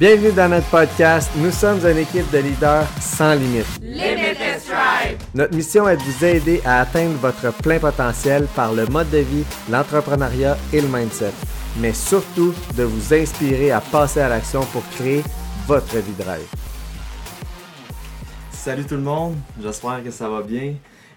Bienvenue 0.00 0.32
dans 0.32 0.48
notre 0.48 0.66
podcast. 0.70 1.30
Nous 1.36 1.52
sommes 1.52 1.78
une 1.86 1.98
équipe 1.98 2.28
de 2.32 2.38
leaders 2.38 2.84
sans 3.00 3.34
limite. 3.34 3.78
Limitless 3.80 4.66
Drive. 4.66 5.18
Notre 5.36 5.54
mission 5.54 5.88
est 5.88 5.96
de 5.96 6.02
vous 6.02 6.24
aider 6.24 6.60
à 6.64 6.80
atteindre 6.80 7.12
votre 7.20 7.52
plein 7.62 7.78
potentiel 7.78 8.48
par 8.56 8.72
le 8.72 8.86
mode 8.86 9.08
de 9.10 9.18
vie, 9.18 9.44
l'entrepreneuriat 9.70 10.56
et 10.72 10.80
le 10.80 10.88
mindset. 10.88 11.30
Mais 11.80 11.92
surtout, 11.92 12.52
de 12.76 12.82
vous 12.82 13.14
inspirer 13.14 13.70
à 13.70 13.80
passer 13.80 14.18
à 14.20 14.28
l'action 14.28 14.62
pour 14.72 14.82
créer 14.96 15.22
votre 15.68 15.96
vie 15.98 16.14
de 16.18 16.24
rêve. 16.24 16.48
Salut 18.50 18.82
tout 18.86 18.96
le 18.96 19.02
monde, 19.02 19.36
j'espère 19.62 20.02
que 20.02 20.10
ça 20.10 20.28
va 20.28 20.42
bien. 20.42 20.74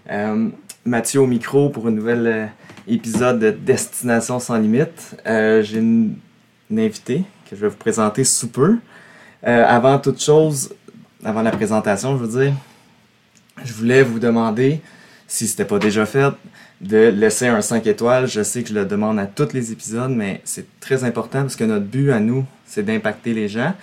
Euh, 0.08 0.50
Mathieu 0.84 1.20
au 1.20 1.26
micro 1.26 1.68
pour 1.68 1.88
un 1.88 1.90
nouvel 1.90 2.26
euh, 2.28 2.46
épisode 2.86 3.40
de 3.40 3.50
Destination 3.50 4.38
sans 4.38 4.56
limite. 4.56 5.16
Euh, 5.26 5.62
J'ai 5.64 5.78
une, 5.80 6.14
une 6.70 6.78
invitée 6.78 7.24
que 7.48 7.56
je 7.56 7.62
vais 7.62 7.68
vous 7.68 7.76
présenter 7.76 8.24
sous 8.24 8.48
peu. 8.48 8.78
Euh, 9.46 9.64
avant 9.66 9.98
toute 9.98 10.20
chose, 10.20 10.74
avant 11.24 11.42
la 11.42 11.50
présentation, 11.50 12.18
je 12.18 12.24
veux 12.24 12.40
dire, 12.40 12.52
je 13.64 13.72
voulais 13.72 14.02
vous 14.02 14.18
demander, 14.18 14.80
si 15.26 15.46
ce 15.46 15.52
n'était 15.52 15.64
pas 15.64 15.78
déjà 15.78 16.06
fait, 16.06 16.32
de 16.80 17.08
laisser 17.08 17.46
un 17.46 17.60
5 17.60 17.86
étoiles. 17.86 18.26
Je 18.26 18.42
sais 18.42 18.62
que 18.62 18.68
je 18.68 18.74
le 18.74 18.84
demande 18.84 19.18
à 19.18 19.26
tous 19.26 19.52
les 19.52 19.72
épisodes, 19.72 20.10
mais 20.10 20.40
c'est 20.44 20.66
très 20.80 21.04
important 21.04 21.42
parce 21.42 21.56
que 21.56 21.64
notre 21.64 21.86
but 21.86 22.12
à 22.12 22.20
nous, 22.20 22.44
c'est 22.66 22.84
d'impacter 22.84 23.34
les 23.34 23.48
gens. 23.48 23.74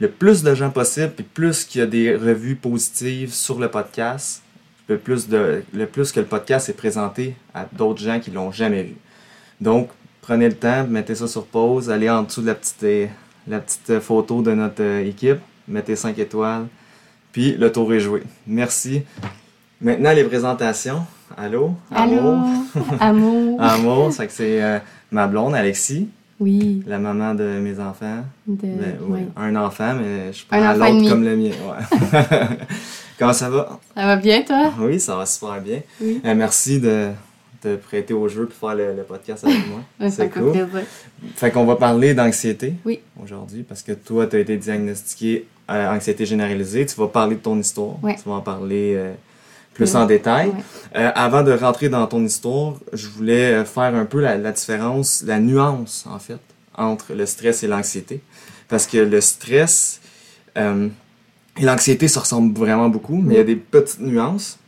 Le 0.00 0.08
plus 0.08 0.42
de 0.42 0.54
gens 0.54 0.70
possible, 0.70 1.12
puis 1.14 1.24
plus 1.24 1.64
qu'il 1.64 1.80
y 1.80 1.84
a 1.84 1.86
des 1.86 2.14
revues 2.14 2.56
positives 2.56 3.32
sur 3.32 3.58
le 3.58 3.68
podcast, 3.68 4.42
le 4.88 4.98
plus, 4.98 5.28
de, 5.28 5.62
le 5.72 5.86
plus 5.86 6.12
que 6.12 6.20
le 6.20 6.26
podcast 6.26 6.68
est 6.68 6.74
présenté 6.74 7.36
à 7.54 7.66
d'autres 7.72 8.02
gens 8.02 8.20
qui 8.20 8.30
l'ont 8.30 8.52
jamais 8.52 8.82
vu. 8.82 8.96
Donc, 9.60 9.88
prenez 10.24 10.48
le 10.48 10.54
temps, 10.54 10.86
mettez 10.88 11.14
ça 11.14 11.28
sur 11.28 11.44
pause, 11.44 11.90
allez 11.90 12.08
en 12.08 12.22
dessous 12.22 12.40
de 12.40 12.46
la 12.46 12.54
petite, 12.54 12.82
euh, 12.84 13.06
la 13.46 13.60
petite 13.60 14.00
photo 14.00 14.40
de 14.42 14.52
notre 14.52 14.82
euh, 14.82 15.06
équipe, 15.06 15.38
mettez 15.68 15.96
5 15.96 16.18
étoiles, 16.18 16.66
puis 17.30 17.52
le 17.58 17.70
tour 17.70 17.92
est 17.92 18.00
joué. 18.00 18.22
Merci. 18.46 19.02
Maintenant, 19.80 20.12
les 20.12 20.24
présentations. 20.24 21.04
Allô? 21.36 21.72
Allô? 21.94 22.36
Amour? 23.00 23.60
Amour, 23.62 24.12
c'est 24.16 24.26
que 24.26 24.32
c'est 24.32 24.62
euh, 24.62 24.78
ma 25.10 25.26
blonde, 25.26 25.54
Alexis, 25.54 26.08
Oui. 26.40 26.82
la 26.86 26.98
maman 26.98 27.34
de 27.34 27.44
mes 27.60 27.78
enfants. 27.78 28.24
De, 28.46 28.54
Ben, 28.62 28.96
oui, 29.02 29.20
oui. 29.20 29.20
Un 29.36 29.54
enfant, 29.56 29.94
mais 29.94 30.32
je 30.32 30.44
prends 30.46 30.72
l'autre 30.74 31.08
comme 31.10 31.24
le 31.24 31.36
mien. 31.36 31.50
Ouais. 31.50 32.18
Comment 33.18 33.32
ça 33.34 33.50
va? 33.50 33.78
Ça 33.94 34.06
va 34.06 34.16
bien, 34.16 34.42
toi? 34.42 34.72
Oui, 34.80 34.98
ça 34.98 35.16
va 35.16 35.26
super 35.26 35.60
bien. 35.60 35.80
Oui. 36.00 36.20
Euh, 36.24 36.34
merci 36.34 36.80
de 36.80 37.10
te 37.64 37.76
prêter 37.76 38.14
au 38.14 38.28
jeu 38.28 38.46
pour 38.46 38.68
faire 38.68 38.76
le, 38.76 38.94
le 38.94 39.02
podcast 39.02 39.44
avec 39.44 39.66
moi. 39.68 39.80
Ouais, 40.00 40.10
ça 40.10 40.24
c'est 40.24 40.30
cool. 40.30 40.50
plaisir. 40.52 40.68
Fait 41.36 41.50
qu'on 41.50 41.64
va 41.64 41.76
parler 41.76 42.14
d'anxiété 42.14 42.74
Oui. 42.84 43.00
aujourd'hui 43.22 43.62
parce 43.62 43.82
que 43.82 43.92
toi, 43.92 44.26
tu 44.26 44.36
as 44.36 44.40
été 44.40 44.56
diagnostiqué 44.56 45.46
anxiété 45.68 46.26
généralisée. 46.26 46.84
Tu 46.86 46.94
vas 46.96 47.08
parler 47.08 47.36
de 47.36 47.40
ton 47.40 47.58
histoire. 47.58 48.02
Ouais. 48.04 48.16
Tu 48.16 48.28
vas 48.28 48.34
en 48.36 48.40
parler 48.42 48.94
euh, 48.96 49.12
plus 49.72 49.94
Ouais. 49.94 50.00
en 50.00 50.06
détail. 50.06 50.48
Ouais. 50.48 50.54
Euh, 50.96 51.10
avant 51.14 51.42
de 51.42 51.52
rentrer 51.52 51.88
dans 51.88 52.06
ton 52.06 52.22
histoire, 52.24 52.74
je 52.92 53.08
voulais 53.08 53.52
euh, 53.54 53.64
faire 53.64 53.94
un 53.94 54.04
peu 54.04 54.20
la, 54.20 54.36
la 54.36 54.52
différence, 54.52 55.22
la 55.26 55.40
nuance 55.40 56.04
en 56.08 56.18
fait, 56.18 56.38
entre 56.76 57.14
le 57.14 57.24
stress 57.26 57.62
et 57.62 57.66
l'anxiété. 57.66 58.20
Parce 58.68 58.86
que 58.86 58.98
le 58.98 59.20
stress 59.20 60.00
euh, 60.58 60.88
et 61.58 61.64
l'anxiété 61.64 62.08
se 62.08 62.18
ressemblent 62.18 62.56
vraiment 62.58 62.88
beaucoup, 62.88 63.16
mais 63.16 63.34
il 63.34 63.36
y 63.38 63.40
a 63.40 63.44
des 63.44 63.56
petites 63.56 64.00
nuances. 64.00 64.58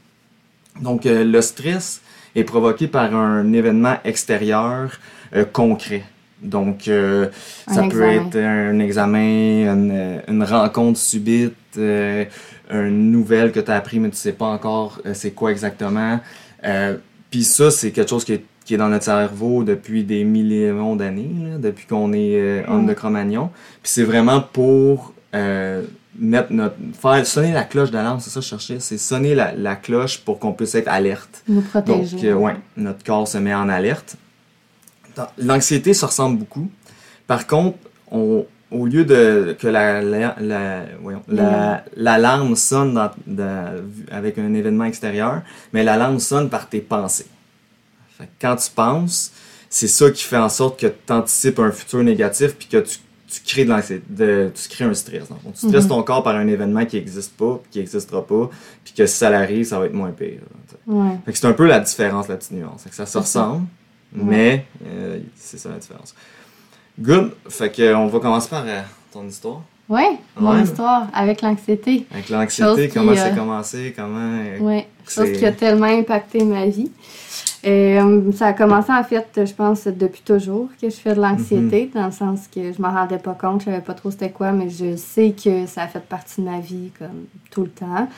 Donc 0.80 1.06
euh, 1.06 1.24
le 1.24 1.41
stress 1.42 2.00
est 2.37 2.45
provoqué 2.45 2.87
par 2.87 3.15
un 3.15 3.53
événement 3.53 3.97
extérieur 4.05 4.98
euh, 5.34 5.45
concret. 5.45 6.05
Donc 6.42 6.87
euh, 6.87 7.29
ça 7.67 7.83
peut 7.89 8.03
être 8.03 8.37
un 8.37 8.79
examen, 8.79 9.73
une, 9.73 9.91
euh, 9.92 10.20
une 10.29 10.45
rencontre 10.45 10.98
subite, 10.98 11.55
euh, 11.79 12.25
une 12.70 13.11
nouvelle 13.11 13.53
que 13.53 13.61
tu 13.61 13.70
as 13.70 13.75
appris 13.75 13.98
mais 13.98 14.11
tu 14.11 14.17
sais 14.17 14.33
pas 14.33 14.47
encore 14.47 15.01
c'est 15.14 15.31
quoi 15.33 15.51
exactement. 15.51 16.20
Puis 17.31 17.45
ça, 17.45 17.70
c'est 17.70 17.91
quelque 17.91 18.08
chose 18.11 18.24
qui 18.24 18.35
est, 18.35 18.45
qui 18.64 18.74
est 18.74 18.77
dans 18.77 18.89
notre 18.89 19.05
cerveau 19.05 19.64
depuis 19.64 20.05
des 20.05 20.24
millions 20.24 20.97
d'années, 20.97 21.30
depuis 21.58 21.86
qu'on 21.86 22.13
est 22.13 22.36
euh, 22.36 22.63
homme 22.68 22.85
Mm. 22.85 22.86
de 22.86 22.95
Cro-Magnon. 22.95 23.51
Puis 23.83 23.92
c'est 23.92 24.05
vraiment 24.05 24.41
pour 24.41 25.13
mettre 26.19 26.53
notre 26.53 26.77
faire 27.01 27.27
sonner 27.27 27.53
la 27.53 27.65
cloche 27.65 27.91
d'alarme, 27.91 28.21
c'est 28.21 28.31
ça 28.31 28.41
que 28.41 28.45
je 28.45 28.51
cherchais, 28.51 28.81
c'est 28.81 28.99
sonner 28.99 29.35
la, 29.35 29.53
la 29.53 29.77
cloche 29.77 30.19
pour 30.19 30.39
qu'on 30.39 30.53
puisse 30.53 30.75
être 30.75 30.89
alerte. 30.89 31.43
Nous 31.49 31.61
Donc, 31.61 31.69
protéger. 31.71 32.29
euh, 32.31 32.35
ouais, 32.35 32.57
notre 32.77 33.05
corps 33.05 33.27
se 33.29 33.39
met 33.39 33.55
en 33.55 33.69
alerte. 33.69 34.17
L'anxiété 35.39 35.95
se 35.95 36.05
ressemble 36.05 36.39
beaucoup. 36.39 36.71
Par 37.27 37.47
contre, 37.47 37.79
on, 38.11 38.45
au 38.71 38.87
lieu 38.87 39.05
de 39.05 39.57
que 39.59 39.67
la, 39.67 40.03
la, 40.03 40.37
la- 40.41 40.85
voyons, 41.01 41.23
la- 41.29 41.85
l'alarme 41.97 42.55
sonne 42.55 42.93
dans- 42.95 43.11
dans- 43.27 43.83
avec 44.11 44.37
un 44.39 44.53
événement 44.53 44.85
extérieur, 44.85 45.43
mais 45.73 45.83
l'alarme 45.85 46.19
sonne 46.21 46.51
par 46.51 46.69
tes 46.69 46.81
pensées. 46.81 47.27
Fait 48.19 48.25
que 48.25 48.31
quand 48.41 48.57
tu 48.57 48.71
penses, 48.71 49.33
c'est 49.71 49.89
ça 49.89 50.11
qui 50.11 50.23
fait 50.23 50.37
en 50.37 50.48
sorte 50.48 50.79
que 50.81 50.87
tu 50.87 51.13
anticipes 51.13 51.59
un 51.61 51.71
futur 51.71 52.03
négatif 52.03 52.55
puis 52.57 52.69
que 52.69 52.79
tu, 52.79 52.98
tu 53.29 53.41
crées 53.45 53.64
de 53.64 53.70
l'anxiété, 53.70 54.03
tu 54.55 54.69
crées 54.69 54.85
un 54.85 54.95
stress. 54.95 55.25
fond. 55.27 55.37
Tu 55.53 55.67
stresses 55.69 55.85
Mhm. 55.85 55.89
ton 55.91 56.03
corps 56.03 56.23
par 56.23 56.37
un 56.37 56.47
événement 56.47 56.85
qui 56.87 56.97
n'existe 56.97 57.33
pas, 57.37 57.59
puis 57.63 57.70
qui 57.70 57.79
n'existera 57.81 58.25
pas, 58.27 58.48
puis 58.85 58.95
que 58.95 59.07
si 59.07 59.17
ça 59.17 59.29
arrive, 59.29 59.64
ça 59.64 59.79
va 59.79 59.87
être 59.87 59.95
moins 59.95 60.11
pire. 60.11 60.41
Ouais. 60.87 61.17
Fait 61.25 61.33
que 61.33 61.39
c'est 61.39 61.47
un 61.47 61.53
peu 61.53 61.67
la 61.67 61.81
différence, 61.81 62.29
la 62.29 62.36
petite 62.36 62.53
nuance. 62.53 62.83
Fait 62.85 62.91
que 62.91 62.95
ça 62.97 63.05
se 63.07 63.13
C'est 63.13 63.19
ça. 63.19 63.42
ressemble, 63.45 63.67
mais 64.13 64.65
euh, 64.86 65.19
c'est 65.35 65.59
ça 65.59 65.69
la 65.70 65.79
différence. 65.79 66.15
Good. 67.01 67.33
Fait 67.48 67.70
que, 67.70 67.83
euh, 67.83 67.98
on 67.98 68.07
va 68.07 68.20
commencer 68.20 68.48
par 68.48 68.63
euh, 68.67 68.81
ton 69.13 69.27
histoire. 69.27 69.61
Ouais, 69.89 70.19
mon 70.41 70.53
Ouais. 70.55 70.63
histoire 70.63 71.09
avec 71.15 71.42
l'anxiété. 71.42 72.07
Avec 72.13 72.29
l'anxiété, 72.29 72.89
comment 72.89 73.15
ça 73.15 73.27
euh, 73.27 73.33
a 73.33 73.36
commencé, 73.36 73.92
comment... 73.97 74.41
Ouais, 74.61 74.86
chose 75.09 75.27
C'est- 75.27 75.33
qui 75.35 75.47
a 75.47 75.53
tellement 75.53 75.86
impacté 75.86 76.42
ma 76.45 76.67
vie. 76.67 76.91
Euh, 77.64 78.33
ça 78.33 78.46
a 78.48 78.52
commencé 78.52 78.92
en 78.92 79.02
fait, 79.02 79.27
je 79.44 79.52
pense, 79.52 79.86
depuis 79.86 80.22
toujours 80.24 80.68
que 80.80 80.89
je 80.89 80.94
fais 80.96 81.14
de 81.14 81.20
l'anxiété, 81.20 81.86
Mhm. 81.92 82.00
dans 82.00 82.06
le 82.06 82.12
sens 82.12 82.40
que 82.55 82.72
je 82.72 82.80
m'en 82.80 82.92
rendais 82.92 83.18
pas 83.18 83.33
compte, 83.34 83.61
je 83.61 83.64
savais 83.67 83.80
pas 83.80 83.94
trop 83.94 84.11
c'était 84.11 84.30
quoi, 84.30 84.52
mais 84.52 84.68
je 84.68 84.94
sais 84.96 85.33
que 85.33 85.67
ça 85.67 85.83
a 85.83 85.86
fait 85.89 86.00
partie 86.05 86.42
de 86.42 86.48
ma 86.48 86.61
vie 86.61 86.90
comme 86.98 87.24
tout 87.50 87.62
le 87.62 87.70
temps. 87.70 88.08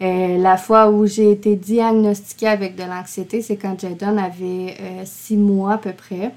La 0.00 0.56
fois 0.56 0.90
où 0.90 1.06
j'ai 1.06 1.32
été 1.32 1.56
diagnostiquée 1.56 2.46
avec 2.48 2.76
de 2.76 2.82
l'anxiété, 2.84 3.42
c'est 3.42 3.56
quand 3.56 3.78
Jadon 3.80 4.16
avait 4.16 4.74
euh, 4.80 5.02
six 5.04 5.36
mois 5.36 5.74
à 5.74 5.78
peu 5.78 5.92
près. 5.92 6.32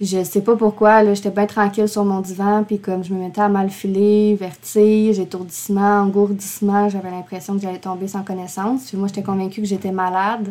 Je 0.00 0.24
sais 0.24 0.40
pas 0.40 0.56
pourquoi, 0.56 1.02
là, 1.02 1.12
j'étais 1.14 1.30
bien 1.30 1.46
tranquille 1.46 1.86
sur 1.86 2.04
mon 2.04 2.20
divan, 2.20 2.64
puis 2.66 2.78
comme 2.78 3.04
je 3.04 3.12
me 3.12 3.20
mettais 3.20 3.42
à 3.42 3.48
mal 3.48 3.68
filer, 3.68 4.34
vertige, 4.34 5.18
étourdissement, 5.18 6.00
engourdissement, 6.00 6.88
j'avais 6.88 7.10
l'impression 7.10 7.54
que 7.54 7.60
j'allais 7.60 7.78
tomber 7.78 8.08
sans 8.08 8.22
connaissance. 8.22 8.86
Puis 8.88 8.96
moi, 8.96 9.08
j'étais 9.08 9.22
convaincue 9.22 9.60
que 9.60 9.66
j'étais 9.68 9.92
malade. 9.92 10.50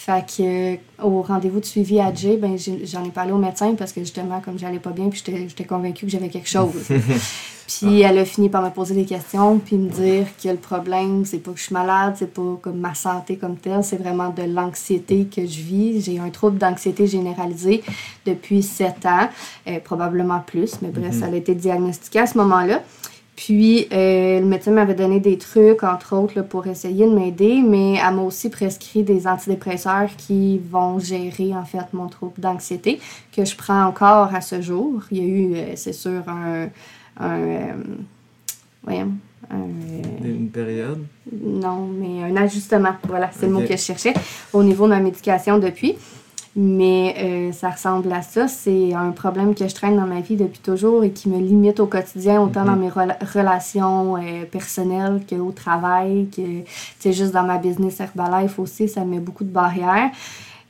Fait 0.00 0.24
que 0.24 0.42
euh, 0.42 0.76
au 1.02 1.22
rendez-vous 1.22 1.58
de 1.58 1.64
suivi 1.64 1.98
à 2.00 2.14
Jay, 2.14 2.36
ben, 2.36 2.56
j'en 2.84 3.04
ai 3.04 3.10
parlé 3.10 3.32
au 3.32 3.36
médecin 3.38 3.74
parce 3.76 3.92
que 3.92 4.00
justement, 4.00 4.40
comme 4.40 4.56
j'allais 4.58 4.78
pas 4.78 4.90
bien, 4.90 5.08
puis 5.08 5.20
j'étais- 5.26 5.64
convaincue 5.64 6.06
que 6.06 6.12
j'avais 6.12 6.28
quelque 6.28 6.48
chose. 6.48 6.70
puis 7.66 8.00
elle 8.02 8.16
a 8.18 8.24
fini 8.24 8.48
par 8.48 8.62
me 8.62 8.70
poser 8.70 8.94
des 8.94 9.04
questions, 9.04 9.58
puis 9.58 9.76
me 9.76 9.90
dire 9.90 10.26
que 10.42 10.48
le 10.48 10.56
problème, 10.56 11.24
c'est 11.26 11.38
pas 11.38 11.50
que 11.50 11.58
je 11.58 11.64
suis 11.64 11.74
malade, 11.74 12.14
c'est 12.16 12.32
pas 12.32 12.58
comme 12.62 12.78
ma 12.78 12.94
santé 12.94 13.36
comme 13.36 13.56
telle, 13.56 13.82
c'est 13.82 13.96
vraiment 13.96 14.30
de 14.30 14.42
l'anxiété 14.44 15.26
que 15.26 15.42
je 15.44 15.60
vis. 15.62 16.00
J'ai 16.04 16.18
un 16.20 16.30
trouble 16.30 16.58
d'anxiété 16.58 17.06
généralisée 17.08 17.82
depuis 18.24 18.62
sept 18.62 19.04
ans, 19.04 19.28
euh, 19.66 19.80
probablement 19.80 20.40
plus, 20.46 20.76
mais 20.80 20.88
bref, 20.90 21.12
Mhm. 21.14 21.20
ça 21.20 21.26
a 21.26 21.34
été 21.34 21.54
diagnostiqué 21.56 22.20
à 22.20 22.26
ce 22.26 22.38
moment-là. 22.38 22.82
Puis, 23.38 23.86
euh, 23.92 24.40
le 24.40 24.46
médecin 24.46 24.72
m'avait 24.72 24.96
donné 24.96 25.20
des 25.20 25.38
trucs, 25.38 25.84
entre 25.84 26.16
autres, 26.16 26.32
là, 26.34 26.42
pour 26.42 26.66
essayer 26.66 27.06
de 27.06 27.12
m'aider, 27.12 27.62
mais 27.64 27.94
elle 27.94 28.16
m'a 28.16 28.22
aussi 28.22 28.50
prescrit 28.50 29.04
des 29.04 29.28
antidépresseurs 29.28 30.08
qui 30.16 30.58
vont 30.58 30.98
gérer, 30.98 31.54
en 31.54 31.64
fait, 31.64 31.86
mon 31.92 32.08
trouble 32.08 32.32
d'anxiété, 32.38 32.98
que 33.32 33.44
je 33.44 33.54
prends 33.54 33.84
encore 33.84 34.34
à 34.34 34.40
ce 34.40 34.60
jour. 34.60 35.04
Il 35.12 35.18
y 35.18 35.20
a 35.20 35.24
eu, 35.24 35.54
euh, 35.54 35.72
c'est 35.76 35.92
sûr, 35.92 36.24
un... 36.26 36.64
un 37.20 37.38
euh, 37.38 37.72
voyons, 38.82 39.12
un, 39.48 40.26
Une 40.26 40.48
période? 40.48 41.04
non, 41.32 41.86
mais 41.86 42.24
un 42.24 42.36
ajustement. 42.38 42.96
Voilà, 43.06 43.30
c'est 43.32 43.46
le 43.46 43.52
mot 43.52 43.60
que 43.60 43.68
je 43.68 43.76
cherchais 43.76 44.14
au 44.52 44.64
niveau 44.64 44.86
de 44.86 44.90
ma 44.90 45.00
médication 45.00 45.58
depuis. 45.58 45.94
Mais 46.60 47.14
euh, 47.20 47.52
ça 47.52 47.70
ressemble 47.70 48.12
à 48.12 48.20
ça. 48.22 48.48
C'est 48.48 48.92
un 48.92 49.12
problème 49.12 49.54
que 49.54 49.68
je 49.68 49.72
traîne 49.74 49.94
dans 49.94 50.06
ma 50.08 50.20
vie 50.20 50.34
depuis 50.34 50.58
toujours 50.58 51.04
et 51.04 51.12
qui 51.12 51.28
me 51.28 51.38
limite 51.38 51.78
au 51.78 51.86
quotidien, 51.86 52.42
autant 52.42 52.62
Mhm. 52.62 52.66
dans 52.66 52.76
mes 52.76 52.88
rela- 52.88 53.18
relations 53.32 54.16
euh, 54.16 54.44
personnelles 54.50 55.20
qu'au 55.30 55.52
travail, 55.52 56.26
que 56.34 56.42
sais, 56.98 57.12
juste 57.12 57.32
dans 57.32 57.44
ma 57.44 57.58
business 57.58 58.00
Herbalife 58.00 58.58
aussi, 58.58 58.88
ça 58.88 59.04
met 59.04 59.20
beaucoup 59.20 59.44
de 59.44 59.50
barrières. 59.52 60.10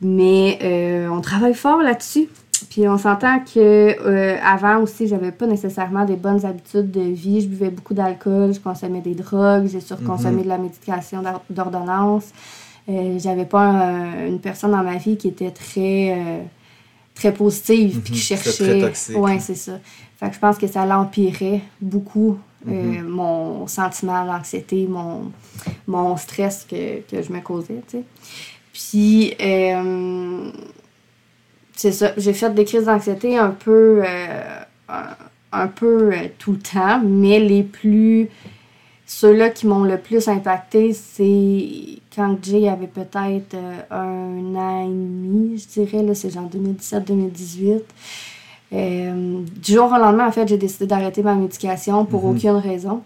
Mais 0.02 0.58
euh, 0.62 1.08
on 1.10 1.22
travaille 1.22 1.54
fort 1.54 1.80
là-dessus. 1.82 2.28
Puis 2.68 2.86
on 2.86 2.98
s'entend 2.98 3.38
que 3.38 3.58
euh, 3.58 4.36
avant 4.44 4.80
aussi, 4.82 5.06
j'avais 5.08 5.32
pas 5.32 5.46
nécessairement 5.46 6.04
des 6.04 6.16
bonnes 6.16 6.44
habitudes 6.44 6.90
de 6.90 7.00
vie. 7.00 7.40
Je 7.40 7.46
buvais 7.48 7.70
beaucoup 7.70 7.94
d'alcool, 7.94 8.52
je 8.52 8.60
consommais 8.60 9.00
des 9.00 9.14
drogues, 9.14 9.68
j'ai 9.72 9.80
surconsommé 9.80 10.36
Mhm. 10.38 10.42
de 10.42 10.48
la 10.48 10.58
médication 10.58 11.22
d'or- 11.22 11.42
d'ordonnance. 11.48 12.24
Euh, 12.88 13.18
j'avais 13.18 13.44
pas 13.44 13.60
un- 13.60 14.26
une 14.26 14.40
personne 14.40 14.70
dans 14.70 14.82
ma 14.82 14.96
vie 14.96 15.16
qui 15.16 15.28
était 15.28 15.50
très 15.50 16.14
euh, 16.16 16.38
très 17.14 17.32
positive, 17.34 18.00
puis 18.00 18.12
Mhm, 18.14 18.18
qui 18.20 18.26
très 18.36 18.38
cherchait. 18.52 18.78
toxique. 18.80 19.16
Ouais, 19.16 19.38
c'est 19.40 19.54
ça. 19.56 19.78
Fait 20.18 20.28
que 20.28 20.34
je 20.34 20.38
pense 20.38 20.56
que 20.56 20.66
ça 20.66 20.86
l'empirait 20.86 21.60
beaucoup 21.80 22.38
euh, 22.66 23.02
Mhm. 23.02 23.08
mon 23.08 23.66
sentiment 23.66 24.24
d'anxiété, 24.24 24.86
mon, 24.88 25.30
mon 25.86 26.16
stress 26.16 26.66
que, 26.68 27.00
que 27.02 27.22
je 27.22 27.32
me 27.32 27.40
causais, 27.40 27.82
tu 27.88 27.98
sais. 27.98 28.02
Puis, 28.72 29.34
euh, 29.40 30.50
c'est 31.74 31.92
ça, 31.92 32.12
j'ai 32.16 32.32
fait 32.32 32.52
des 32.54 32.64
crises 32.64 32.84
d'anxiété 32.86 33.36
un 33.38 33.50
peu, 33.50 34.02
euh, 34.04 34.60
un, 34.88 35.04
un 35.52 35.66
peu 35.68 36.12
euh, 36.12 36.28
tout 36.38 36.52
le 36.52 36.58
temps, 36.58 37.00
mais 37.04 37.38
les 37.38 37.62
plus, 37.62 38.28
ceux-là 39.10 39.48
qui 39.48 39.66
m'ont 39.66 39.84
le 39.84 39.96
plus 39.96 40.28
impacté, 40.28 40.92
c'est 40.92 41.66
quand 42.14 42.36
Jay 42.42 42.68
avait 42.68 42.86
peut-être 42.86 43.54
euh, 43.54 43.80
un 43.90 44.54
an 44.54 44.84
et 44.84 44.88
demi, 44.88 45.56
je 45.58 45.66
dirais, 45.80 46.02
là, 46.02 46.14
c'est 46.14 46.28
genre 46.30 46.48
2017-2018. 46.54 47.80
Euh, 48.74 49.40
du 49.56 49.72
jour 49.72 49.86
au 49.86 49.96
lendemain, 49.98 50.28
en 50.28 50.30
fait, 50.32 50.46
j'ai 50.46 50.58
décidé 50.58 50.86
d'arrêter 50.86 51.22
ma 51.22 51.34
médication 51.34 52.04
pour 52.04 52.24
Mhm. 52.24 52.36
aucune 52.36 52.50
raison. 52.56 53.00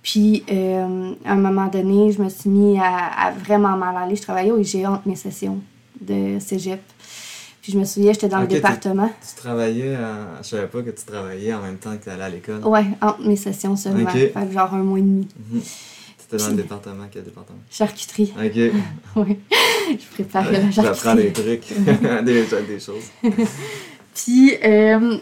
Puis, 0.00 0.44
euh, 0.50 1.10
à 1.24 1.32
un 1.32 1.36
moment 1.36 1.66
donné, 1.66 2.12
je 2.12 2.22
me 2.22 2.28
suis 2.28 2.48
mis 2.48 2.78
à, 2.78 3.06
à 3.26 3.30
vraiment 3.32 3.76
mal 3.76 3.96
aller. 3.96 4.14
Je 4.14 4.22
travaillais 4.22 4.52
au 4.52 4.58
IGA 4.58 4.92
entre 4.92 5.08
mes 5.08 5.16
sessions 5.16 5.58
de 6.00 6.38
cégep. 6.38 6.80
Puis, 7.62 7.72
je 7.72 7.78
me 7.78 7.84
souviens, 7.84 8.12
j'étais 8.12 8.28
dans 8.28 8.40
le 8.40 8.46
département. 8.46 9.10
Tu 9.20 9.40
travaillais, 9.42 9.94
à... 9.94 10.40
je 10.42 10.48
savais 10.48 10.66
pas 10.68 10.82
que 10.82 10.90
tu 10.90 11.04
travaillais 11.04 11.52
en 11.52 11.60
même 11.62 11.76
temps 11.76 11.96
que 11.96 12.04
tu 12.04 12.10
allais 12.10 12.22
à 12.24 12.28
l'école. 12.28 12.64
Ouais, 12.64 12.84
entre 13.00 13.20
mes 13.26 13.36
sessions 13.36 13.76
seulement. 13.76 14.04
Ok. 14.04 14.12
Fait 14.12 14.32
que 14.32 14.52
genre 14.52 14.72
un 14.74 14.82
mois 14.82 14.98
et 14.98 15.02
demi. 15.02 15.28
Mhm. 15.50 15.60
C'était 16.18 16.44
dans 16.44 16.50
le 16.50 16.56
département, 16.56 17.04
quel 17.10 17.24
département? 17.24 17.58
Charcuterie. 17.70 18.32
Ok. 18.36 18.72
Oui. 19.16 19.38
je 19.90 20.14
préparais 20.14 20.52
la 20.62 20.70
J'apprends 20.70 21.14
des 21.14 21.32
charcuterie. 21.32 21.60
trucs, 21.60 22.24
des, 22.24 22.66
des 22.68 22.80
choses. 22.80 23.10
Puis, 24.14 24.54
euh, 24.64 25.16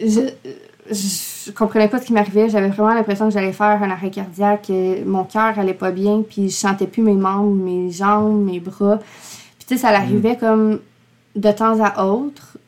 je, 0.00 0.20
je 0.90 1.50
comprenais 1.52 1.88
pas 1.88 1.98
ce 2.00 2.06
qui 2.06 2.12
m'arrivait. 2.12 2.48
J'avais 2.48 2.68
vraiment 2.68 2.94
l'impression 2.94 3.28
que 3.28 3.32
j'allais 3.34 3.52
faire 3.52 3.82
un 3.82 3.90
arrêt 3.90 4.10
cardiaque. 4.10 4.66
que 4.68 5.02
Mon 5.04 5.24
cœur 5.24 5.58
allait 5.58 5.72
pas 5.74 5.90
bien, 5.90 6.22
puis 6.28 6.50
je 6.50 6.54
sentais 6.56 6.86
plus 6.86 7.02
mes 7.02 7.14
membres, 7.14 7.54
mes 7.54 7.90
jambes, 7.90 8.44
mes 8.44 8.60
bras. 8.60 8.98
Puis, 9.58 9.66
tu 9.66 9.74
sais, 9.74 9.80
ça 9.80 9.92
l'arrivait 9.92 10.36
comme 10.36 10.80
de 11.36 11.52
temps 11.52 11.82
à 11.82 12.04
autre. 12.04 12.58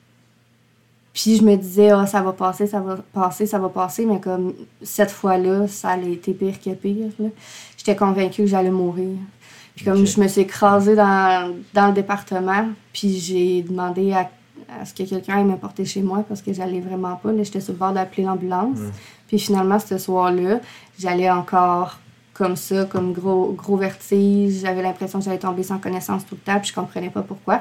Puis 1.13 1.37
je 1.37 1.43
me 1.43 1.57
disais, 1.57 1.91
ah, 1.91 2.07
ça 2.07 2.23
va 2.23 2.33
passer, 2.33 2.67
ça 2.67 2.81
va 2.81 2.97
passer, 3.13 3.47
ça 3.47 3.59
va 3.59 3.69
passer, 3.69 4.07
mais 4.07 4.19
comme 4.19 4.55
cette 4.83 5.11
fois-là, 5.11 5.69
ça 5.69 5.91
a 5.91 5.99
été 5.99 6.33
pire 6.33 6.59
que 6.59 6.71
pire. 6.71 7.11
J'étais 7.77 7.97
convaincue 7.97 8.43
que 8.43 8.49
j'allais 8.49 8.71
mourir. 8.71 9.19
Puis 9.75 9.85
comme 9.85 10.07
je 10.07 10.21
me 10.21 10.29
suis 10.29 10.43
écrasée 10.43 10.95
dans, 10.95 11.55
dans 11.75 11.89
le 11.89 11.93
département, 11.93 12.69
puis 12.93 13.19
j'ai 13.19 13.63
demandé 13.63 14.13
à, 14.13 14.31
à 14.81 14.85
ce 14.87 14.95
que 14.95 15.03
quelqu'un 15.03 15.39
aille 15.39 15.45
me 15.45 15.57
porter 15.57 15.85
chez 15.85 16.03
moi 16.03 16.25
parce 16.27 16.41
que 16.41 16.53
j'allais 16.53 16.81
vraiment 16.81 17.17
pas. 17.17 17.31
J'étais 17.43 17.61
sur 17.61 17.73
le 17.73 17.79
bord 17.79 17.93
d'appeler 17.93 18.25
l'ambulance. 18.25 18.79
Mm. 18.79 18.91
Puis 19.29 19.39
finalement, 19.39 19.79
ce 19.79 19.99
soir-là, 19.99 20.61
j'allais 20.99 21.31
encore 21.31 21.99
comme 22.35 22.57
ça, 22.57 22.85
comme 22.85 23.13
gros, 23.13 23.53
gros 23.53 23.77
vertige. 23.77 24.61
J'avais 24.61 24.83
l'impression 24.83 25.19
que 25.19 25.25
j'allais 25.25 25.39
tomber 25.39 25.63
sans 25.63 25.79
connaissance 25.79 26.25
tout 26.27 26.35
le 26.35 26.41
temps, 26.41 26.59
puis 26.59 26.71
je 26.71 26.75
comprenais 26.75 27.11
pas 27.11 27.23
pourquoi. 27.23 27.61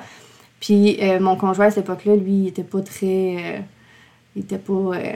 Puis 0.61 0.97
euh, 1.01 1.19
mon 1.19 1.35
conjoint 1.35 1.65
à 1.65 1.71
cette 1.71 1.83
époque-là, 1.83 2.15
lui, 2.15 2.33
il 2.43 2.47
était 2.47 2.63
pas 2.63 2.79
très. 2.81 3.35
euh, 3.37 3.59
il 4.35 4.43
était 4.43 4.57
pas. 4.59 4.71
euh, 4.73 5.13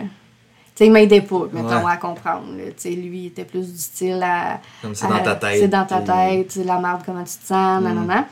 tu 0.76 0.84
sais, 0.84 0.88
il 0.88 0.92
m'aidait 0.92 1.22
pas, 1.22 1.48
mettons, 1.54 1.68
Ouais. 1.86 1.92
à 1.92 1.96
comprendre. 1.96 2.48
Tu 2.58 2.74
sais, 2.76 2.90
lui, 2.90 3.20
il 3.20 3.26
était 3.28 3.46
plus 3.46 3.72
du 3.72 3.78
style 3.80 4.22
à. 4.22 4.60
Comme 4.82 4.94
c'est 4.94 5.08
dans 5.08 5.24
ta 5.24 5.36
tête. 5.36 5.60
C'est 5.62 5.68
dans 5.70 5.86
ta 5.86 6.00
puis- 6.02 6.12
tête, 6.12 6.52
c'est 6.52 6.66
la 6.66 6.80
merde, 6.80 7.02
comment 7.06 7.24
tu 7.24 7.38
te 7.38 7.46
sens, 7.46 7.80
Mm. 7.80 7.84
nanana. 7.86 8.26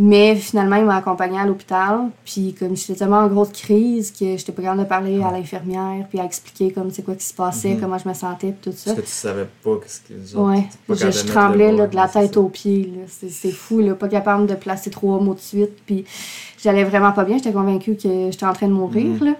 Mais 0.00 0.36
finalement, 0.36 0.76
il 0.76 0.84
m'a 0.84 0.96
accompagnée 0.98 1.40
à 1.40 1.44
l'hôpital. 1.44 2.10
Puis 2.24 2.54
comme 2.56 2.76
j'étais 2.76 2.94
tellement 2.94 3.16
en 3.18 3.26
grosse 3.26 3.50
crise 3.50 4.12
que 4.12 4.36
j'étais 4.36 4.52
pas 4.52 4.62
capable 4.62 4.82
de 4.82 4.86
parler 4.86 5.20
à 5.24 5.32
l'infirmière, 5.32 6.06
puis 6.08 6.20
à 6.20 6.24
expliquer 6.24 6.70
comme 6.70 6.92
c'est 6.92 7.02
quoi 7.02 7.16
qui 7.16 7.24
se 7.24 7.34
passait, 7.34 7.70
Mhm. 7.74 7.80
comment 7.80 7.98
je 7.98 8.08
me 8.08 8.14
sentais, 8.14 8.52
puis 8.60 8.70
tout 8.70 8.76
ça. 8.76 8.90
Parce 8.94 9.00
que 9.00 9.06
tu 9.06 9.12
savais 9.12 9.46
pas 9.64 9.70
ce 9.88 10.00
que 10.02 10.24
genre, 10.24 10.46
Ouais, 10.50 10.60
t'es 10.70 10.94
pas 10.94 10.94
je, 10.94 11.10
je 11.10 11.24
tremblais 11.26 11.72
là, 11.72 11.88
de 11.88 11.96
la 11.96 12.06
tête 12.06 12.36
aux 12.36 12.48
pieds. 12.48 12.92
c'est 13.28 13.50
fou, 13.50 13.80
là, 13.80 13.94
pas 13.94 14.08
capable 14.08 14.46
de 14.46 14.54
placer 14.54 14.90
trois 14.90 15.18
mots 15.18 15.34
de 15.34 15.40
suite. 15.40 15.76
Puis 15.84 16.04
j'allais 16.62 16.84
vraiment 16.84 17.12
pas 17.12 17.24
bien. 17.24 17.36
J'étais 17.38 17.52
convaincue 17.52 17.94
que 17.96 18.30
j'étais 18.30 18.46
en 18.46 18.52
train 18.52 18.68
de 18.68 18.72
mourir. 18.72 19.06
Mhm. 19.06 19.24
là. 19.24 19.32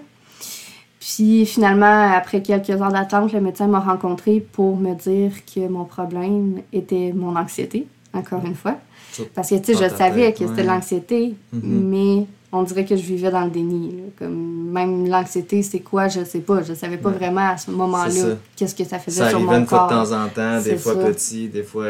Puis 0.99 1.45
finalement, 1.45 2.11
après 2.13 2.41
quelques 2.41 2.69
heures 2.69 2.91
d'attente, 2.91 3.31
le 3.33 3.41
médecin 3.41 3.67
m'a 3.67 3.79
rencontré 3.79 4.39
pour 4.51 4.77
me 4.77 4.93
dire 4.95 5.31
que 5.53 5.67
mon 5.67 5.85
problème 5.85 6.61
était 6.73 7.13
mon 7.15 7.35
anxiété, 7.35 7.87
encore 8.13 8.43
une 8.45 8.55
fois. 8.55 8.75
Ça, 9.11 9.23
Parce 9.33 9.49
que, 9.49 9.55
tu 9.55 9.73
sais, 9.73 9.89
je 9.89 9.95
savais 9.95 10.25
tête, 10.31 10.37
que 10.39 10.47
c'était 10.47 10.61
ouais. 10.61 10.67
l'anxiété, 10.67 11.35
Mhm. 11.53 11.61
mais 11.89 12.25
on 12.51 12.63
dirait 12.63 12.85
que 12.85 12.95
je 12.95 13.01
vivais 13.01 13.31
dans 13.31 13.45
le 13.45 13.49
déni. 13.49 13.91
là. 13.91 14.03
Comme 14.19 14.69
même 14.71 15.07
l'anxiété, 15.07 15.63
c'est 15.63 15.79
quoi, 15.79 16.09
je 16.09 16.23
sais 16.25 16.39
pas. 16.41 16.61
Je 16.63 16.73
savais 16.73 16.97
pas 16.97 17.09
Ouais. 17.09 17.15
vraiment 17.15 17.49
à 17.51 17.57
ce 17.57 17.71
moment-là 17.71 18.11
ça. 18.11 18.27
qu'est-ce 18.55 18.75
que 18.75 18.83
ça 18.83 18.99
faisait 18.99 19.21
Ça 19.21 19.29
sur 19.29 19.37
arrivait 19.37 19.51
mon 19.53 19.59
une 19.61 19.65
fois 19.67 19.79
corps. 19.79 19.87
de 19.89 19.93
temps 20.09 20.23
en 20.23 20.27
temps, 20.27 20.61
des 20.61 20.75
fois 20.77 20.93
ça. 20.95 20.99
petit, 21.05 21.47
des 21.47 21.63
fois 21.63 21.85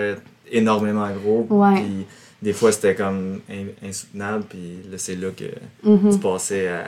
énormément 0.52 1.08
gros. 1.24 1.46
Ouais. 1.50 1.76
Puis 1.82 2.06
des 2.42 2.54
fois 2.54 2.72
c'était 2.72 2.96
comme 2.96 3.42
in- 3.50 3.88
insoutenable, 3.88 4.46
puis 4.50 4.80
là 4.90 4.98
c'est 4.98 5.16
là 5.16 5.30
que 5.32 5.46
Mhm. 5.88 6.12
tu 6.14 6.20
passais 6.20 6.68
à. 6.70 6.84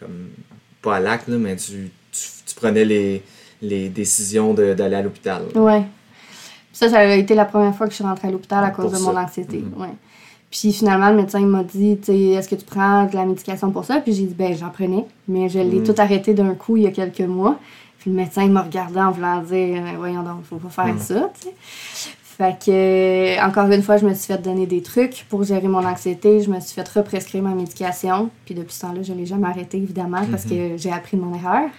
Comme, 0.00 0.28
pas 0.82 0.96
à 0.96 1.00
l'acte, 1.00 1.28
là, 1.28 1.38
mais 1.38 1.56
tu, 1.56 1.90
tu, 2.12 2.20
tu 2.46 2.54
prenais 2.56 2.84
les, 2.84 3.22
les 3.62 3.88
décisions 3.88 4.52
de- 4.52 4.74
d'aller 4.74 4.96
à 4.96 5.02
l'hôpital. 5.02 5.42
Ouais. 5.54 5.82
Ça, 6.72 6.88
ça 6.88 6.98
a 6.98 7.14
été 7.14 7.34
la 7.34 7.44
première 7.44 7.74
fois 7.74 7.86
que 7.86 7.92
je 7.92 7.96
suis 7.96 8.04
rentrée 8.04 8.28
à 8.28 8.30
l'hôpital 8.32 8.62
à 8.64 8.70
cause 8.70 8.92
de 8.92 8.98
mon 8.98 9.16
anxiété. 9.16 9.58
Mhm. 9.58 9.80
Ouais. 9.80 9.92
Puis 10.50 10.72
finalement, 10.72 11.08
le 11.10 11.16
médecin 11.16 11.40
il 11.40 11.46
m'a 11.46 11.62
dit, 11.64 11.98
est-ce 12.08 12.48
que 12.48 12.54
tu 12.56 12.64
prends 12.64 13.06
de 13.06 13.14
la 13.14 13.24
médication 13.24 13.70
pour 13.70 13.84
ça? 13.84 14.00
Puis 14.00 14.12
j'ai 14.12 14.24
dit, 14.24 14.34
ben, 14.34 14.54
j'en 14.56 14.70
prenais. 14.70 15.04
Mais 15.28 15.48
je 15.48 15.58
l'ai 15.60 15.78
Mhm. 15.80 15.84
tout 15.86 15.94
arrêté 15.98 16.34
d'un 16.34 16.54
coup 16.54 16.76
il 16.76 16.82
y 16.82 16.86
a 16.86 16.90
quelques 16.90 17.20
mois. 17.20 17.58
Puis 17.98 18.10
le 18.10 18.16
médecin 18.16 18.42
il 18.42 18.50
m'a 18.50 18.62
regardé 18.62 18.98
en 19.00 19.10
voulant 19.12 19.40
dire, 19.42 19.82
Euh, 19.82 19.96
voyons 19.96 20.22
donc, 20.22 20.44
faut 20.44 20.56
pas 20.56 20.68
faire 20.84 20.94
ça. 21.00 21.32
Fait 22.36 22.56
que, 22.58 23.46
encore 23.46 23.70
une 23.70 23.82
fois, 23.82 23.96
je 23.96 24.04
me 24.06 24.12
suis 24.14 24.32
fait 24.32 24.42
donner 24.42 24.66
des 24.66 24.82
trucs 24.82 25.24
pour 25.28 25.44
gérer 25.44 25.68
mon 25.68 25.84
anxiété. 25.86 26.40
Je 26.40 26.50
me 26.50 26.58
suis 26.58 26.74
fait 26.74 26.88
represcrire 26.88 27.42
ma 27.44 27.54
médication. 27.54 28.28
Puis 28.44 28.56
depuis 28.56 28.74
ce 28.74 28.80
temps-là, 28.80 29.02
je 29.02 29.12
l'ai 29.12 29.24
jamais 29.24 29.46
arrêté, 29.46 29.76
évidemment, 29.76 30.22
parce 30.28 30.44
Mhm. 30.46 30.50
que 30.50 30.76
j'ai 30.76 30.90
appris 30.90 31.16
de 31.16 31.22
mon 31.22 31.32
erreur. 31.36 31.70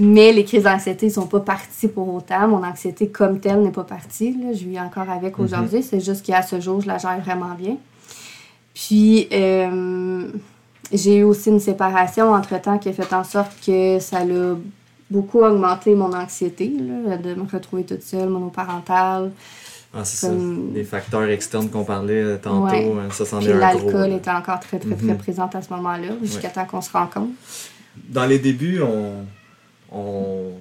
Mais 0.00 0.32
les 0.32 0.44
crises 0.44 0.64
d'anxiété 0.64 1.08
sont 1.08 1.26
pas 1.26 1.38
parties 1.40 1.86
pour 1.88 2.12
autant. 2.12 2.48
Mon 2.48 2.64
anxiété 2.64 3.08
comme 3.08 3.38
telle 3.38 3.62
n'est 3.62 3.70
pas 3.70 3.84
partie. 3.84 4.32
Là. 4.32 4.52
Je 4.52 4.64
vis 4.64 4.80
encore 4.80 5.08
avec 5.08 5.38
Mhm. 5.38 5.44
aujourd'hui. 5.44 5.82
C'est 5.84 6.00
juste 6.00 6.26
qu'à 6.26 6.42
ce 6.42 6.60
jour, 6.60 6.80
je 6.80 6.88
la 6.88 6.98
gère 6.98 7.20
vraiment 7.20 7.54
bien. 7.56 7.76
Puis, 8.74 9.28
euh, 9.32 10.26
j'ai 10.92 11.18
eu 11.18 11.22
aussi 11.22 11.48
une 11.50 11.60
séparation 11.60 12.32
entre-temps 12.32 12.78
qui 12.78 12.88
a 12.88 12.92
fait 12.92 13.12
en 13.14 13.24
sorte 13.24 13.52
que 13.64 13.98
ça 14.00 14.24
l'a 14.24 14.54
beaucoup 15.10 15.38
augmenté 15.40 15.94
mon 15.94 16.12
anxiété, 16.12 16.70
là, 17.06 17.16
de 17.16 17.34
me 17.34 17.44
retrouver 17.50 17.84
toute 17.84 18.02
seule, 18.02 18.28
monoparentale. 18.28 19.30
Ah, 19.94 20.04
c'est 20.04 20.26
Comme- 20.26 20.68
ça. 20.72 20.74
Les 20.78 20.84
facteurs 20.84 21.24
externes 21.24 21.70
qu'on 21.70 21.84
parlait 21.84 22.22
euh, 22.22 22.36
tantôt, 22.36 22.66
Ouais. 22.74 22.92
hein, 23.00 23.08
ça 23.10 23.24
Puis 23.38 23.46
est 23.48 23.52
un 23.52 23.58
l'alcool 23.58 24.12
était 24.12 24.30
encore 24.30 24.60
très, 24.60 24.78
très, 24.78 24.94
très 24.94 25.06
Mhm. 25.06 25.16
présent 25.18 25.48
à 25.52 25.62
ce 25.62 25.72
moment-là, 25.72 26.08
jusqu'à 26.22 26.48
temps 26.50 26.66
qu'on 26.66 26.80
se 26.82 26.90
rencontre. 26.92 27.32
Dans 28.08 28.26
les 28.26 28.38
débuts, 28.38 28.80
on. 28.82 29.24
on 29.90 30.52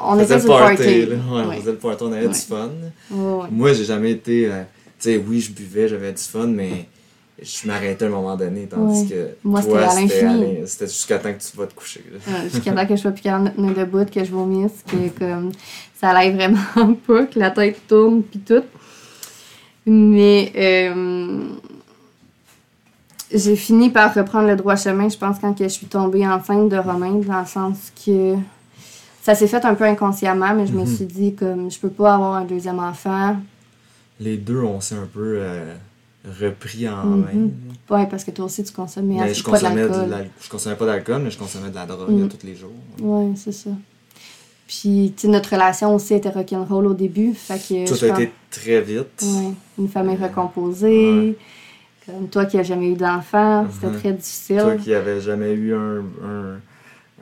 On 0.00 0.18
faisait 0.18 0.24
était 0.36 0.42
le 0.42 0.48
party. 0.48 0.76
party. 0.76 1.06
là. 1.06 1.14
Ouais, 1.14 1.20
On 1.30 1.48
Ouais. 1.48 1.56
faisait 1.60 1.70
le 1.72 1.76
party, 1.78 2.02
on 2.04 2.12
avait 2.12 2.26
Ouais. 2.26 2.32
du 2.32 2.38
fun. 2.40 2.70
Ouais, 3.10 3.32
ouais. 3.42 3.48
Moi, 3.50 3.72
j'ai 3.74 3.84
jamais 3.84 4.10
été. 4.12 4.46
euh, 4.50 4.62
tu 4.98 5.10
sais, 5.10 5.16
oui, 5.24 5.40
je 5.40 5.52
buvais, 5.52 5.86
j'avais 5.88 6.12
du 6.12 6.22
fun, 6.22 6.46
mais 6.46 6.88
je 7.42 7.66
m'arrêtais 7.66 8.04
à 8.04 8.08
un 8.08 8.10
moment 8.10 8.36
donné. 8.36 8.66
Tandis 8.66 9.08
que 9.08 9.30
Moi, 9.44 9.62
toi, 9.62 9.88
c'était 9.90 10.24
à 10.24 10.66
c'était 10.66 10.86
jusqu'à 10.86 11.18
temps 11.18 11.32
que 11.32 11.42
tu 11.42 11.56
vas 11.56 11.66
te 11.66 11.74
coucher. 11.74 12.04
Ouais, 12.26 12.48
Jusqu'à 12.50 12.72
temps 12.72 12.86
que 12.86 12.96
je 12.96 13.00
sois 13.00 13.10
plus 13.12 13.22
capable 13.22 13.50
de 13.50 13.54
tenir 13.56 13.74
debout, 13.74 14.04
que 14.04 14.24
je 14.24 14.30
vomisse, 14.30 14.82
que 14.86 15.08
comme 15.18 15.52
ça 16.00 16.10
allait 16.10 16.30
vraiment 16.32 16.94
pas, 17.06 17.26
que 17.26 17.38
la 17.38 17.50
tête 17.50 17.86
tourne 17.86 18.22
puis 18.22 18.40
tout. 18.40 18.62
Mais 19.86 20.52
euh, 20.56 21.44
j'ai 23.34 23.56
fini 23.56 23.90
par 23.90 24.14
reprendre 24.14 24.48
le 24.48 24.56
droit 24.56 24.76
chemin, 24.76 25.08
je 25.08 25.16
pense, 25.16 25.38
quand 25.38 25.54
que 25.54 25.64
je 25.64 25.68
suis 25.70 25.86
tombée 25.86 26.26
enceinte 26.26 26.68
de 26.68 26.76
Romain, 26.76 27.14
dans 27.26 27.40
le 27.40 27.46
sens 27.46 27.92
que 28.04 28.36
ça 29.22 29.34
s'est 29.34 29.46
fait 29.46 29.64
un 29.64 29.74
peu 29.74 29.84
inconsciemment, 29.84 30.54
mais 30.54 30.66
je 30.66 30.72
me 30.72 30.80
Mhm. 30.84 30.96
suis 30.96 31.04
dit 31.06 31.34
comme 31.34 31.70
je 31.70 31.78
peux 31.78 31.88
pas 31.90 32.14
avoir 32.14 32.34
un 32.34 32.44
deuxième 32.44 32.78
enfant. 32.78 33.36
Les 34.20 34.36
deux, 34.36 34.60
on 34.60 34.80
s'est 34.80 34.94
un 34.94 35.08
peu 35.12 35.36
euh, 35.40 35.74
repris 36.40 36.88
en 36.88 37.04
Mhm. 37.04 37.20
main. 37.20 37.96
Ouais, 37.98 38.06
parce 38.06 38.24
que 38.24 38.30
toi 38.30 38.44
aussi 38.44 38.62
tu 38.64 38.72
consommes 38.72 39.06
mais 39.06 39.34
je 39.34 39.42
pas 39.42 39.50
consommais, 39.52 39.82
l'alcool. 39.82 40.08
l'al- 40.08 40.30
je 40.40 40.48
consommais 40.48 40.76
pas 40.76 40.86
d'alcool, 40.86 41.22
mais 41.22 41.30
je 41.30 41.38
consommais 41.38 41.70
de 41.70 41.74
la 41.74 41.86
drogue 41.86 42.10
Mhm. 42.10 42.28
tous 42.28 42.46
les 42.46 42.54
jours. 42.54 42.70
Ouais, 43.00 43.32
c'est 43.36 43.52
ça. 43.52 43.70
Puis, 44.68 45.12
tu 45.16 45.22
sais, 45.22 45.28
notre 45.28 45.50
relation 45.52 45.94
aussi 45.94 46.14
était 46.14 46.30
rock'n'roll 46.30 46.86
au 46.86 46.94
début. 46.94 47.34
Fait 47.34 47.58
que 47.58 47.86
Tout 47.86 48.04
a 48.04 48.08
pense- 48.08 48.18
été 48.20 48.32
très 48.50 48.80
vite. 48.80 49.22
Ouais, 49.22 49.52
une 49.78 49.88
famille 49.88 50.16
Euh, 50.20 50.26
recomposée. 50.28 51.36
Comme 52.06 52.28
toi 52.28 52.46
qui 52.46 52.56
n'as 52.56 52.62
jamais 52.62 52.88
eu 52.90 52.94
d'enfant, 52.94 53.66
c'était 53.72 53.88
Mhm. 53.92 53.98
très 54.00 54.12
difficile. 54.12 54.58
Toi 54.60 54.76
qui 54.76 54.90
n'avais 54.90 55.20
jamais 55.20 55.52
eu 55.52 55.74
un, 55.74 55.98
un, 56.24 56.60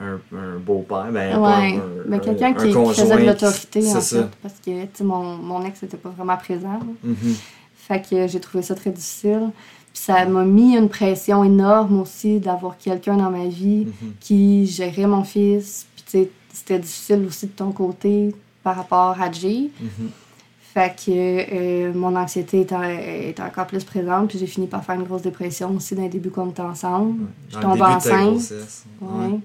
un, 0.00 0.14
un 0.38 0.59
beau-père, 0.59 1.09
ben, 1.12 1.33
pas 1.33 1.40
ouais, 1.40 1.76
un, 1.76 1.83
mais 2.07 2.16
un- 2.16 2.19
quelqu'un 2.21 2.47
un 2.49 2.52
qui, 2.54 2.73
faisait 2.73 3.16
de 3.16 3.26
l'autorité, 3.26 3.80
en 3.90 3.95
fait. 3.95 4.00
ça. 4.00 4.30
Parce 4.42 4.54
que, 4.64 4.83
tu 4.85 4.88
sais, 4.95 5.04
mon, 5.04 5.37
mon 5.37 5.64
ex 5.64 5.83
n'était 5.83 5.97
pas 5.99 6.11
vraiment 6.11 6.37
présent. 6.37 6.78
Fait 7.87 8.00
que 8.08 8.26
j'ai 8.28 8.40
trouvé 8.40 8.62
ça 8.62 8.75
très 8.75 8.90
difficile. 8.90 9.50
ça 9.92 10.25
m'a 10.25 10.44
mis 10.44 10.76
une 10.76 10.88
pression 10.88 11.42
énorme 11.44 12.00
aussi 12.00 12.38
d'avoir 12.38 12.78
quelqu'un 12.78 13.16
dans 13.16 13.30
ma 13.30 13.46
vie 13.49 13.87
Mhm. 13.87 14.12
qui 14.20 14.66
gérait 14.66 15.06
mon 15.06 15.25
fils. 15.25 15.87
Puis, 15.94 16.04
tu 16.04 16.10
sais, 16.12 16.30
c'était 16.52 16.78
difficile 16.78 17.25
aussi 17.26 17.46
de 17.46 17.52
ton 17.52 17.72
côté 17.72 18.34
par 18.62 18.76
rapport 18.76 19.20
à 19.20 19.30
Jay. 19.32 19.68
Mhm. 19.80 20.10
Fait 20.72 20.94
que 20.94 21.10
euh, 21.10 21.92
mon 21.92 22.14
anxiété 22.14 22.60
était, 22.60 23.30
était 23.30 23.42
encore 23.42 23.66
plus 23.66 23.82
présente. 23.82 24.28
Puis 24.28 24.38
j'ai 24.38 24.46
fini 24.46 24.68
par 24.68 24.84
faire 24.84 24.94
une 24.94 25.02
grosse 25.02 25.22
dépression 25.22 25.75
aussi 25.75 25.96
dans 25.96 26.02
les 26.02 26.08
débuts 26.08 26.30
qu'on 26.30 26.50
était 26.50 26.62
ensemble. 26.62 27.26
Je 27.49 27.54
Dans 27.56 27.60
tombe 27.62 27.72
début 27.72 27.82
enceinte. 27.84 28.52
Ouais. 29.00 29.08
Ouais. 29.26 29.38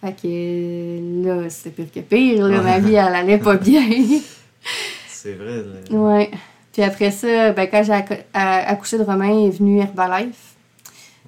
Fait 0.00 0.16
que 0.20 1.24
là, 1.24 1.48
c'était 1.50 1.70
pire 1.70 1.92
que 1.94 2.00
pire. 2.00 2.48
Là, 2.48 2.58
Ouais. 2.58 2.64
ma 2.64 2.78
vie, 2.80 2.94
elle 2.94 3.14
allait 3.14 3.38
pas 3.38 3.56
bien. 3.56 3.84
C'est 5.08 5.34
vrai. 5.34 5.62
là. 5.90 5.96
ouais. 5.96 6.30
Puis 6.74 6.82
après 6.82 7.10
ça, 7.12 7.52
ben, 7.52 7.66
quand 7.70 7.82
j'ai 7.82 7.92
accouché 8.34 8.98
de 8.98 9.04
Romain, 9.04 9.46
est 9.46 9.50
venu 9.50 9.78
Herbalife. 9.80 10.54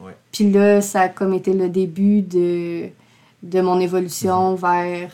Ouais. 0.01 0.13
Puis 0.33 0.51
là, 0.51 0.81
ça 0.83 1.03
a 1.03 1.09
comme 1.09 1.33
été 1.33 1.53
le 1.55 1.69
début 1.71 2.21
de, 2.21 2.89
de 3.43 3.61
mon 3.63 3.81
évolution 3.81 4.55
vers 4.57 5.09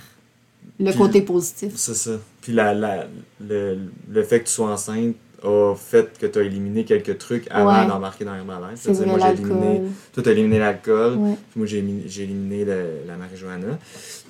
le 0.81 0.91
Puis- 0.91 0.99
côté 0.99 1.23
positif. 1.23 1.73
C'est 1.77 1.95
ça. 1.95 2.13
Puis 2.41 2.53
la, 2.53 2.75
la, 2.75 3.07
le, 3.47 3.79
le 4.11 4.23
fait 4.25 4.41
que 4.41 4.47
tu 4.47 4.53
sois 4.53 4.71
enceinte 4.73 5.15
a 5.45 5.75
fait 5.77 6.19
que 6.19 6.27
tu 6.27 6.39
as 6.39 6.43
éliminé 6.43 6.85
quelques 6.85 7.19
trucs 7.19 7.47
avant 7.51 7.81
Ouais. 7.83 7.87
d'embarquer 7.87 8.25
dans 8.25 8.35
Herbalife. 8.35 8.81
C'est 8.81 9.07
moi, 9.07 9.19
j'ai 9.21 9.33
éliminé. 9.43 9.83
Toi, 10.15 10.23
tu 10.23 10.29
as 10.29 10.33
éliminé 10.33 10.59
l'alcool. 10.59 11.15
Ouais. 11.17 11.35
Puis 11.51 11.59
moi, 11.59 11.67
j'ai 11.67 11.79
éliminé, 11.79 12.05
j'ai 12.09 12.23
éliminé 12.23 12.65
le- 12.65 13.03
la 13.07 13.17
marijuana. 13.17 13.79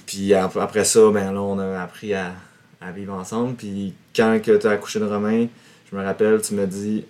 Puis 0.04 0.35
ap- 0.35 0.56
après 0.56 0.85
ça, 0.85 1.00
ben 1.11 1.32
là, 1.32 1.40
on 1.40 1.59
a 1.61 1.80
appris 1.80 2.12
à, 2.12 2.32
à 2.80 2.90
vivre 2.90 3.14
ensemble. 3.14 3.54
Puis 3.54 3.94
quand 4.16 4.37
tu 4.42 4.66
as 4.66 4.71
accouché 4.71 4.99
de 4.99 5.04
Romain, 5.06 5.47
je 5.92 5.96
me 5.99 6.02
rappelle, 6.04 6.40
tu 6.40 6.54
me 6.54 6.66
dis 6.66 7.04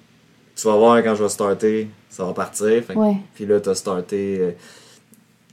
Tu 0.54 0.66
vas 0.66 0.76
voir 0.76 1.02
quand 1.02 1.14
je 1.14 1.22
vais 1.22 1.28
starter, 1.30 1.88
ça 2.10 2.24
va 2.26 2.34
partir. 2.34 2.66
Fait 2.84 2.92
que- 2.92 2.98
Ouais. 2.98 3.16
Puis 3.34 3.46
là, 3.46 3.58
tu 3.60 3.70
as 3.70 3.74
starté 3.74 4.38
euh, 4.40 4.50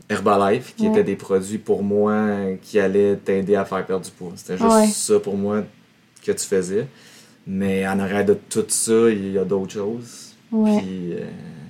Herbalife, 0.10 0.76
qui 0.76 0.84
Ouais. 0.88 0.92
étaient 0.92 1.04
des 1.04 1.16
produits 1.16 1.58
pour 1.58 1.84
moi 1.84 2.12
euh, 2.12 2.56
qui 2.62 2.80
allaient 2.80 3.16
t'aider 3.16 3.56
à 3.56 3.64
faire 3.66 3.86
perdre 3.86 4.04
du 4.06 4.12
poids. 4.12 4.32
C'était 4.36 4.58
juste 4.58 4.70
Ouais. 4.70 4.88
ça 4.88 5.20
pour 5.20 5.38
moi 5.38 5.64
que 6.26 6.32
tu 6.32 6.46
faisais. 6.46 6.88
Mais 7.48 7.88
en 7.88 7.98
arrière 8.00 8.26
de 8.26 8.34
tout 8.50 8.66
ça, 8.68 9.10
il 9.10 9.32
y 9.32 9.38
a 9.38 9.46
d'autres 9.46 9.72
choses. 9.74 10.34
Puis 10.50 11.14
euh, 11.14 11.26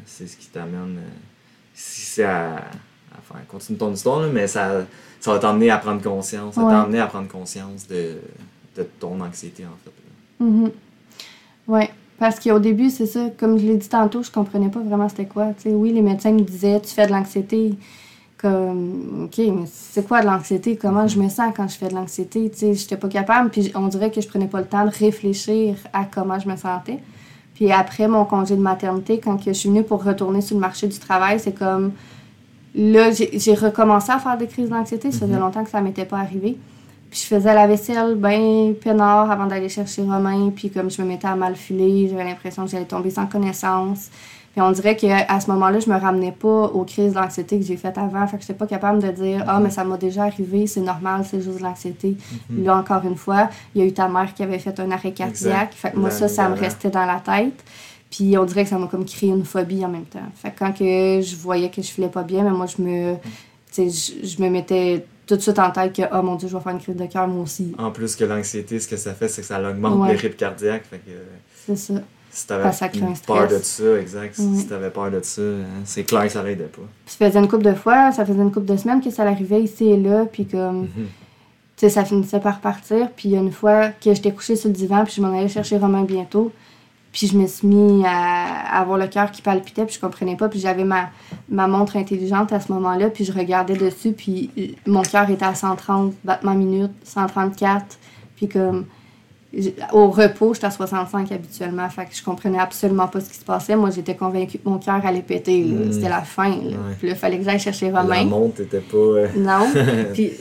c'est 0.05 0.25
ce 0.27 0.37
qui 0.37 0.47
t'amène. 0.47 0.97
euh, 0.97 1.09
si 1.73 2.01
c'est 2.01 2.23
à, 2.23 2.65
faire. 3.23 3.45
Continue 3.47 3.77
ton 3.77 3.93
histoire, 3.93 4.21
là, 4.21 4.27
mais 4.33 4.47
ça, 4.47 4.85
ça 5.19 5.31
va 5.33 5.39
t'emmener 5.39 5.69
à 5.69 5.77
prendre 5.77 6.01
conscience. 6.01 6.55
Ça 6.55 6.61
t'a 6.61 6.81
amené 6.81 6.99
à 6.99 7.05
prendre 7.07 7.27
conscience 7.27 7.87
de, 7.87 8.15
de 8.75 8.83
ton 8.99 9.19
anxiété, 9.21 9.65
en 9.65 9.77
fait. 9.83 10.43
Ouais. 11.69 11.89
Parce 12.17 12.37
qu'au 12.41 12.59
début, 12.59 12.89
c'est 12.89 13.05
ça, 13.05 13.29
comme 13.39 13.57
je 13.57 13.65
l'ai 13.65 13.77
dit 13.77 13.87
tantôt, 13.87 14.21
je 14.23 14.29
comprenais 14.31 14.67
pas 14.67 14.81
vraiment 14.81 15.07
c'était 15.07 15.25
quoi. 15.25 15.53
Tu 15.55 15.69
sais, 15.69 15.73
oui, 15.73 15.93
les 15.93 16.01
médecins 16.01 16.33
me 16.33 16.41
disaient, 16.41 16.81
tu 16.81 16.93
fais 16.93 17.07
de 17.07 17.11
l'anxiété. 17.13 17.75
Comme, 18.37 19.25
OK, 19.25 19.37
mais 19.37 19.65
c'est 19.71 20.05
quoi 20.07 20.21
de 20.21 20.25
l'anxiété? 20.25 20.75
Comment 20.77 21.07
je 21.07 21.19
me 21.19 21.29
sens 21.29 21.53
quand 21.55 21.67
je 21.67 21.75
fais 21.77 21.87
de 21.89 21.95
l'anxiété? 21.95 22.49
Tu 22.49 22.57
sais, 22.57 22.73
j'étais 22.73 22.97
pas 22.97 23.07
capable, 23.09 23.49
puis 23.49 23.71
on 23.75 23.87
dirait 23.87 24.11
que 24.11 24.19
je 24.21 24.27
prenais 24.27 24.47
pas 24.47 24.59
le 24.59 24.65
temps 24.67 24.85
de 24.85 24.91
réfléchir 24.91 25.75
à 25.93 26.05
comment 26.05 26.39
je 26.39 26.47
me 26.49 26.55
sentais. 26.57 26.99
Puis 27.55 27.71
après 27.71 28.07
mon 28.07 28.23
congé 28.25 28.55
de 28.55 28.61
maternité, 28.61 29.19
quand 29.19 29.37
je 29.45 29.51
suis 29.51 29.69
venue 29.69 29.83
pour 29.83 30.03
retourner 30.03 30.41
sur 30.41 30.55
le 30.55 30.61
marché 30.61 30.87
du 30.87 30.97
travail, 30.99 31.39
c'est 31.39 31.51
comme, 31.57 31.91
là, 32.75 33.11
j'ai 33.11 33.37
j'ai 33.39 33.53
recommencé 33.55 34.11
à 34.11 34.19
faire 34.19 34.37
des 34.37 34.47
crises 34.47 34.69
d'anxiété. 34.69 35.11
Ça 35.11 35.19
faisait 35.19 35.33
Mhm. 35.33 35.39
longtemps 35.41 35.63
que 35.65 35.69
ça 35.69 35.81
m'était 35.81 36.05
pas 36.05 36.19
arrivé. 36.19 36.57
Puis 37.09 37.21
je 37.21 37.35
faisais 37.35 37.53
la 37.53 37.65
vaisselle 37.65 38.15
bien 38.15 38.73
peinard 38.81 39.31
avant 39.31 39.47
d'aller 39.47 39.69
chercher 39.69 40.03
Romain. 40.03 40.51
Puis 40.55 40.69
comme 40.69 40.91
je 40.91 41.01
me 41.01 41.07
mettais 41.07 41.27
à 41.27 41.35
mal 41.35 41.55
filer, 41.55 42.07
j'avais 42.09 42.23
l'impression 42.23 42.65
que 42.65 42.71
j'allais 42.71 42.85
tomber 42.85 43.09
sans 43.09 43.25
connaissance. 43.25 44.09
Puis 44.51 44.61
on 44.61 44.71
dirait 44.71 44.95
qu'à 44.95 45.39
ce 45.39 45.49
moment-là, 45.51 45.79
je 45.79 45.89
me 45.89 45.95
ramenais 45.95 46.31
pas 46.31 46.65
aux 46.65 46.83
crises 46.83 47.13
d'anxiété 47.13 47.59
que 47.59 47.65
j'ai 47.65 47.77
faites 47.77 47.97
avant. 47.97 48.25
Fait 48.27 48.37
que 48.37 48.41
j'étais 48.41 48.55
pas 48.55 48.65
capable 48.65 49.01
de 49.01 49.11
dire 49.11 49.43
Ah, 49.47 49.59
mais 49.59 49.69
ça 49.69 49.83
m'a 49.83 49.97
déjà 49.97 50.23
arrivé, 50.23 50.67
c'est 50.67 50.81
normal, 50.81 51.23
c'est 51.29 51.41
juste 51.41 51.59
de 51.59 51.63
l'anxiété. 51.63 52.17
Mhm. 52.49 52.65
Là, 52.65 52.77
encore 52.77 53.03
une 53.05 53.15
fois, 53.15 53.49
il 53.73 53.81
y 53.81 53.83
a 53.83 53.87
eu 53.87 53.93
ta 53.93 54.07
mère 54.07 54.33
qui 54.33 54.43
avait 54.43 54.59
fait 54.59 54.79
un 54.79 54.91
arrêt 54.91 55.11
cardiaque. 55.11 55.71
Exact. 55.71 55.73
Fait 55.75 55.91
que 55.91 55.97
moi, 55.97 56.09
ça, 56.09 56.27
ça 56.27 56.49
me 56.49 56.55
restait 56.55 56.89
dans 56.89 57.05
la 57.05 57.19
tête. 57.19 57.63
Puis 58.09 58.37
on 58.39 58.45
dirait 58.45 58.63
que 58.63 58.69
ça 58.69 58.79
m'a 58.79 58.87
comme 58.87 59.05
créé 59.05 59.29
une 59.29 59.45
phobie 59.45 59.85
en 59.85 59.89
même 59.89 60.05
temps. 60.05 60.19
Fait 60.33 60.49
que 60.49 60.59
quand 60.59 60.73
que 60.73 61.21
je 61.21 61.35
voyais 61.35 61.69
que 61.69 61.81
je 61.81 61.91
filais 61.91 62.09
pas 62.09 62.23
bien, 62.23 62.43
mais 62.43 62.49
moi, 62.49 62.65
je 62.65 62.81
me, 62.81 63.15
tu 63.71 63.89
sais, 63.89 63.89
je, 63.89 64.27
je 64.27 64.41
me 64.41 64.49
mettais 64.49 65.05
tout 65.29 65.35
de 65.37 65.41
suite 65.41 65.59
en 65.59 65.69
tête 65.71 65.93
que, 65.95 66.01
oh 66.11 66.21
mon 66.23 66.35
Dieu, 66.35 66.47
je 66.49 66.57
vais 66.57 66.61
faire 66.63 66.71
une 66.73 66.79
crise 66.79 66.95
de 66.95 67.05
cœur, 67.05 67.27
moi 67.27 67.43
aussi. 67.43 67.73
En 67.77 67.91
plus 67.91 68.15
que 68.15 68.25
l'anxiété, 68.25 68.79
ce 68.79 68.87
que 68.87 68.97
ça 68.97 69.13
fait, 69.13 69.27
c'est 69.27 69.41
que 69.41 69.47
ça 69.47 69.61
augmente 69.61 69.99
Ouais. 69.99 70.09
les 70.13 70.15
rythmes 70.17 70.35
cardiaques. 70.35 70.83
Fait 70.89 70.97
que, 70.97 71.11
C'est 71.65 71.75
ça. 71.77 71.93
si 72.31 72.47
t'avais 72.47 72.63
peur 73.27 73.47
de 73.47 73.57
ça, 73.61 73.99
exact. 73.99 74.35
Si 74.35 74.67
t'avais 74.67 74.89
peur 74.89 75.11
de 75.11 75.19
ça, 75.21 75.41
hein, 75.41 75.81
c'est 75.85 76.03
clair 76.03 76.23
que 76.23 76.29
ça 76.29 76.43
l'aidait 76.43 76.63
pas. 76.65 76.81
Puis 77.05 77.15
ça 77.17 77.27
faisait 77.27 77.39
une 77.39 77.47
couple 77.47 77.63
de 77.65 77.73
fois, 77.73 78.11
ça 78.11 78.25
faisait 78.25 78.41
une 78.41 78.51
couple 78.51 78.65
de 78.67 78.77
semaines 78.77 79.01
que 79.01 79.09
ça 79.11 79.23
l'arrivait 79.23 79.61
ici 79.61 79.89
et 79.89 79.97
là, 79.97 80.25
puis 80.25 80.45
comme, 80.45 80.81
Mhm. 80.81 80.87
tu 80.95 81.07
sais, 81.77 81.89
ça 81.89 82.03
finissait 82.05 82.39
par 82.39 82.59
partir. 82.59 83.09
Puis 83.15 83.35
une 83.35 83.51
fois 83.51 83.89
que 83.89 84.13
j'étais 84.13 84.31
couchée 84.31 84.55
sur 84.55 84.69
le 84.69 84.75
divan, 84.75 85.03
puis 85.05 85.13
je 85.15 85.21
m'en 85.21 85.35
allais 85.37 85.47
chercher 85.47 85.77
Romain 85.77 86.03
bientôt, 86.03 86.51
puis 87.11 87.27
je 87.27 87.37
me 87.37 87.47
suis 87.47 87.67
mis 87.67 88.05
à, 88.05 88.11
à 88.77 88.81
avoir 88.81 88.97
le 88.97 89.07
cœur 89.07 89.31
qui 89.31 89.41
palpitait, 89.41 89.85
puis 89.85 89.95
je 89.95 89.99
comprenais 89.99 90.35
pas, 90.35 90.47
puis 90.49 90.59
j'avais 90.59 90.83
ma, 90.83 91.09
ma 91.49 91.67
montre 91.67 91.97
intelligente 91.97 92.53
à 92.53 92.59
ce 92.59 92.71
moment-là, 92.71 93.09
puis 93.09 93.25
je 93.25 93.31
regardais 93.31 93.75
dessus, 93.75 94.11
puis 94.11 94.75
mon 94.85 95.01
cœur 95.01 95.29
était 95.29 95.45
à 95.45 95.55
130 95.55 96.13
battements 96.23 96.55
minutes, 96.55 96.91
134, 97.03 97.97
puis 98.35 98.47
comme... 98.47 98.85
Au 99.93 100.11
repos, 100.11 100.53
j'étais 100.53 100.67
à 100.67 100.69
65 100.71 101.31
habituellement, 101.31 101.89
fait 101.89 102.05
que 102.05 102.13
je 102.15 102.23
comprenais 102.23 102.59
absolument 102.59 103.07
pas 103.07 103.19
ce 103.19 103.31
qui 103.31 103.37
se 103.37 103.43
passait. 103.43 103.75
Moi, 103.75 103.89
j'étais 103.89 104.15
convaincue 104.15 104.59
que 104.59 104.69
mon 104.69 104.77
cœur 104.77 105.03
allait 105.03 105.23
péter. 105.23 105.63
là. 105.63 105.85
Mm. 105.87 105.91
C'était 105.91 106.09
la 106.09 106.21
fin. 106.21 106.49
Là. 106.49 106.55
Ouais. 106.55 106.95
Puis 106.99 107.07
là, 107.07 107.13
il 107.15 107.19
fallait 107.19 107.39
que 107.39 107.43
j'aille 107.45 107.59
chercher 107.59 107.89
La 107.89 108.01
Romain. 108.03 108.25
montre 108.25 108.61
était 108.61 108.79
pas. 108.79 108.95
euh, 108.95 109.27
Non. 109.37 109.65
Puis 110.13 110.33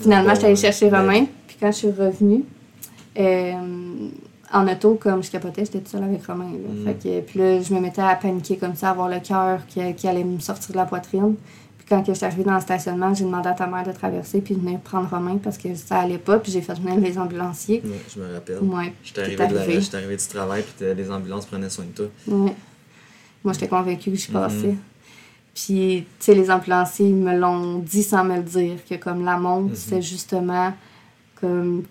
finalement, 0.00 0.28
Bon, 0.28 0.34
j'étais 0.36 0.46
allée 0.46 0.54
chercher 0.54 0.88
mais- 0.92 0.98
Romain. 1.00 1.24
Puis 1.48 1.56
quand 1.58 1.72
je 1.72 1.76
suis 1.76 1.90
revenue, 1.90 2.44
euh, 3.18 3.52
en 4.52 4.68
auto, 4.68 4.94
comme 5.00 5.22
je 5.22 5.30
capotais, 5.30 5.64
j'étais 5.64 5.78
toute 5.78 5.88
seule 5.88 6.04
avec 6.04 6.24
Romain. 6.26 6.50
là. 6.52 6.72
Mm. 6.72 6.84
Fait 6.84 6.94
que, 6.94 7.20
puis 7.20 7.38
là, 7.38 7.60
je 7.62 7.72
me 7.74 7.80
mettais 7.80 8.02
à 8.02 8.14
paniquer 8.16 8.56
comme 8.56 8.74
ça, 8.74 8.88
à 8.88 8.90
avoir 8.90 9.08
le 9.08 9.20
cœur 9.20 9.66
qui, 9.66 9.80
qui 9.94 10.06
allait 10.08 10.24
me 10.24 10.38
sortir 10.40 10.72
de 10.72 10.76
la 10.76 10.84
poitrine. 10.86 11.36
Puis 11.78 11.86
quand 11.88 12.04
je 12.06 12.12
suis 12.12 12.24
arrivée 12.24 12.44
dans 12.44 12.54
le 12.54 12.60
stationnement, 12.60 13.12
j'ai 13.14 13.24
demandé 13.24 13.48
à 13.48 13.52
ta 13.54 13.66
mère 13.66 13.84
de 13.84 13.92
traverser 13.92 14.40
puis 14.40 14.54
de 14.54 14.60
venir 14.60 14.78
prendre 14.80 15.08
Romain 15.10 15.38
parce 15.42 15.58
que 15.58 15.74
ça 15.74 16.00
allait 16.00 16.18
pas. 16.18 16.38
Puis 16.38 16.52
j'ai 16.52 16.60
fait 16.60 16.74
venir 16.74 16.96
les 17.00 17.18
ambulanciers. 17.18 17.82
ouais, 17.84 17.90
je 18.14 18.20
me 18.20 18.32
rappelle. 18.32 18.58
Ouais. 18.60 18.92
J'étais 19.02 19.22
T'es 19.22 19.40
arrivé, 19.42 19.46
de 19.48 19.54
la- 19.54 19.60
arrivé. 19.62 19.80
j'étais 19.80 19.96
arrivé 19.96 20.16
du 20.16 20.26
travail, 20.26 20.62
puis 20.62 20.86
les 20.94 21.10
ambulances 21.10 21.46
prenaient 21.46 21.70
soin 21.70 21.84
de 21.86 21.90
toi. 21.90 22.06
Ouais. 22.28 22.54
Moi, 23.44 23.52
j'étais 23.54 23.68
convaincue 23.68 24.10
que 24.12 24.16
j'y 24.16 24.28
Mhm. 24.30 24.34
passais. 24.40 24.74
Puis, 25.54 26.04
tu 26.18 26.24
sais, 26.24 26.34
les 26.34 26.50
ambulanciers 26.50 27.08
ils 27.08 27.14
me 27.14 27.36
l'ont 27.36 27.78
dit 27.80 28.02
sans 28.02 28.24
me 28.24 28.36
le 28.36 28.42
dire, 28.42 28.76
que 28.88 28.94
comme 28.94 29.24
la 29.24 29.36
montre, 29.36 29.70
Mhm. 29.70 29.74
c'est 29.76 30.02
justement 30.02 30.72
comme. 31.40 31.82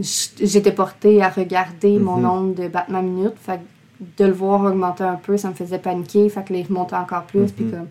J'étais 0.00 0.72
portée 0.72 1.22
à 1.22 1.28
regarder 1.28 1.98
mon 1.98 2.16
Mhm. 2.16 2.22
nombre 2.22 2.54
de 2.54 2.68
battements 2.68 3.02
minutes. 3.02 3.34
Fait 3.40 3.60
de 4.16 4.24
le 4.24 4.32
voir 4.32 4.62
augmenter 4.62 5.02
un 5.04 5.16
peu, 5.16 5.36
ça 5.36 5.48
me 5.48 5.54
faisait 5.54 5.78
paniquer. 5.78 6.28
Fait 6.28 6.44
que 6.44 6.52
les 6.52 6.62
remonter 6.62 6.94
encore 6.96 7.24
plus. 7.24 7.50
Puis, 7.50 7.64
Mhm. 7.64 7.70
comme... 7.72 7.88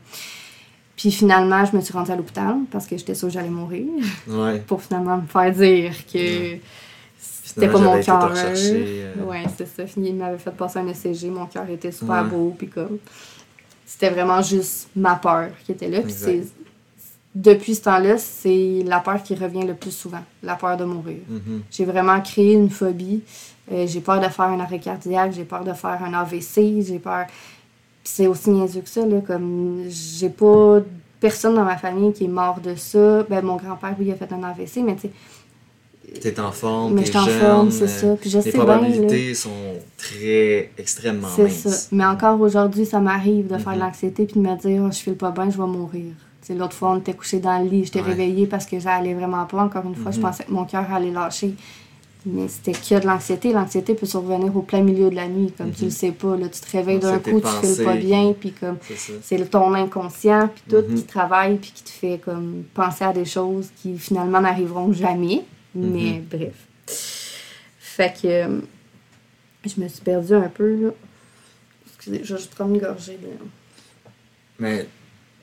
puis 0.95 1.11
finalement, 1.11 1.65
je 1.65 1.75
me 1.75 1.81
suis 1.81 1.93
rendue 1.93 2.11
à 2.11 2.15
l'hôpital 2.15 2.55
parce 2.71 2.87
que 2.87 2.97
j'étais 2.97 3.13
sûre 3.13 3.27
que 3.27 3.33
j'allais 3.33 3.49
mourir. 3.49 3.85
Ouais. 4.27 4.59
Pour 4.67 4.81
finalement 4.81 5.17
me 5.17 5.27
faire 5.27 5.51
dire 5.51 5.91
que 6.11 6.57
c'était 7.19 7.67
pas 7.67 7.79
mon 7.79 8.01
cœur. 8.01 8.29
rechercher, 8.29 8.85
euh, 9.17 9.23
Ouais, 9.25 9.43
c'est 9.57 9.67
ça. 9.67 9.85
Fini, 9.85 10.09
il 10.09 10.15
m'avait 10.15 10.37
fait 10.37 10.51
passer 10.51 10.79
un 10.79 10.87
ECG, 10.87 11.29
mon 11.29 11.45
cœur 11.45 11.69
était 11.69 11.91
super 11.91 12.23
Ouais. 12.23 12.29
beau, 12.29 12.55
puis 12.57 12.67
comme 12.69 12.99
c'était 13.85 14.09
vraiment 14.09 14.41
juste 14.41 14.89
ma 14.95 15.15
peur 15.15 15.49
qui 15.65 15.71
était 15.73 15.87
là. 15.89 16.01
Puis 16.01 16.13
depuis 17.41 17.75
ce 17.75 17.81
temps-là, 17.83 18.17
c'est 18.17 18.83
la 18.85 18.99
peur 18.99 19.21
qui 19.23 19.35
revient 19.35 19.65
le 19.65 19.73
plus 19.75 19.91
souvent, 19.91 20.23
la 20.43 20.55
peur 20.55 20.75
de 20.77 20.85
mourir. 20.85 21.17
mhm. 21.29 21.61
J'ai 21.71 21.85
vraiment 21.85 22.19
créé 22.21 22.53
une 22.53 22.69
phobie. 22.69 23.21
Euh, 23.71 23.85
j'ai 23.85 23.99
peur 23.99 24.19
de 24.19 24.27
faire 24.27 24.45
un 24.45 24.59
arrêt 24.59 24.79
cardiaque, 24.79 25.33
j'ai 25.33 25.43
peur 25.43 25.63
de 25.63 25.73
faire 25.73 25.99
un 26.03 26.13
AVC, 26.13 26.81
j'ai 26.87 26.99
peur. 26.99 27.25
C'est 28.03 28.27
aussi 28.27 28.49
niaiseux 28.49 28.81
que 28.81 28.89
ça, 28.89 29.05
là, 29.05 29.19
comme 29.25 29.83
j'ai 29.89 30.29
pas 30.29 30.79
personne 31.19 31.55
dans 31.55 31.65
ma 31.65 31.75
famille 31.77 32.13
qui 32.13 32.23
est 32.25 32.29
mort 32.29 32.59
de 32.61 32.75
ça. 32.75 33.23
Ben, 33.29 33.43
mon 33.43 33.57
grand-père, 33.57 33.95
lui, 33.99 34.07
il 34.07 34.11
a 34.11 34.15
fait 34.15 34.31
un 34.31 34.43
AVC, 34.43 34.77
mais 34.85 34.95
tu 34.95 35.01
sais, 35.01 35.11
T'es 36.21 36.39
en 36.39 36.53
forme, 36.53 36.93
mais 36.93 37.01
t'es 37.01 37.07
j'étais 37.07 37.17
en 37.19 37.25
jeune, 37.25 37.39
forme, 37.41 37.71
c'est 37.71 37.87
ça. 37.89 38.15
Puis 38.15 38.29
je 38.29 38.37
Les 38.37 38.43
sais 38.43 38.51
bien, 38.51 38.59
là. 38.59 38.65
probabilités 38.65 39.33
sont 39.35 39.49
très 39.97 40.71
extrêmement 40.77 41.27
C'est 41.35 41.43
minces. 41.43 41.67
ça. 41.67 41.87
Mais 41.91 42.05
encore 42.05 42.39
aujourd'hui, 42.39 42.85
ça 42.85 43.01
m'arrive 43.01 43.47
de 43.47 43.57
faire 43.57 43.73
de 43.73 43.77
Mhm. 43.79 43.83
l'anxiété 43.83 44.25
puis 44.25 44.39
de 44.39 44.47
me 44.47 44.55
dire, 44.55 44.83
oh, 44.85 44.89
je 44.91 44.97
file 44.99 45.15
pas 45.17 45.31
bien, 45.31 45.49
je 45.49 45.57
vais 45.57 45.67
mourir. 45.67 46.13
L'autre 46.55 46.73
fois, 46.73 46.91
on 46.91 46.99
était 46.99 47.13
couché 47.13 47.39
dans 47.39 47.59
le 47.61 47.69
lit, 47.69 47.85
j'étais 47.85 47.99
Ouais. 48.01 48.07
réveillée 48.07 48.47
parce 48.47 48.65
que 48.65 48.79
j'allais 48.79 49.13
vraiment 49.13 49.45
pas. 49.45 49.63
Encore 49.63 49.85
une 49.85 49.95
fois, 49.95 50.11
je 50.11 50.17
Mhm. 50.17 50.23
pensais 50.23 50.43
que 50.45 50.51
mon 50.51 50.65
cœur 50.65 50.91
allait 50.93 51.11
lâcher. 51.11 51.53
Mais 52.25 52.47
c'était 52.49 52.73
que 52.73 52.99
de 53.01 53.05
l'anxiété. 53.07 53.53
L'anxiété 53.53 53.93
peut 53.93 54.05
survenir 54.05 54.55
au 54.57 54.61
plein 54.61 54.81
milieu 54.81 55.09
de 55.09 55.15
la 55.15 55.27
nuit, 55.29 55.53
comme 55.57 55.71
tu 55.71 55.83
Mhm. 55.83 55.87
le 55.89 55.91
sais 55.91 56.11
pas. 56.11 56.35
Là, 56.35 56.49
tu 56.49 56.59
te 56.59 56.71
réveilles 56.71 56.99
d'un 56.99 57.19
coup, 57.19 57.39
tu 57.39 57.47
files 57.75 57.85
pas 57.85 57.95
bien, 57.95 58.33
puis 58.37 58.51
comme 58.51 58.77
C'est 59.21 59.49
ton 59.49 59.73
inconscient, 59.73 60.49
puis 60.49 60.63
tout 60.69 60.83
Mhm. 60.89 60.95
qui 60.95 61.03
travaille, 61.03 61.55
puis 61.57 61.71
qui 61.73 61.83
te 61.83 61.89
fait 61.89 62.19
comme 62.23 62.63
penser 62.73 63.05
à 63.05 63.13
des 63.13 63.23
choses 63.25 63.69
qui 63.81 63.97
finalement 63.97 64.41
n'arriveront 64.41 64.91
jamais. 64.91 65.43
Mais 65.75 66.21
bref. 66.29 66.55
Fait 67.79 68.13
que 68.21 68.27
euh, 68.27 68.59
je 69.65 69.79
me 69.81 69.87
suis 69.87 70.01
perdue 70.01 70.33
un 70.35 70.49
peu 70.49 70.75
là. 70.75 70.89
Excusez, 71.87 72.21
je 72.23 72.33
vais 72.33 72.39
juste 72.39 72.53
prendre 72.55 72.73
une 72.75 72.81
gorgée 72.81 73.17
de. 73.21 73.27
Mais 74.59 74.87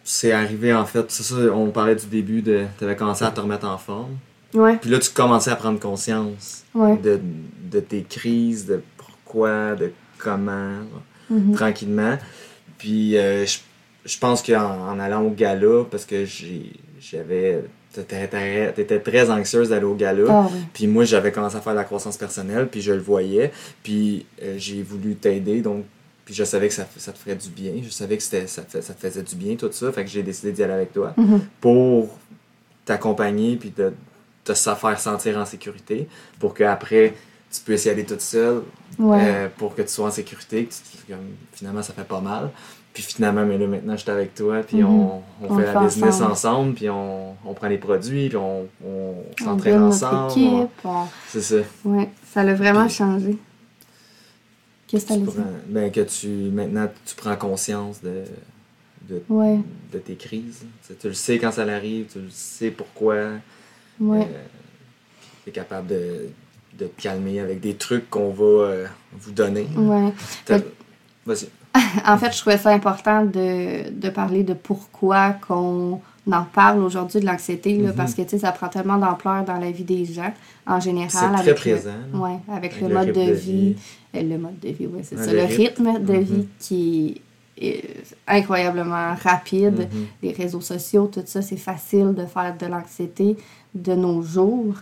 c'est 0.05 0.33
arrivé 0.33 0.73
en 0.75 0.85
fait, 0.85 1.07
c'est 1.09 1.23
ça, 1.23 1.35
on 1.55 1.71
parlait 1.71 1.97
du 1.97 2.07
début 2.07 2.43
de. 2.43 2.65
Tu 2.79 2.85
avais 2.85 2.95
commencé 2.97 3.25
à 3.25 3.31
te 3.31 3.41
remettre 3.41 3.67
en 3.67 3.79
forme. 3.79 4.17
Ouais, 4.53 4.77
Puis 4.77 4.89
là, 4.91 4.99
tu 5.01 5.11
commençais 5.11 5.51
à 5.51 5.57
prendre 5.57 5.81
conscience 5.81 6.63
ouais. 6.75 6.97
de, 6.99 7.19
de 7.73 7.81
tes 7.81 8.03
crises, 8.05 8.67
de 8.67 8.81
pourquoi, 8.97 9.75
de 9.75 9.91
comment, 10.19 10.75
Mhm. 11.31 11.55
tranquillement. 11.55 12.19
Puis 12.79 13.17
euh, 13.17 13.47
je, 13.47 13.59
je 14.05 14.19
pense 14.19 14.43
qu'en 14.43 14.91
en 14.91 15.01
allant 15.01 15.23
au 15.23 15.31
gala, 15.31 15.85
parce 15.91 16.05
que 16.05 16.25
j'ai 16.25 16.71
j'avais. 17.01 17.65
T'étais 17.93 18.27
très- 18.27 18.73
t'étais 18.73 18.99
très 18.99 19.31
anxieuse 19.31 19.69
d'aller 19.69 19.85
au 19.85 19.95
gala. 19.95 20.25
Ah 20.29 20.49
oui. 20.53 20.59
Puis 20.73 20.87
moi, 20.89 21.05
j'avais 21.05 21.31
commencé 21.31 21.55
à 21.57 21.61
faire 21.61 21.73
de 21.75 21.79
la 21.79 21.85
croissance 21.85 22.17
personnelle, 22.17 22.67
puis 22.69 22.81
je 22.83 22.93
le 22.93 22.99
voyais. 23.01 23.53
Puis 23.85 24.27
euh, 24.43 24.55
j'ai 24.59 24.83
voulu 24.83 25.15
t'aider, 25.17 25.61
donc. 25.63 25.85
Puis 26.25 26.33
je 26.35 26.45
savais 26.45 26.69
que 26.69 26.75
ça, 26.75 26.87
ça 26.97 27.13
te 27.13 27.19
ferait 27.19 27.37
du 27.37 27.49
bien. 27.51 27.73
Je 27.83 27.91
savais 27.91 28.17
que 28.17 28.23
c'était, 28.23 28.47
ça, 28.47 28.63
te, 28.63 28.81
ça 28.81 28.95
te 28.95 29.01
faisait 29.01 29.23
du 29.23 29.37
bien, 29.37 29.57
tout 29.57 29.69
ça. 29.73 29.93
Fait 29.93 30.05
que 30.05 30.11
j'ai 30.11 30.23
décidé 30.23 30.53
d'y 30.53 30.63
aller 30.63 30.73
avec 30.73 30.93
toi 30.93 31.13
Mhm. 31.17 31.41
pour 31.61 32.09
t'accompagner, 32.85 33.57
puis 33.57 33.71
de 33.77 33.93
te 34.45 34.53
faire 34.55 34.99
sentir 35.01 35.39
en 35.39 35.45
sécurité, 35.45 36.07
pour 36.39 36.55
qu'après, 36.55 37.15
tu 37.53 37.61
puisses 37.61 37.85
y 37.87 37.91
aller 37.91 38.05
toute 38.05 38.21
seule, 38.21 38.63
Ouais. 38.99 39.19
euh, 39.21 39.49
pour 39.57 39.75
que 39.75 39.83
tu 39.83 39.89
sois 39.89 40.07
en 40.09 40.11
sécurité. 40.11 40.65
que 40.67 40.71
tu- 40.73 41.13
comme, 41.13 41.19
finalement, 41.53 41.83
ça 41.83 41.93
fait 41.93 42.05
pas 42.05 42.21
mal. 42.21 42.51
Puis 42.93 43.03
finalement, 43.03 43.45
mais 43.45 43.59
là, 43.59 43.67
maintenant, 43.67 43.97
je 43.97 44.03
suis 44.03 44.11
avec 44.11 44.35
toi, 44.35 44.61
puis 44.67 44.79
Mhm. 44.83 44.87
on, 44.89 45.23
on 45.43 45.51
On 45.51 45.59
fait 45.59 45.73
la 45.73 45.81
business 45.81 46.15
ensemble. 46.15 46.31
ensemble, 46.33 46.75
puis 46.75 46.89
on, 46.91 47.35
on 47.45 47.55
prend 47.55 47.67
les 47.69 47.79
produits, 47.79 48.29
puis 48.29 48.37
on, 48.37 48.67
s'entraîne 49.43 49.83
ensemble. 49.83 50.69
C'est 51.29 51.41
ça. 51.43 51.57
Ouais, 51.85 52.09
ça 52.33 52.45
l'a 52.45 52.55
vraiment 52.55 52.87
Puis- 52.87 52.95
changé. 52.95 53.37
Qu'est-ce 54.95 55.07
que 55.07 55.15
Tu 55.15 55.21
prends- 55.25 55.33
dire? 55.33 55.45
ben, 55.67 55.91
que 55.91 56.01
tu, 56.03 56.29
maintenant, 56.29 56.89
tu 57.05 57.15
prends 57.17 57.37
conscience 57.37 58.01
de, 58.03 58.23
de, 59.09 59.23
Ouais, 59.29 59.59
de 59.93 59.99
tes 59.99 60.15
crises. 60.15 60.65
Tu, 61.01 61.09
le 61.09 61.15
sais 61.15 61.39
quand 61.39 61.53
ça 61.53 61.63
arrive, 61.63 62.07
tu 62.13 62.21
le 62.21 62.31
sais 62.31 62.71
pourquoi. 62.71 63.17
ouais. 64.01 64.29
tu 65.43 65.51
es 65.51 65.53
capable 65.53 65.89
de, 65.89 66.29
de 66.79 66.87
te 66.87 67.03
calmer 67.03 67.41
avec 67.41 67.61
des 67.61 67.75
trucs 67.75 68.09
qu'on 68.09 68.31
va 68.31 68.45
euh, 68.45 68.87
vous 69.13 69.33
donner. 69.33 69.67
ouais. 69.77 70.13
Vas-y. 71.27 71.49
En 72.07 72.17
fait, 72.19 72.31
je 72.33 72.39
trouvais 72.39 72.59
ça 72.59 72.71
important 72.71 73.25
de, 73.25 73.91
de 73.91 74.09
parler 74.11 74.45
de 74.45 74.55
pourquoi 74.55 75.33
qu'on 75.33 76.01
en 76.33 76.45
parle 76.45 76.83
aujourd'hui 76.83 77.21
de 77.21 77.27
l'anxiété, 77.27 77.77
là, 77.79 77.91
Mhm. 77.91 77.95
parce 77.97 78.15
que 78.15 78.23
ça 78.39 78.51
prend 78.53 78.69
tellement 78.69 78.97
d'ampleur 78.97 79.45
dans 79.45 79.59
la 79.59 79.71
vie 79.71 79.85
des 79.85 80.05
gens 80.07 80.33
en 80.67 80.81
général. 80.81 81.11
C'est 81.45 81.55
très 81.55 81.55
présent. 81.55 81.91
Le, 82.13 82.19
ouais, 82.19 82.39
avec, 82.49 82.73
Avec 82.75 82.81
le, 82.81 82.95
mode 82.95 83.09
de 83.09 83.13
de 83.13 83.33
vie. 83.33 83.77
euh, 84.15 84.23
Le 84.23 84.39
mode 84.39 84.59
de 84.61 84.69
vie, 84.69 84.87
oui, 84.91 85.01
c'est 85.03 85.19
ça. 85.19 85.33
le 85.33 85.45
rythme 85.45 85.99
de 86.03 86.13
Mhm. 86.15 86.21
vie 86.23 86.49
qui 86.59 87.21
est 87.59 87.85
incroyablement 88.27 89.15
rapide. 89.23 89.89
Mhm. 89.93 90.07
Les 90.23 90.33
réseaux 90.33 90.61
sociaux, 90.63 91.11
tout 91.13 91.23
ça, 91.27 91.43
c'est 91.43 91.57
facile 91.57 92.15
de 92.17 92.25
faire 92.27 92.57
de 92.59 92.67
l'anxiété 92.67 93.37
de 93.75 93.95
nos 93.95 94.23
jours. 94.23 94.75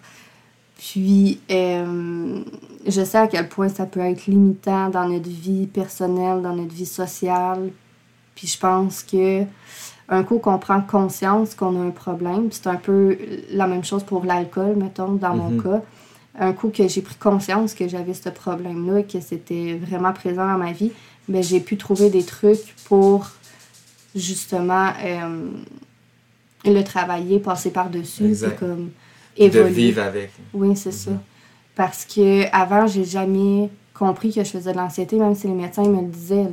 Puis, 0.79 1.39
euh, 1.51 2.41
je 2.87 3.05
sais 3.05 3.19
à 3.19 3.27
quel 3.29 3.49
point 3.49 3.69
ça 3.69 3.87
peut 3.87 4.01
être 4.01 4.27
limitant 4.27 4.89
dans 4.91 5.09
notre 5.09 5.29
vie 5.29 5.67
personnelle, 5.67 6.43
dans 6.43 6.55
notre 6.57 6.73
vie 6.75 6.87
sociale. 6.87 7.71
Puis, 8.35 8.49
je 8.49 8.59
pense 8.59 9.03
que 9.03 9.43
un 10.09 10.23
coup 10.25 10.39
qu'on 10.39 10.59
prend 10.59 10.81
conscience 10.83 11.55
qu'on 11.55 11.81
a 11.81 11.85
un 11.85 11.91
problème, 11.91 12.49
c'est 12.51 12.67
un 12.67 12.77
peu 12.77 13.17
la 13.51 13.67
même 13.67 13.85
chose 13.85 14.03
pour 14.05 14.25
l'alcool, 14.25 14.77
mettons, 14.77 15.13
dans 15.13 15.35
mon 15.35 15.51
Mhm. 15.51 15.63
cas. 15.63 15.83
Un 16.39 16.53
coup 16.53 16.71
que 16.71 16.87
j'ai 16.89 17.03
pris 17.03 17.15
conscience 17.17 17.75
que 17.75 17.87
j'avais 17.89 18.15
ce 18.15 18.29
problème-là 18.31 19.01
et 19.01 19.05
que 19.05 19.21
c'était 19.21 19.75
vraiment 19.81 20.13
présent 20.13 20.47
dans 20.47 20.59
ma 20.59 20.73
vie, 20.73 20.91
ben, 21.29 21.43
j'ai 21.43 21.61
pu 21.61 21.77
trouver 21.77 22.09
des 22.11 22.25
trucs 22.25 22.75
pour 22.87 23.27
justement 24.15 24.89
euh, 25.05 25.49
le 26.65 26.83
travailler, 26.83 27.39
passer 27.39 27.71
par-dessus, 27.71 28.35
puis 28.41 28.57
comme 28.59 28.91
De 29.39 29.43
évoluer. 29.45 29.71
vivre 29.71 30.03
avec. 30.03 30.31
Oui, 30.55 30.77
c'est 30.77 30.93
ça. 30.93 31.11
Parce 31.75 32.05
que 32.05 32.45
avant, 32.55 32.87
j'ai 32.87 33.05
jamais 33.05 33.71
compris 33.95 34.33
que 34.33 34.43
je 34.45 34.51
faisais 34.51 34.73
de 34.73 34.77
l'anxiété, 34.77 35.17
même 35.17 35.35
si 35.35 35.47
les 35.47 35.55
médecins 35.55 35.85
me 35.89 36.01
le 36.03 36.09
disaient. 36.09 36.45
là. 36.45 36.51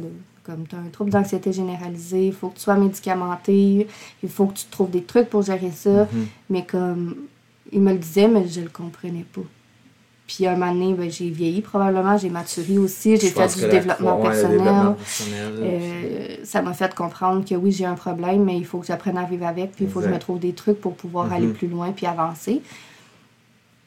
Comme 0.50 0.66
tu 0.68 0.76
as 0.76 0.80
un 0.80 0.90
trouble 0.92 1.12
d'anxiété 1.12 1.54
généralisé, 1.54 2.26
il 2.28 2.34
faut 2.34 2.50
que 2.50 2.56
tu 2.56 2.62
sois 2.62 2.74
médicamenté, 2.76 3.88
il 4.24 4.30
faut 4.30 4.48
que 4.48 4.56
tu 4.56 4.66
trouves 4.72 4.90
des 4.90 5.04
trucs 5.04 5.30
pour 5.30 5.44
gérer 5.44 5.70
ça. 5.72 6.08
Mhm. 6.12 6.28
Mais 6.50 6.66
comme 6.66 7.16
ils 7.72 7.80
me 7.80 7.92
le 7.92 8.00
disaient, 8.00 8.28
mais 8.28 8.48
je 8.48 8.62
le 8.62 8.70
comprenais 8.70 9.26
pas. 9.32 9.42
Puis 10.26 10.48
un 10.48 10.56
moment 10.56 10.74
donné, 10.74 10.94
ben, 10.96 11.12
j'ai 11.12 11.30
vieilli 11.30 11.62
probablement, 11.62 12.18
j'ai 12.18 12.30
maturé 12.32 12.80
aussi, 12.80 13.16
j'ai 13.18 13.30
fait 13.30 13.48
du 13.56 13.68
développement 13.68 14.16
ouais, 14.18 14.24
personnel. 14.30 14.58
développement 14.58 14.94
personnel, 14.94 15.54
Euh, 15.62 16.36
ça 16.44 16.64
m'a 16.64 16.74
fait 16.74 16.94
comprendre 16.96 17.46
que 17.48 17.54
oui, 17.56 17.72
j'ai 17.72 17.86
un 17.86 17.96
problème, 17.96 18.44
mais 18.44 18.58
il 18.58 18.66
faut 18.66 18.80
que 18.80 18.88
j'apprenne 18.88 19.18
à 19.20 19.26
vivre 19.26 19.46
avec, 19.46 19.74
puis 19.74 19.86
il 19.86 19.92
faut 19.92 20.00
que 20.00 20.06
je 20.08 20.12
me 20.12 20.18
trouve 20.20 20.40
des 20.40 20.54
trucs 20.54 20.82
pour 20.82 20.96
pouvoir 20.96 21.28
Mhm. 21.28 21.34
aller 21.34 21.48
plus 21.48 21.68
loin 21.68 21.92
puis 21.92 22.08
avancer. 22.08 22.62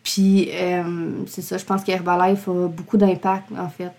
Puis, 0.05 0.48
euh, 0.53 1.11
c'est 1.29 1.42
ça, 1.42 1.59
je 1.59 1.64
pense 1.64 1.83
qu'Herbalife 1.85 2.48
a 2.48 2.66
beaucoup 2.68 2.96
d'impact, 2.96 3.46
en 3.57 3.68
fait, 3.68 3.92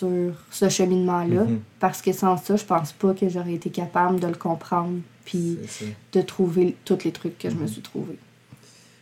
sur 0.00 0.32
ce 0.50 0.68
cheminement-là. 0.68 1.44
Mhm. 1.44 1.60
Parce 1.78 2.00
que 2.02 2.12
sans 2.12 2.36
ça, 2.36 2.56
je 2.56 2.64
pense 2.64 2.92
pas 2.92 3.12
que 3.14 3.28
j'aurais 3.28 3.54
été 3.54 3.70
capable 3.70 4.18
de 4.20 4.26
le 4.26 4.34
comprendre, 4.34 4.98
puis 5.24 5.58
de 6.12 6.22
trouver 6.22 6.76
tous 6.84 6.98
les 7.04 7.12
trucs 7.12 7.38
que 7.38 7.50
je 7.50 7.54
me 7.54 7.62
Mhm. 7.62 7.68
suis 7.68 7.82
trouvé. 7.82 8.16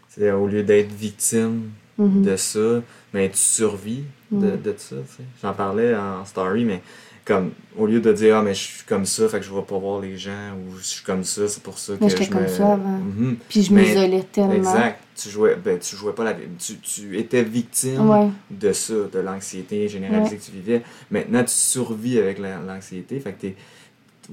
C'est 0.09 0.31
au 0.33 0.47
lieu 0.47 0.63
d'être 0.63 0.93
victime 0.93 1.71
Mhm. 1.99 2.23
de 2.23 2.37
ça, 2.37 2.83
mais 3.13 3.29
tu 3.31 3.37
survis 3.39 4.05
de, 4.31 4.57
de 4.57 4.75
ça. 4.77 4.97
J'en 5.43 5.53
parlais 5.55 5.95
en 5.97 6.25
story, 6.25 6.65
mais 6.65 6.83
comme 7.29 7.51
au 7.79 7.87
lieu 7.87 8.01
de 8.01 8.13
dire 8.13 8.37
ah 8.39 8.43
mais 8.43 8.55
je 8.55 8.61
suis 8.63 8.85
comme 8.85 9.05
ça, 9.07 9.29
fait 9.29 9.39
que 9.39 9.45
je 9.45 9.53
vais 9.55 9.63
pas 9.63 9.79
voir 9.79 10.01
les 10.01 10.17
gens 10.17 10.55
ou 10.57 10.77
je 10.79 10.83
suis 10.85 11.05
comme 11.05 11.23
ça, 11.23 11.47
c'est 11.47 11.63
pour 11.63 11.79
ça 11.79 11.93
que 11.95 12.03
Mais 12.03 12.11
je 12.11 12.17
j'étais 12.17 12.35
me. 12.35 12.41
comme 12.41 12.49
ça 12.49 12.73
avant. 12.73 12.99
Mhm. 12.99 13.37
Puis 13.49 13.63
je 13.63 13.73
Mais- 13.73 13.83
m'isolais 13.83 14.25
tellement. 14.33 14.53
Exact. 14.55 15.01
Tu 15.15 15.29
jouais, 15.31 15.57
ben, 15.57 15.79
tu 15.79 15.95
jouais 15.97 16.13
pas 16.13 16.25
la 16.25 16.35
tu, 16.35 16.77
tu 16.79 17.19
étais 17.19 17.43
victime 17.43 18.09
Ouais. 18.09 18.29
de 18.51 18.73
ça, 18.73 18.95
de 19.13 19.19
l'anxiété 19.19 19.89
généralisée 19.89 20.37
que 20.37 20.43
tu 20.45 20.53
vivais. 20.53 20.83
Maintenant, 21.11 21.43
tu 21.45 21.51
survis 21.55 22.19
avec 22.19 22.39
la- 22.39 22.59
l'anxiété. 22.61 23.21
Fait 23.21 23.33
que 23.33 23.41
t'es. 23.41 23.57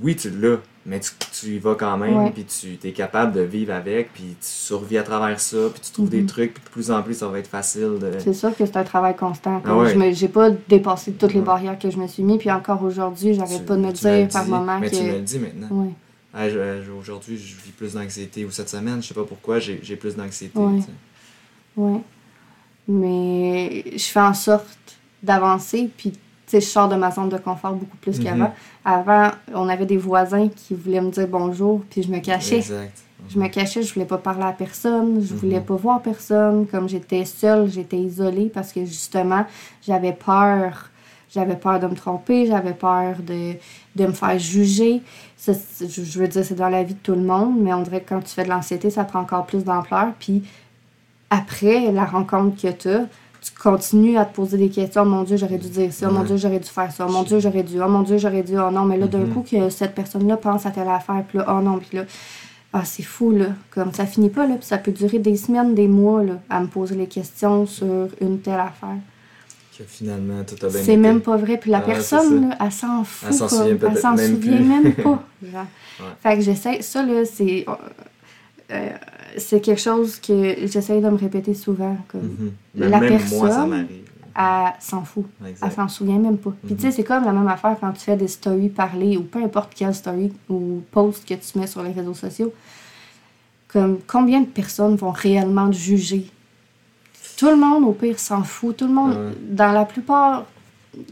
Oui, 0.01 0.15
tu 0.17 0.29
l'as, 0.29 0.57
mais 0.85 0.99
tu, 0.99 1.11
tu 1.31 1.45
y 1.55 1.59
vas 1.59 1.75
quand 1.75 1.97
même, 1.97 2.33
puis 2.33 2.43
tu 2.43 2.77
es 2.85 2.91
capable 2.91 3.31
de 3.31 3.39
vivre 3.41 3.73
avec, 3.73 4.11
puis 4.13 4.23
tu 4.23 4.35
survis 4.41 4.97
à 4.97 5.03
travers 5.03 5.39
ça, 5.39 5.57
puis 5.71 5.79
tu 5.81 5.91
trouves 5.91 6.09
des 6.09 6.21
Mhm. 6.21 6.27
trucs, 6.27 6.53
puis 6.55 6.63
de 6.65 6.69
plus 6.69 6.91
en 6.91 7.01
plus, 7.01 7.13
ça 7.13 7.27
va 7.29 7.39
être 7.39 7.47
facile 7.47 7.97
de. 8.01 8.11
C'est 8.19 8.33
sûr 8.33 8.53
que 8.55 8.65
c'est 8.65 8.75
un 8.75 8.83
travail 8.83 9.15
constant. 9.15 9.61
Ah 9.65 9.77
ouais. 9.77 9.93
Je 9.97 10.13
j'ai 10.13 10.27
pas 10.27 10.49
dépassé 10.49 11.13
toutes 11.13 11.33
les 11.33 11.39
barrières 11.41 11.79
que 11.79 11.89
je 11.89 11.97
me 11.97 12.07
suis 12.07 12.23
mis, 12.23 12.37
puis 12.37 12.51
encore 12.51 12.83
aujourd'hui, 12.83 13.33
j'arrête 13.35 13.65
pas 13.65 13.75
de 13.77 13.81
me 13.81 13.91
dire 13.93 14.27
par 14.27 14.45
moment 14.45 14.79
Mais 14.79 14.89
que. 14.89 14.95
tu 14.97 15.03
me 15.03 15.11
le 15.13 15.21
dis 15.21 15.39
maintenant. 15.39 15.67
Ouais. 15.71 15.89
Ah, 16.33 16.47
Aujourd'hui, 16.99 17.37
je 17.37 17.55
vis 17.63 17.71
plus 17.71 17.93
d'anxiété, 17.93 18.43
ou 18.43 18.51
cette 18.51 18.67
semaine, 18.67 19.01
je 19.01 19.07
sais 19.07 19.13
pas 19.13 19.23
pourquoi, 19.23 19.59
j'ai 19.59 19.95
plus 19.95 20.17
d'anxiété. 20.17 20.59
Sais. 20.59 20.91
Ouais. 21.77 22.01
Mais 22.87 23.83
je 23.97 24.03
fais 24.05 24.19
en 24.19 24.33
sorte 24.33 24.77
d'avancer, 25.23 25.89
puis 25.97 26.13
sais, 26.51 26.61
je 26.61 26.65
sors 26.67 26.87
de 26.89 26.95
ma 26.95 27.11
zone 27.11 27.29
de 27.29 27.37
confort 27.37 27.73
beaucoup 27.73 27.97
plus 27.97 28.17
Mhm. 28.19 28.23
qu'avant. 28.23 28.53
Avant, 28.83 29.31
on 29.53 29.67
avait 29.69 29.85
des 29.85 29.97
voisins 29.97 30.47
qui 30.49 30.73
voulaient 30.75 31.01
me 31.01 31.09
dire 31.11 31.27
bonjour, 31.27 31.81
puis 31.89 32.03
je 32.03 32.09
me 32.11 32.19
cachais. 32.19 32.57
Exact. 32.57 33.01
Je 33.29 33.39
me 33.39 33.47
cachais, 33.47 33.81
je 33.81 33.91
voulais 33.93 34.05
pas 34.05 34.17
parler 34.19 34.43
à 34.43 34.51
personne, 34.51 35.19
je 35.25 35.33
Mhm. 35.33 35.39
voulais 35.39 35.61
pas 35.61 35.75
voir 35.75 36.01
personne. 36.01 36.67
Comme 36.67 36.87
j'étais 36.87 37.25
seule, 37.25 37.69
j'étais 37.69 37.97
isolée 37.97 38.51
parce 38.53 38.71
que 38.71 38.85
justement, 38.85 39.45
j'avais 39.85 40.13
peur. 40.13 40.89
J'avais 41.33 41.55
peur 41.55 41.79
de 41.79 41.87
me 41.87 41.95
tromper, 41.95 42.45
j'avais 42.45 42.73
peur 42.73 43.15
de, 43.19 43.53
de 43.95 44.05
me 44.05 44.13
faire 44.13 44.37
juger. 44.39 45.01
Ça, 45.35 45.51
je 45.81 46.19
veux 46.19 46.27
dire, 46.29 46.45
c'est 46.45 46.55
dans 46.55 46.69
la 46.69 46.83
vie 46.83 46.93
de 46.93 46.99
tout 46.99 47.11
le 47.15 47.21
monde, 47.23 47.55
mais 47.59 47.73
on 47.73 47.81
dirait 47.81 47.99
que 48.01 48.09
quand 48.09 48.21
tu 48.21 48.29
fais 48.33 48.43
de 48.45 48.49
l'anxiété, 48.49 48.89
ça 48.89 49.03
prend 49.03 49.19
encore 49.21 49.45
plus 49.45 49.63
d'ampleur. 49.65 50.13
Puis 50.19 50.43
après 51.29 51.91
la 51.91 52.05
rencontre 52.05 52.61
que 52.61 52.71
tu 52.71 52.87
as, 52.89 53.05
tu 53.45 53.51
continues 53.61 54.17
à 54.17 54.25
te 54.25 54.33
poser 54.35 54.57
des 54.57 54.69
questions. 54.69 55.03
Oh 55.03 55.05
mon 55.09 55.21
Dieu, 55.23 55.37
j'aurais 55.37 55.57
dû 55.59 55.69
dire 55.69 55.93
ça. 55.93 56.07
Oh 56.09 56.13
mon. 56.13 56.23
Dieu, 56.23 56.37
j'aurais 56.37 56.59
dû 56.59 56.67
faire 56.67 56.91
ça. 56.91 57.05
Oh 57.07 57.11
mon 57.11 57.21
Dieu, 57.23 57.39
j'aurais 57.39 57.61
dû. 57.63 57.79
Oh 57.79 57.87
mon 57.87 58.01
Dieu, 58.01 58.17
j'aurais 58.17 58.41
dû. 58.43 58.57
Oh 58.57 58.71
non, 58.71 58.85
mais 58.85 58.97
là, 58.97 59.05
d'un 59.07 59.19
Mhm. 59.19 59.33
coup, 59.33 59.45
que 59.49 59.69
cette 59.69 59.93
personne-là 59.93 60.37
pense 60.37 60.65
à 60.65 60.71
telle 60.71 60.87
affaire. 60.87 61.23
Puis 61.27 61.37
là, 61.37 61.45
oh 61.49 61.61
non, 61.61 61.77
puis 61.77 61.97
là, 61.97 62.05
ah, 62.73 62.83
c'est 62.83 63.03
fou, 63.03 63.31
là. 63.31 63.47
Comme 63.69 63.93
ça 63.93 64.05
finit 64.05 64.29
pas, 64.29 64.47
là. 64.47 64.55
Puis 64.55 64.65
ça 64.65 64.77
peut 64.79 64.91
durer 64.91 65.19
des 65.19 65.35
semaines, 65.37 65.75
des 65.75 65.87
mois, 65.87 66.23
là, 66.23 66.33
à 66.49 66.59
me 66.59 66.67
poser 66.67 66.95
les 66.95 67.07
questions 67.07 67.65
sur 67.67 68.07
une 68.19 68.39
telle 68.39 68.53
affaire. 68.59 68.97
Que 69.77 69.83
finalement, 69.83 70.41
tout 70.43 70.65
a 70.65 70.69
bien 70.69 70.81
C'est 70.83 70.95
même 70.97 71.21
pas 71.21 71.35
vrai. 71.37 71.57
Puis 71.57 71.69
la 71.69 71.79
Ah 71.79 71.81
personne, 71.81 72.49
là, 72.49 72.57
elle 72.63 72.71
s'en 72.71 73.03
fout. 73.03 73.27
Elle 73.29 73.35
s'en 73.35 73.47
souvient 73.49 73.77
Elle 73.91 73.97
s'en 73.97 74.15
même 74.15 74.35
souvient 74.35 74.59
même 74.59 74.93
pas. 74.93 75.03
genre. 75.03 75.65
Ouais. 75.99 76.05
Fait 76.21 76.35
que 76.35 76.41
j'essaie. 76.41 76.81
Ça, 76.81 77.03
là, 77.03 77.23
c'est. 77.25 77.65
euh, 78.71 78.89
c'est 79.37 79.61
quelque 79.61 79.81
chose 79.81 80.19
que 80.19 80.55
j'essaie 80.67 81.01
de 81.01 81.09
me 81.09 81.17
répéter 81.17 81.53
souvent. 81.53 81.97
Comme, 82.07 82.21
Mhm. 82.21 82.51
La 82.75 82.99
même 82.99 83.11
moi, 83.31 83.49
ça 83.49 83.65
personne-. 83.65 83.87
Elle 84.37 84.73
s'en 84.81 85.03
fout. 85.03 85.25
Elle 85.41 85.51
Exact. 85.51 85.71
s'en 85.75 85.87
souvient 85.87 86.19
même 86.19 86.37
pas. 86.37 86.51
Puis 86.65 86.73
Mhm. 86.73 86.79
tu 86.79 86.85
sais, 86.87 86.91
c'est 86.91 87.03
comme 87.03 87.23
la 87.23 87.31
même 87.31 87.47
affaire 87.47 87.77
quand 87.79 87.91
tu 87.93 88.01
fais 88.01 88.17
des 88.17 88.27
stories 88.27 88.67
parlées 88.69 89.15
ou 89.17 89.23
peu 89.23 89.41
importe 89.41 89.73
quelle 89.73 89.95
story 89.95 90.33
ou 90.49 90.81
post 90.91 91.25
que 91.25 91.35
tu 91.35 91.57
mets 91.57 91.67
sur 91.67 91.81
les 91.83 91.91
réseaux 91.91 92.13
sociaux. 92.13 92.53
Comme 93.69 93.99
combien 94.05 94.41
de 94.41 94.45
personnes 94.47 94.95
vont 94.95 95.11
réellement 95.11 95.69
te 95.69 95.75
juger? 95.75 96.25
Tout 97.37 97.49
le 97.49 97.55
monde, 97.57 97.83
au 97.85 97.91
pire, 97.91 98.19
s'en 98.19 98.43
fout. 98.43 98.77
Tout 98.77 98.87
le 98.87 98.93
monde, 98.93 99.11
Ouais. 99.13 99.33
dans 99.51 99.71
la 99.71 99.85
plupart 99.85 100.45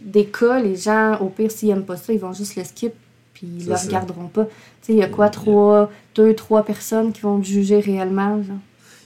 des 0.03 0.25
cas, 0.25 0.59
les 0.59 0.75
gens, 0.75 1.17
au 1.19 1.27
pire, 1.27 1.51
s'ils 1.51 1.69
n'aiment 1.69 1.83
pas 1.85 1.97
ça, 1.97 2.13
ils 2.13 2.19
vont 2.19 2.31
juste 2.33 2.55
le 2.55 2.63
skip 2.63 2.93
puis 3.47 3.51
ils 3.59 3.67
le 3.67 3.75
regarderont 3.75 4.27
pas. 4.27 4.45
Tu 4.45 4.51
sais, 4.81 4.93
il 4.93 4.99
y 4.99 5.03
a 5.03 5.07
quoi, 5.07 5.29
trois, 5.29 5.91
deux, 6.15 6.33
trois 6.33 6.63
personnes 6.63 7.11
qui 7.11 7.21
vont 7.21 7.39
te 7.39 7.45
juger 7.45 7.79
réellement, 7.79 8.41
genre. 8.43 8.57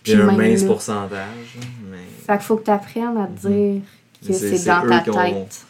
Il 0.05 0.13
y 0.13 0.15
a 0.15 0.25
un 0.27 0.31
mince 0.31 0.61
là. 0.61 0.67
pourcentage, 0.67 1.57
mais 1.91 1.97
Fait 2.25 2.33
qu'il 2.33 2.41
faut 2.45 2.55
que 2.57 2.63
tu 2.65 2.71
apprennes 2.71 3.17
à 3.17 3.27
te 3.27 3.47
dire 3.47 3.81
que 4.25 4.33
c'est- 4.33 4.65
dans 4.65 4.85
eux 4.85 4.89
ta 4.89 4.99
tête. 5.01 5.65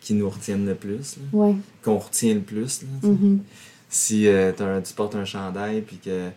qui 0.00 0.14
nous 0.14 0.28
retiennent 0.30 0.66
le 0.66 0.74
plus, 0.74 1.16
là. 1.18 1.22
Ouais. 1.38 1.54
qu'on 1.84 1.98
retient 1.98 2.34
le 2.34 2.40
plus. 2.40 2.82
là. 2.82 2.88
Mhm. 3.08 3.40
Si 3.88 4.26
euh, 4.26 4.52
tu 4.82 4.94
portes 4.94 5.14
un 5.14 5.24
chandail 5.26 5.82
puis 5.82 5.98
que 5.98 6.30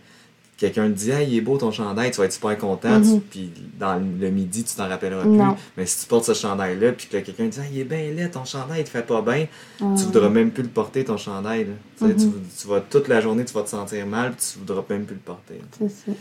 quelqu'un 0.57 0.87
te 0.87 0.93
dit 0.93 1.11
ah 1.11 1.21
il 1.21 1.35
est 1.35 1.41
beau 1.41 1.57
ton 1.57 1.69
chandail 1.71 2.11
tu 2.11 2.17
vas 2.17 2.25
être 2.25 2.31
super 2.33 2.57
content 2.57 2.99
Mhm. 2.99 3.21
puis 3.21 3.51
dans 3.77 3.95
le 3.95 4.29
midi 4.29 4.63
tu 4.63 4.73
t'en 4.75 4.87
rappelleras 4.87 5.25
Non. 5.25 5.53
plus 5.53 5.61
mais 5.77 5.85
si 5.85 6.01
tu 6.01 6.05
portes 6.07 6.23
ce 6.25 6.33
chandail 6.33 6.79
là 6.79 6.93
puis 6.93 7.07
que 7.07 7.17
quelqu'un 7.17 7.49
te 7.49 7.55
dit 7.55 7.59
ah 7.61 7.65
il 7.71 7.79
est 7.79 7.83
bien 7.83 8.11
laid 8.11 8.29
ton 8.31 8.45
chandail 8.45 8.79
il 8.81 8.83
te 8.85 8.89
fait 8.89 9.05
pas 9.05 9.21
bien 9.21 9.47
Ah, 9.81 9.93
tu 9.97 10.03
voudras 10.05 10.29
même 10.29 10.51
plus 10.51 10.63
le 10.63 10.69
porter 10.69 11.03
ton 11.03 11.17
chandail 11.17 11.65
là. 11.65 11.73
Tu 11.99 12.07
sais, 12.07 12.13
Mhm. 12.13 12.31
tu, 12.33 12.61
tu 12.61 12.67
vas 12.67 12.79
toute 12.79 13.07
la 13.09 13.19
journée 13.19 13.43
tu 13.43 13.53
vas 13.53 13.63
te 13.63 13.69
sentir 13.69 14.05
mal 14.07 14.31
puis 14.31 14.45
tu 14.53 14.59
voudras 14.59 14.83
même 14.89 15.05
plus 15.05 15.15
le 15.15 15.19
porter 15.21 15.59
C'est 15.77 15.89
ça. 15.89 16.11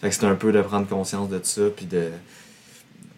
fait 0.00 0.08
que 0.08 0.14
c'est 0.14 0.26
un 0.26 0.34
peu 0.36 0.52
de 0.52 0.62
prendre 0.62 0.86
conscience 0.86 1.28
de 1.28 1.40
ça 1.42 1.62
puis 1.76 1.86
de, 1.86 2.10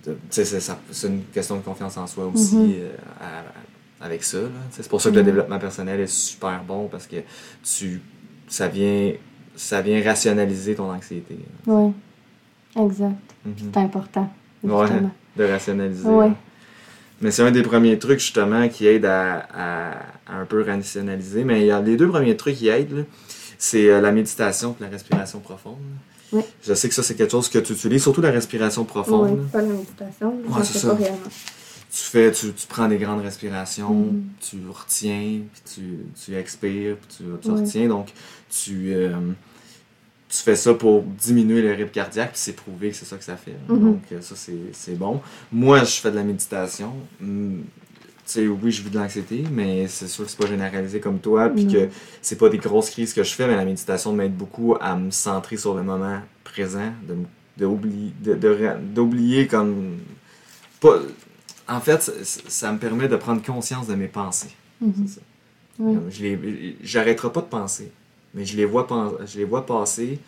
de- 0.06 0.12
tu 0.30 0.44
sais, 0.44 0.44
c'est 0.90 1.06
une 1.06 1.22
question 1.34 1.56
de 1.56 1.62
confiance 1.62 1.96
en 1.98 2.06
soi 2.06 2.30
aussi 2.34 2.54
Mhm. 2.56 2.72
euh, 2.78 2.90
à- 3.20 4.04
avec 4.06 4.24
ça 4.24 4.38
c'est 4.70 4.88
pour 4.88 5.00
ça 5.02 5.10
que 5.10 5.16
le 5.16 5.22
développement 5.22 5.58
personnel 5.58 6.00
est 6.00 6.06
super 6.08 6.64
bon 6.64 6.88
parce 6.88 7.06
que 7.06 7.16
tu 7.62 8.00
ça 8.48 8.68
vient 8.68 9.12
ça 9.56 9.80
vient 9.82 10.02
rationaliser 10.02 10.74
ton 10.74 10.90
anxiété 10.90 11.38
Ouais. 11.66 11.90
Exact. 12.76 13.14
Mhm. 13.44 13.54
C'est 13.74 13.80
important. 13.80 14.32
Ouais, 14.64 14.86
de 15.36 15.44
rationaliser 15.44 16.08
Ouais. 16.08 16.30
mais 17.20 17.30
c'est 17.30 17.42
un 17.42 17.50
des 17.50 17.62
premiers 17.62 17.98
trucs 17.98 18.20
justement 18.20 18.68
qui 18.68 18.86
aide 18.86 19.04
à, 19.04 19.46
à- 19.54 19.90
à 20.26 20.36
un 20.40 20.44
peu 20.46 20.62
rationaliser 20.62 21.42
mais 21.44 21.60
il 21.62 21.66
y 21.66 21.70
a 21.70 21.80
les 21.80 21.96
deux 21.96 22.08
premiers 22.08 22.36
trucs 22.36 22.56
qui 22.56 22.68
aident 22.68 23.04
c'est 23.58 23.88
euh, 23.90 24.00
la 24.00 24.10
méditation 24.12 24.74
et 24.80 24.84
la 24.84 24.88
respiration 24.90 25.40
profonde. 25.40 25.76
Ouais. 26.32 26.44
je 26.62 26.72
sais 26.74 26.88
que 26.88 26.94
ça 26.94 27.02
c'est 27.02 27.14
quelque 27.14 27.30
chose 27.32 27.48
que 27.48 27.58
tu 27.58 27.72
utilises 27.74 28.02
surtout 28.02 28.22
la 28.22 28.30
respiration 28.30 28.84
profonde 28.84 29.36
là. 29.38 29.42
pas 29.52 29.60
la 29.62 29.68
méditation. 29.68 30.28
Ouais, 30.48 30.62
c'est 30.64 30.78
ça. 30.78 30.88
pas 30.90 30.94
réellement. 30.94 31.18
Tu 31.94 32.00
fais, 32.00 32.32
tu, 32.32 32.52
tu 32.54 32.66
prends 32.66 32.88
des 32.88 32.96
grandes 32.96 33.20
respirations, 33.20 33.92
Mhm. 33.94 34.22
tu 34.40 34.56
retiens, 34.70 35.40
puis 35.52 35.62
tu, 35.74 35.82
tu 36.24 36.34
expires, 36.36 36.96
puis 36.96 37.16
tu, 37.18 37.24
tu 37.42 37.50
retiens. 37.50 37.88
Donc, 37.88 38.08
tu, 38.50 38.94
euh, 38.94 39.10
tu 40.28 40.38
fais 40.38 40.56
ça 40.56 40.72
pour 40.72 41.02
diminuer 41.02 41.60
le 41.60 41.72
rythme 41.72 41.90
cardiaque, 41.90 42.30
puis 42.32 42.40
c'est 42.42 42.54
prouvé 42.56 42.90
que 42.90 42.96
c'est 42.96 43.04
ça 43.04 43.16
que 43.18 43.24
ça 43.24 43.36
fait. 43.36 43.56
Mhm. 43.68 43.78
Donc, 43.80 44.02
euh, 44.12 44.20
ça, 44.22 44.34
c'est 44.72 44.98
bon. 44.98 45.20
Moi, 45.52 45.80
je 45.84 45.92
fais 46.00 46.10
de 46.10 46.16
la 46.16 46.24
méditation. 46.24 46.92
Hum, 47.20 47.62
Tu 48.24 48.34
sais, 48.34 48.46
oui, 48.46 48.70
je 48.70 48.82
vis 48.84 48.88
de 48.90 48.96
l'anxiété, 48.98 49.42
mais 49.50 49.88
c'est 49.88 50.06
sûr 50.06 50.24
que 50.24 50.30
c'est 50.30 50.38
pas 50.38 50.46
généralisé 50.46 51.00
comme 51.00 51.18
toi, 51.18 51.48
puis 51.50 51.66
que 51.66 51.88
c'est 52.22 52.36
pas 52.38 52.48
des 52.48 52.56
grosses 52.58 52.88
crises 52.88 53.12
que 53.12 53.24
je 53.24 53.34
fais, 53.34 53.48
mais 53.48 53.56
la 53.56 53.64
méditation 53.64 54.12
m'aide 54.12 54.36
beaucoup 54.36 54.76
à 54.80 54.94
me 54.94 55.10
centrer 55.10 55.56
sur 55.56 55.74
le 55.74 55.82
moment 55.82 56.20
présent, 56.44 56.92
de 57.06 57.14
m- 57.14 57.26
de 57.58 58.34
de- 58.34 58.76
d'oublier 58.94 59.48
comme 59.48 59.98
pas 60.80 61.00
en 61.68 61.80
fait 61.80 62.02
ça, 62.48 62.72
me 62.72 62.78
permet 62.78 63.08
de 63.08 63.16
prendre 63.16 63.42
conscience 63.42 63.86
de 63.86 63.94
mes 63.94 64.08
pensées. 64.08 64.50
C'est 64.80 65.14
ça. 65.14 65.20
Je 66.10 66.22
j'arrêterai 66.82 67.32
pas 67.32 67.40
de 67.40 67.46
penser 67.46 67.90
mais 68.34 68.44
je 68.46 68.56
les 68.56 68.64
vois 68.64 68.86
pen- 68.86 69.12
je 69.26 69.38
les 69.38 69.44
vois 69.44 69.64
passer 69.66 70.18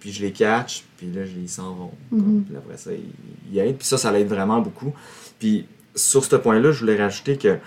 puis 0.00 0.12
je 0.12 0.22
les 0.22 0.32
catch 0.32 0.84
puis 0.96 1.06
là 1.12 1.24
je 1.26 1.32
les 1.38 1.48
s'en 1.48 1.74
vont. 1.74 1.90
Mhm. 2.10 2.20
comme, 2.20 2.44
puis 2.46 2.56
après 2.56 2.76
ça 2.76 2.90
ils, 2.92 3.52
ils 3.52 3.58
aident. 3.58 3.76
Puis 3.76 3.86
ça 3.86 3.98
ça 3.98 4.10
l'aide 4.12 4.28
vraiment 4.28 4.60
beaucoup. 4.60 4.92
Puis 5.38 5.66
sur 5.94 6.24
ce 6.24 6.36
point 6.36 6.58
là 6.60 6.72
je 6.72 6.80
voulais 6.80 6.96
rajouter 7.00 7.36
que 7.36 7.58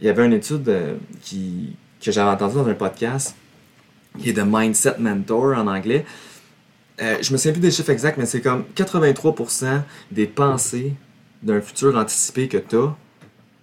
il 0.00 0.06
y 0.06 0.08
avait 0.08 0.26
une 0.26 0.32
étude 0.32 0.68
euh, 0.68 0.96
qui 1.22 1.76
que 2.00 2.10
j'avais 2.12 2.30
entendue 2.30 2.56
dans 2.56 2.66
un 2.68 2.74
podcast 2.74 3.34
qui 4.18 4.30
est 4.30 4.32
de 4.34 4.42
Mindset 4.42 4.96
Mentor 4.98 5.56
en 5.56 5.66
anglais. 5.66 6.04
Euh, 7.02 7.16
je 7.22 7.32
me 7.32 7.36
souviens 7.38 7.52
plus 7.52 7.60
des 7.60 7.70
chiffres 7.72 7.90
exacts, 7.90 8.18
mais 8.18 8.26
c'est 8.26 8.40
comme 8.40 8.64
83% 8.76 9.80
des 10.12 10.26
pensées 10.26 10.92
d'un 11.44 11.60
futur 11.60 11.96
anticipé 11.96 12.48
que 12.48 12.56
tu 12.56 12.76
as 12.76 12.96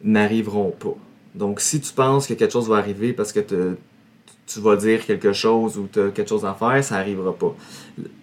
n'arriveront 0.03 0.71
pas. 0.71 0.95
Donc, 1.35 1.59
si 1.59 1.81
tu 1.81 1.91
penses 1.93 2.27
que 2.27 2.33
quelque 2.33 2.51
chose 2.51 2.69
va 2.69 2.77
arriver 2.77 3.13
parce 3.13 3.33
que 3.33 3.39
tu 3.39 4.59
vas 4.59 4.75
dire 4.75 5.05
quelque 5.05 5.33
chose 5.33 5.77
ou 5.77 5.87
tu 5.91 5.99
as 5.99 6.09
quelque 6.09 6.29
chose 6.29 6.45
à 6.45 6.53
faire, 6.53 6.83
ça 6.83 6.95
n'arrivera 6.95 7.33
pas. 7.33 7.55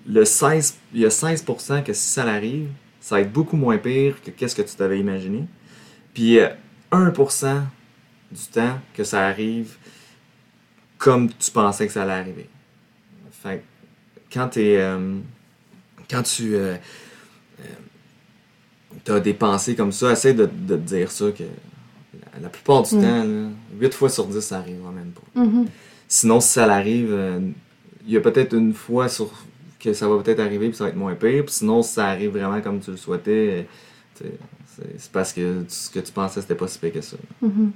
Le 0.07 0.25
16, 0.25 0.79
il 0.94 1.01
y 1.01 1.05
a 1.05 1.09
16% 1.09 1.83
que 1.83 1.92
si 1.92 2.09
ça 2.09 2.25
arrive, 2.25 2.68
ça 3.01 3.16
va 3.16 3.23
être 3.23 3.33
beaucoup 3.33 3.57
moins 3.57 3.79
pire 3.79 4.23
que 4.23 4.31
qu'est-ce 4.31 4.55
que 4.55 4.62
tu 4.62 4.75
t'avais 4.75 4.99
imaginé. 4.99 5.44
Puis 6.14 6.38
euh, 6.38 6.49
1% 6.92 7.62
du 8.31 8.44
temps 8.53 8.79
que 8.94 9.05
ça 9.05 9.27
arrive 9.27 9.77
comme 10.99 11.29
tu 11.33 11.51
pensais 11.51 11.87
que 11.87 11.92
ça 11.92 12.03
allait 12.03 12.12
arriver. 12.12 12.49
Fait 13.31 13.62
quand 14.33 14.57
euh, 14.57 15.18
quand 16.11 16.23
tu 16.23 16.57
as 19.11 19.21
des 19.21 19.35
pensées 19.35 19.75
comme 19.75 19.92
ça, 19.92 20.12
essaie 20.12 20.35
de, 20.35 20.47
de 20.47 20.77
te 20.77 20.81
dire 20.81 21.11
ça 21.11 21.27
que 21.31 21.42
la, 21.42 22.40
la 22.42 22.49
plupart 22.49 22.83
du 22.83 22.94
Mm. 22.97 23.03
temps, 23.03 23.25
là, 23.25 23.49
8 23.81 23.94
fois 23.94 24.09
sur 24.09 24.27
10, 24.27 24.40
ça 24.40 24.59
arrivera 24.59 24.90
même 24.92 25.11
pas. 25.12 25.40
Mhm. 25.40 25.66
Sinon, 26.09 26.40
si 26.40 26.49
ça 26.51 26.66
l'arrive, 26.66 27.09
euh, 27.12 27.40
il 28.07 28.12
y 28.12 28.16
a 28.16 28.21
peut-être 28.21 28.55
une 28.55 28.73
fois 28.75 29.09
sur 29.09 29.31
que 29.79 29.92
ça 29.92 30.09
va 30.09 30.18
peut-être 30.23 30.40
arriver 30.40 30.68
puis 30.68 30.77
ça 30.77 30.85
va 30.85 30.90
être 30.90 30.97
moins 30.97 31.14
pire. 31.14 31.44
Puis 31.44 31.55
sinon, 31.55 31.83
si 31.83 31.94
ça 31.94 32.07
arrive 32.07 32.31
vraiment 32.33 32.61
comme 32.61 32.81
tu 32.81 32.90
le 32.90 32.97
souhaitais, 32.97 33.66
euh, 34.23 34.25
c'est 34.99 35.11
parce 35.12 35.33
que 35.33 35.64
ce 35.68 35.90
que 35.90 36.01
tu 36.01 36.11
pensais, 36.12 36.40
c'était 36.40 36.55
pas 36.55 36.66
si 36.68 36.79
pire 36.79 36.92
que 36.92 37.01
ça. 37.01 37.16
Mhm. 37.42 37.71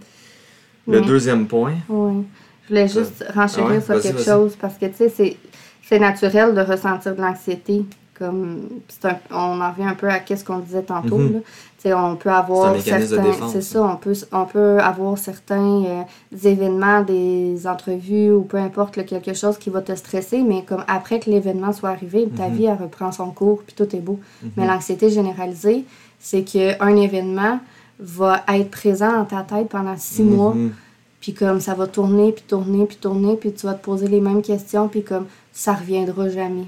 Le 0.88 1.00
deuxième 1.02 1.46
point, 1.46 1.74
Oui. 1.88 2.24
Je 2.64 2.68
voulais 2.68 2.88
juste 2.88 3.24
renchérir 3.34 3.66
Ah 3.70 3.74
ouais? 3.74 3.80
sur 3.80 4.00
quelque 4.00 4.22
chose 4.22 4.56
parce 4.60 4.78
que, 4.78 4.86
tu 4.86 5.08
sais, 5.10 5.36
c'est 5.82 5.98
naturel 5.98 6.54
de 6.54 6.60
ressentir 6.60 7.14
de 7.14 7.20
l'anxiété. 7.20 7.84
Comme, 8.18 8.68
un- 9.04 9.16
on 9.30 9.60
en 9.60 9.70
revient 9.70 9.88
un 9.88 9.94
peu 9.94 10.08
à 10.08 10.20
ce 10.26 10.44
qu'on 10.44 10.58
disait 10.58 10.82
tantôt. 10.82 11.16
Mhm. 11.18 11.32
là. 11.32 11.38
Tu 11.40 11.88
sais, 11.88 11.94
on 11.94 12.14
peut 12.16 12.30
avoir 12.30 12.74
certains. 12.80 13.48
C'est 13.48 13.62
ça. 13.62 13.82
on 13.82 13.96
peut, 13.96 14.12
on 14.32 14.44
peut 14.44 14.78
avoir 14.80 15.18
certains 15.18 15.84
euh, 15.84 16.02
événements, 16.44 17.02
des 17.02 17.66
entrevues 17.66 18.30
ou 18.30 18.42
peu 18.42 18.58
importe, 18.58 18.96
là, 18.96 19.02
quelque 19.04 19.34
chose 19.34 19.58
qui 19.58 19.70
va 19.70 19.80
te 19.80 19.94
stresser, 19.94 20.42
mais 20.42 20.62
comme 20.62 20.84
après 20.88 21.18
que 21.20 21.30
l'événement 21.30 21.72
soit 21.72 21.88
arrivé, 21.90 22.28
ta 22.36 22.48
Mhm. 22.48 22.54
vie, 22.54 22.64
elle 22.66 22.78
reprend 22.80 23.10
son 23.12 23.30
cours, 23.30 23.62
puis 23.66 23.74
tout 23.74 23.96
est 23.96 24.00
beau. 24.00 24.20
Mhm. 24.42 24.50
Mais 24.56 24.66
l'anxiété 24.66 25.10
généralisée, 25.10 25.84
c'est 26.20 26.42
qu'un 26.42 26.94
événement 26.96 27.58
va 27.98 28.42
être 28.48 28.70
présent 28.70 29.12
dans 29.12 29.24
ta 29.24 29.42
tête 29.42 29.68
pendant 29.68 29.96
six 29.96 30.22
mois. 30.22 30.54
Mhm. 30.54 30.72
Puis 31.20 31.34
comme 31.34 31.60
ça 31.60 31.74
va 31.74 31.86
tourner, 31.86 32.32
puis 32.32 32.44
tourner, 32.46 32.84
puis 32.84 32.96
tourner, 32.96 33.36
puis 33.36 33.52
tu 33.52 33.66
vas 33.66 33.74
te 33.74 33.82
poser 33.84 34.06
les 34.08 34.20
mêmes 34.20 34.42
questions, 34.42 34.88
puis 34.88 35.02
comme 35.02 35.26
ça 35.52 35.72
reviendra 35.72 36.28
jamais. 36.28 36.66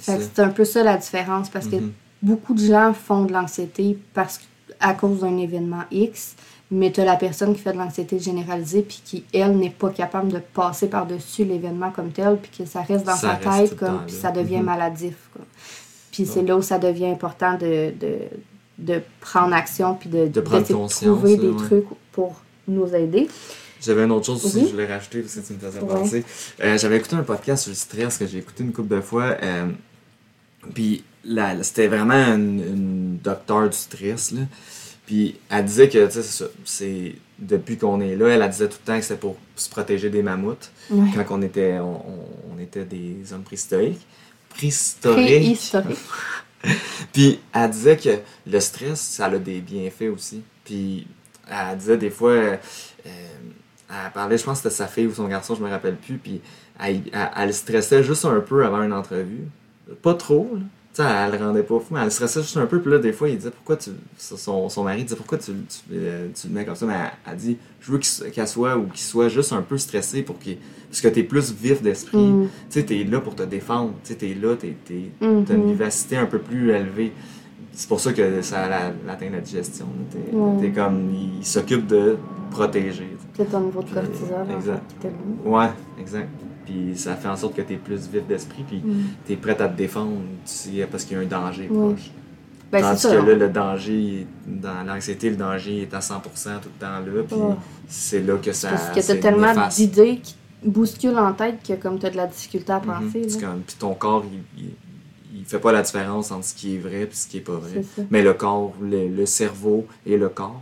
C'est 0.00 0.38
un 0.40 0.48
peu 0.48 0.64
ça 0.64 0.82
la 0.82 0.96
différence, 0.96 1.48
parce 1.50 1.66
que 1.66 1.76
Mhm. 1.76 1.92
beaucoup 2.22 2.54
de 2.54 2.64
gens 2.64 2.92
font 2.92 3.24
de 3.24 3.32
l'anxiété 3.32 3.98
parce 4.14 4.40
à 4.80 4.94
cause 4.94 5.20
d'un 5.20 5.36
événement 5.36 5.82
X, 5.90 6.34
mais 6.70 6.90
tu 6.90 7.00
as 7.00 7.04
la 7.04 7.16
personne 7.16 7.54
qui 7.54 7.60
fait 7.60 7.72
de 7.72 7.78
l'anxiété 7.78 8.18
généralisée, 8.18 8.80
puis 8.82 9.02
qui, 9.04 9.24
elle, 9.34 9.56
n'est 9.58 9.68
pas 9.70 9.90
capable 9.90 10.28
de 10.32 10.38
passer 10.38 10.86
par-dessus 10.88 11.44
l'événement 11.44 11.90
comme 11.90 12.10
tel, 12.12 12.38
puis 12.40 12.50
que 12.58 12.64
ça 12.70 12.80
reste 12.80 13.04
dans 13.04 13.14
Ça 13.16 13.38
sa 13.42 13.50
reste 13.50 13.70
tête, 13.70 13.78
comme, 13.78 14.02
puis 14.06 14.14
ça 14.14 14.30
devient 14.30 14.58
Mhm. 14.58 14.64
maladif. 14.64 15.16
Puis 16.12 16.26
c'est 16.26 16.42
là 16.42 16.56
où 16.56 16.62
ça 16.62 16.78
devient 16.78 17.06
important 17.08 17.54
de, 17.58 17.92
de, 18.00 18.18
de 18.78 19.02
prendre 19.20 19.54
action, 19.54 19.94
puis 19.94 20.08
de, 20.08 20.28
De 20.28 20.40
prendre 20.40 20.64
trouver 20.88 21.36
des 21.36 21.48
ouais. 21.48 21.56
trucs 21.56 21.86
pour 22.12 22.40
nous 22.66 22.94
aider. 22.94 23.28
J'avais 23.82 24.04
une 24.04 24.12
autre 24.12 24.26
chose 24.26 24.44
aussi 24.44 24.56
Oui. 24.58 24.64
je 24.66 24.72
voulais 24.72 24.86
rajouter 24.86 25.20
parce 25.20 25.34
que 25.34 25.40
tu 25.46 25.52
me 25.54 25.58
faisais 25.58 25.80
Ouais. 25.80 25.86
penser. 25.88 26.24
Euh, 26.62 26.76
J'avais 26.78 26.96
écouté 26.98 27.16
un 27.16 27.22
podcast 27.22 27.62
sur 27.64 27.70
le 27.70 27.76
stress 27.76 28.18
que 28.18 28.26
j'ai 28.26 28.38
écouté 28.38 28.62
une 28.62 28.72
couple 28.72 28.94
de 28.94 29.00
fois. 29.00 29.36
euh, 29.42 29.66
puis 30.74 31.04
c'était 31.62 31.88
vraiment 31.88 32.14
une, 32.14 32.60
une 32.60 33.18
docteur 33.18 33.68
du 33.68 33.76
stress. 33.76 34.32
Là. 34.32 34.42
Puis 35.06 35.36
elle 35.48 35.64
disait 35.64 35.88
que, 35.88 36.06
tu 36.06 36.22
sais, 36.22 36.44
c'est 36.64 37.14
depuis 37.38 37.76
qu'on 37.76 38.00
est 38.00 38.14
là, 38.14 38.28
elle, 38.28 38.42
elle 38.42 38.50
disait 38.50 38.68
tout 38.68 38.78
le 38.84 38.92
temps 38.92 38.96
que 38.96 39.04
c'était 39.04 39.20
pour 39.20 39.36
se 39.56 39.68
protéger 39.68 40.10
des 40.10 40.22
mammouths 40.22 40.70
Ouais. 40.90 41.08
quand 41.14 41.38
on 41.38 41.42
était, 41.42 41.78
on, 41.80 42.58
était 42.60 42.84
des 42.84 43.32
hommes 43.32 43.42
préhistoriques. 43.42 44.06
Préhistoriques. 44.50 45.26
Préhistorique. 45.26 45.98
Puis 47.12 47.40
elle 47.52 47.70
disait 47.70 47.96
que 47.96 48.18
le 48.46 48.60
stress, 48.60 49.00
ça 49.00 49.26
a 49.26 49.38
des 49.38 49.60
bienfaits 49.60 50.10
aussi. 50.14 50.42
Puis 50.64 51.06
elle 51.50 51.78
disait 51.78 51.96
des 51.96 52.10
fois, 52.10 52.30
euh, 52.30 52.56
euh, 53.06 53.10
elle 53.88 54.12
parlait, 54.12 54.38
je 54.38 54.44
pense 54.44 54.58
que 54.60 54.68
c'était 54.68 54.76
sa 54.76 54.86
fille 54.86 55.06
ou 55.06 55.14
son 55.14 55.26
garçon, 55.26 55.54
je 55.54 55.62
me 55.64 55.68
rappelle 55.70 55.96
plus, 55.96 56.18
puis 56.18 56.40
elle, 56.78 57.02
elle, 57.12 57.30
elle 57.36 57.54
stressait 57.54 58.04
juste 58.04 58.24
un 58.26 58.40
peu 58.40 58.64
avant 58.64 58.82
une 58.82 58.92
entrevue. 58.92 59.48
Pas 60.02 60.14
trop, 60.14 60.50
là. 60.54 60.60
Tu 60.92 61.02
sais, 61.02 61.08
elle 61.08 61.38
le 61.38 61.46
rendait 61.46 61.62
pas 61.62 61.78
fou, 61.78 61.94
mais 61.94 62.00
elle 62.02 62.10
stressait 62.10 62.42
juste 62.42 62.56
un 62.56 62.66
peu. 62.66 62.80
Puis 62.80 62.90
là, 62.90 62.98
des 62.98 63.12
fois, 63.12 63.28
il 63.28 63.36
disait 63.36 63.52
pourquoi 63.52 63.76
tu. 63.76 63.90
Son, 64.18 64.68
son 64.68 64.82
mari 64.82 65.04
disait 65.04 65.14
pourquoi 65.14 65.38
tu, 65.38 65.52
tu, 65.52 65.78
euh, 65.92 66.26
tu 66.34 66.48
le 66.48 66.52
mets 66.54 66.64
comme 66.64 66.74
ça. 66.74 66.84
Mais 66.84 66.94
elle, 66.94 67.32
elle 67.32 67.36
dit 67.36 67.58
je 67.80 67.92
veux 67.92 68.00
qu'elle 68.32 68.48
soit 68.48 68.76
ou 68.76 68.86
qu'il 68.86 69.00
soit 69.00 69.28
juste 69.28 69.52
un 69.52 69.62
peu 69.62 69.78
stressé 69.78 70.22
pour 70.22 70.40
qu'il. 70.40 70.58
Parce 70.88 71.00
que 71.00 71.06
t'es 71.06 71.22
plus 71.22 71.52
vif 71.52 71.80
d'esprit. 71.80 72.18
Mm. 72.18 72.48
Tu 72.70 72.80
sais, 72.80 72.84
t'es 72.84 73.04
là 73.04 73.20
pour 73.20 73.36
te 73.36 73.44
défendre. 73.44 73.92
Tu 74.02 74.08
sais, 74.12 74.14
t'es 74.16 74.34
là, 74.34 74.56
t'es, 74.56 74.74
t'es, 74.84 75.12
t'as 75.20 75.54
une 75.54 75.68
vivacité 75.68 76.16
un 76.16 76.26
peu 76.26 76.40
plus 76.40 76.70
élevée. 76.72 77.12
c'est 77.72 77.88
pour 77.88 78.00
ça 78.00 78.12
que 78.12 78.42
ça 78.42 78.64
a 78.64 78.92
atteint 79.08 79.30
la 79.30 79.40
digestion. 79.40 79.86
T'es 80.10 80.18
t'es 80.60 80.72
comme, 80.72 81.14
il 81.40 81.46
s'occupe 81.46 81.86
de 81.86 82.16
protéger. 82.50 83.16
Peut-être 83.36 83.54
au 83.54 83.60
niveau 83.60 83.80
de 83.80 83.90
cortisol, 83.90 84.46
en 84.50 84.56
exact. 84.56 84.82
fait. 85.00 85.12
Ouais, 85.48 85.68
exact. 86.00 86.28
Puis 86.66 86.92
ça 86.96 87.16
fait 87.16 87.28
en 87.28 87.36
sorte 87.36 87.54
que 87.56 87.62
tu 87.62 87.74
es 87.74 87.76
plus 87.76 88.08
vif 88.08 88.26
d'esprit, 88.26 88.64
puis 88.66 88.78
Mm. 88.84 89.02
tu 89.26 89.32
es 89.32 89.36
prête 89.36 89.60
à 89.60 89.68
te 89.68 89.76
défendre 89.76 90.12
tu 90.44 90.70
parce 90.90 91.04
qu'il 91.04 91.16
y 91.16 91.20
a 91.20 91.22
un 91.22 91.26
danger 91.26 91.68
Ouais. 91.70 91.94
proche. 91.94 92.10
Ben, 92.70 92.82
Tandis 92.82 93.02
que 93.02 93.08
ça. 93.08 93.14
là, 93.22 93.34
le 93.34 93.48
danger, 93.48 94.26
dans 94.46 94.84
l'anxiété, 94.86 95.30
le 95.30 95.36
danger 95.36 95.82
est 95.82 95.92
à 95.94 96.00
100% 96.00 96.60
tout 96.62 96.68
le 96.68 96.80
temps 96.80 97.00
là, 97.00 97.22
puis 97.26 97.36
c'est 97.88 98.20
là 98.20 98.36
que 98.36 98.52
ça. 98.52 98.68
Parce 98.70 98.90
que 98.90 99.00
c'est 99.00 99.18
tellement 99.18 99.52
d'idées 99.68 100.20
qui 100.22 100.36
bousculent 100.64 101.18
en 101.18 101.32
tête 101.32 101.58
que 101.66 101.72
comme 101.72 101.98
t'as 101.98 102.10
de 102.10 102.16
la 102.16 102.26
difficulté 102.28 102.70
à 102.72 102.78
Mhm. 102.78 102.84
penser. 103.10 103.22
Là. 103.40 103.46
comme- 103.48 103.60
Puis 103.62 103.76
ton 103.76 103.94
corps, 103.94 104.24
il, 104.56 104.62
il, 104.64 104.70
il 105.40 105.44
fait 105.44 105.58
pas 105.58 105.72
la 105.72 105.82
différence 105.82 106.30
entre 106.30 106.44
ce 106.44 106.54
qui 106.54 106.76
est 106.76 106.78
vrai 106.78 107.02
et 107.02 107.08
ce 107.10 107.26
qui 107.26 107.38
est 107.38 107.40
pas 107.40 107.54
vrai. 107.56 107.82
Mais 108.10 108.22
le 108.22 108.34
corps, 108.34 108.72
le, 108.80 109.08
le 109.08 109.26
cerveau 109.26 109.86
et 110.06 110.16
le 110.16 110.28
corps. 110.28 110.60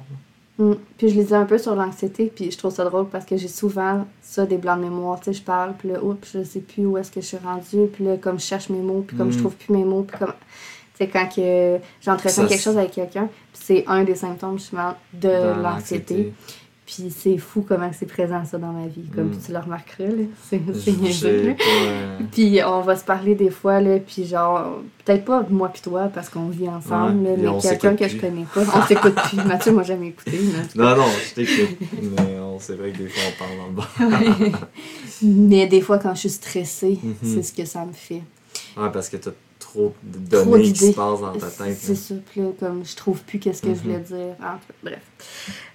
Mm. 0.58 0.72
Puis 0.96 1.08
je 1.08 1.14
lisais 1.14 1.36
un 1.36 1.44
peu 1.44 1.56
sur 1.58 1.74
l'anxiété, 1.74 2.32
puis 2.34 2.50
je 2.50 2.58
trouve 2.58 2.72
ça 2.74 2.84
drôle 2.84 3.08
parce 3.08 3.24
que 3.24 3.36
j'ai 3.36 3.48
souvent 3.48 4.06
ça, 4.22 4.44
des 4.44 4.56
blancs 4.58 4.78
de 4.78 4.84
mémoire. 4.84 5.20
Tu 5.20 5.26
sais, 5.26 5.32
je 5.34 5.42
parle, 5.42 5.74
puis 5.78 5.88
là, 5.90 6.02
oups, 6.02 6.32
je 6.34 6.42
sais 6.42 6.60
plus 6.60 6.84
où 6.86 6.98
est-ce 6.98 7.10
que 7.10 7.20
je 7.20 7.26
suis 7.26 7.36
rendue, 7.38 7.86
puis 7.92 8.04
là, 8.04 8.16
comme 8.16 8.38
je 8.38 8.44
cherche 8.44 8.68
mes 8.68 8.80
mots, 8.80 9.04
puis 9.06 9.16
comme 9.16 9.30
je 9.30 9.38
Mm. 9.38 9.40
trouve 9.40 9.54
plus 9.54 9.72
mes 9.72 9.84
mots, 9.84 10.02
puis 10.02 10.18
comme. 10.18 10.32
Tu 10.98 11.04
sais, 11.04 11.08
quand 11.08 11.28
que 11.28 11.78
j'entretiens 12.02 12.46
quelque 12.46 12.60
chose 12.60 12.76
avec 12.76 12.90
quelqu'un, 12.90 13.28
puis 13.52 13.62
c'est 13.62 13.84
un 13.86 14.02
des 14.02 14.16
symptômes, 14.16 14.58
justement, 14.58 14.94
de 15.12 15.28
l'anxiété. 15.62 16.32
Puis 16.90 17.12
c'est 17.14 17.36
fou 17.36 17.62
comment 17.68 17.90
c'est 17.92 18.06
présent, 18.06 18.42
ça, 18.46 18.56
dans 18.56 18.72
ma 18.72 18.86
vie. 18.86 19.04
Comme 19.14 19.26
Mm. 19.28 19.38
tu 19.44 19.52
le 19.52 19.58
remarqueras, 19.58 20.08
là. 20.08 20.24
C'est 20.50 20.92
niaiseux, 20.98 21.54
euh, 21.60 22.18
Puis 22.32 22.60
on 22.64 22.80
va 22.80 22.96
se 22.96 23.04
parler 23.04 23.34
des 23.34 23.50
fois, 23.50 23.78
là, 23.82 23.98
puis 23.98 24.24
genre, 24.24 24.78
peut-être 25.04 25.26
pas 25.26 25.44
moi 25.50 25.68
puis 25.68 25.82
toi, 25.82 26.08
parce 26.14 26.30
qu'on 26.30 26.48
vit 26.48 26.66
ensemble, 26.66 27.26
Ouais, 27.26 27.36
là, 27.36 27.52
mais 27.52 27.60
quelqu'un 27.60 27.94
que 27.94 28.08
je 28.08 28.16
connais 28.16 28.46
pas. 28.54 28.62
On 28.74 28.86
s'écoute 28.86 29.14
plus. 29.16 29.36
Mathieu 29.36 29.72
m'a 29.72 29.82
jamais 29.82 30.08
écouté. 30.08 30.32
mais- 30.42 30.82
Non, 30.82 30.96
non, 30.96 31.04
je 31.28 31.34
t'écoute. 31.34 31.76
mais 32.00 32.38
on- 32.40 32.58
c'est 32.58 32.74
vrai 32.76 32.90
que 32.92 32.98
des 32.98 33.08
fois, 33.08 33.22
on 33.28 33.38
parle 33.38 33.58
dans 33.58 33.66
le 33.66 34.50
bas. 34.50 34.58
mais 35.22 35.66
des 35.66 35.82
fois, 35.82 35.98
quand 35.98 36.14
je 36.14 36.20
suis 36.20 36.30
stressée, 36.30 36.98
Mhm. 37.02 37.14
c'est 37.22 37.42
ce 37.42 37.52
que 37.52 37.66
ça 37.66 37.84
me 37.84 37.92
fait. 37.92 38.22
Ouais, 38.78 38.90
parce 38.92 39.10
que 39.10 39.18
t'as 39.18 39.30
trop 39.72 39.94
de 40.02 40.36
Trop 40.36 40.50
données 40.52 40.72
qui 40.72 40.78
se 40.92 40.96
passent 40.96 41.20
dans 41.20 41.32
ta 41.32 41.46
tête. 41.46 41.76
C'est 41.78 41.92
là. 41.92 41.98
ça, 41.98 42.14
puis 42.30 42.40
là, 42.40 42.48
comme 42.58 42.84
je 42.84 42.96
trouve 42.96 43.20
plus 43.22 43.38
qu'est-ce 43.38 43.62
que 43.62 43.74
je 43.74 43.80
voulais 43.80 43.98
Mhm. 43.98 44.02
dire. 44.04 44.34
En 44.40 44.54
tout 44.54 44.68
cas, 44.68 44.74
bref. 44.82 45.02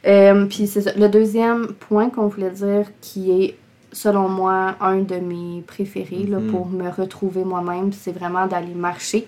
Euh, 0.05 0.45
puis 0.47 0.67
c'est 0.67 0.81
ça. 0.81 0.91
Le 0.95 1.07
deuxième 1.09 1.67
point 1.67 2.09
qu'on 2.09 2.27
voulait 2.27 2.51
dire, 2.51 2.87
qui 3.01 3.31
est, 3.31 3.55
selon 3.91 4.27
moi, 4.29 4.75
un 4.81 4.99
de 4.99 5.15
mes 5.17 5.61
préférés 5.65 6.25
là, 6.27 6.39
Mhm. 6.39 6.51
pour 6.51 6.67
me 6.67 6.89
retrouver 6.89 7.43
moi-même, 7.43 7.91
c'est 7.93 8.11
vraiment 8.11 8.47
d'aller 8.47 8.73
marcher. 8.73 9.27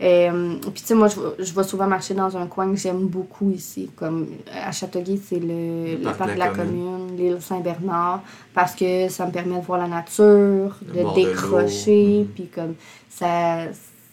Euh, 0.00 0.54
puis 0.60 0.70
tu 0.74 0.84
sais, 0.84 0.94
moi, 0.94 1.08
je, 1.08 1.42
je 1.42 1.52
vais 1.52 1.64
souvent 1.64 1.88
marcher 1.88 2.14
dans 2.14 2.36
un 2.36 2.46
coin 2.46 2.70
que 2.70 2.76
j'aime 2.78 3.08
beaucoup 3.08 3.50
ici. 3.50 3.90
Comme 3.96 4.28
à 4.54 4.70
Châteauguay, 4.70 5.18
c'est 5.22 5.40
le, 5.40 5.96
le 5.96 6.12
parc, 6.16 6.34
de 6.34 6.38
la 6.38 6.50
commune, 6.50 7.16
l'île 7.16 7.38
Saint-Bernard, 7.40 8.22
parce 8.54 8.76
que 8.76 9.08
ça 9.08 9.26
me 9.26 9.32
permet 9.32 9.58
de 9.58 9.64
voir 9.64 9.80
la 9.80 9.88
nature, 9.88 10.76
Le 10.86 11.02
de 11.02 11.14
décrocher, 11.16 12.20
Mhm. 12.20 12.26
puis 12.28 12.46
comme 12.46 12.74
ça, 13.10 13.64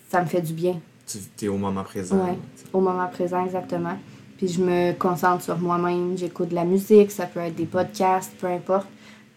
ça 0.10 0.22
me 0.22 0.26
fait 0.28 0.42
du 0.42 0.54
bien 0.54 0.80
Tu 1.08 1.46
es 1.46 1.48
au 1.50 1.58
moment 1.58 1.84
présent. 1.84 2.16
Ouais. 2.18 2.38
au 2.74 2.80
moment 2.82 3.08
présent 3.08 3.46
exactement. 3.46 3.98
Puis 4.38 4.50
je 4.50 4.62
me 4.62 4.92
concentre 4.94 5.44
sur 5.44 5.58
moi-même, 5.60 6.18
j'écoute 6.18 6.50
de 6.50 6.56
la 6.56 6.66
musique, 6.66 7.10
ça 7.12 7.26
peut 7.26 7.40
être 7.40 7.56
des 7.56 7.66
podcasts, 7.66 8.34
peu 8.40 8.48
importe. 8.48 8.88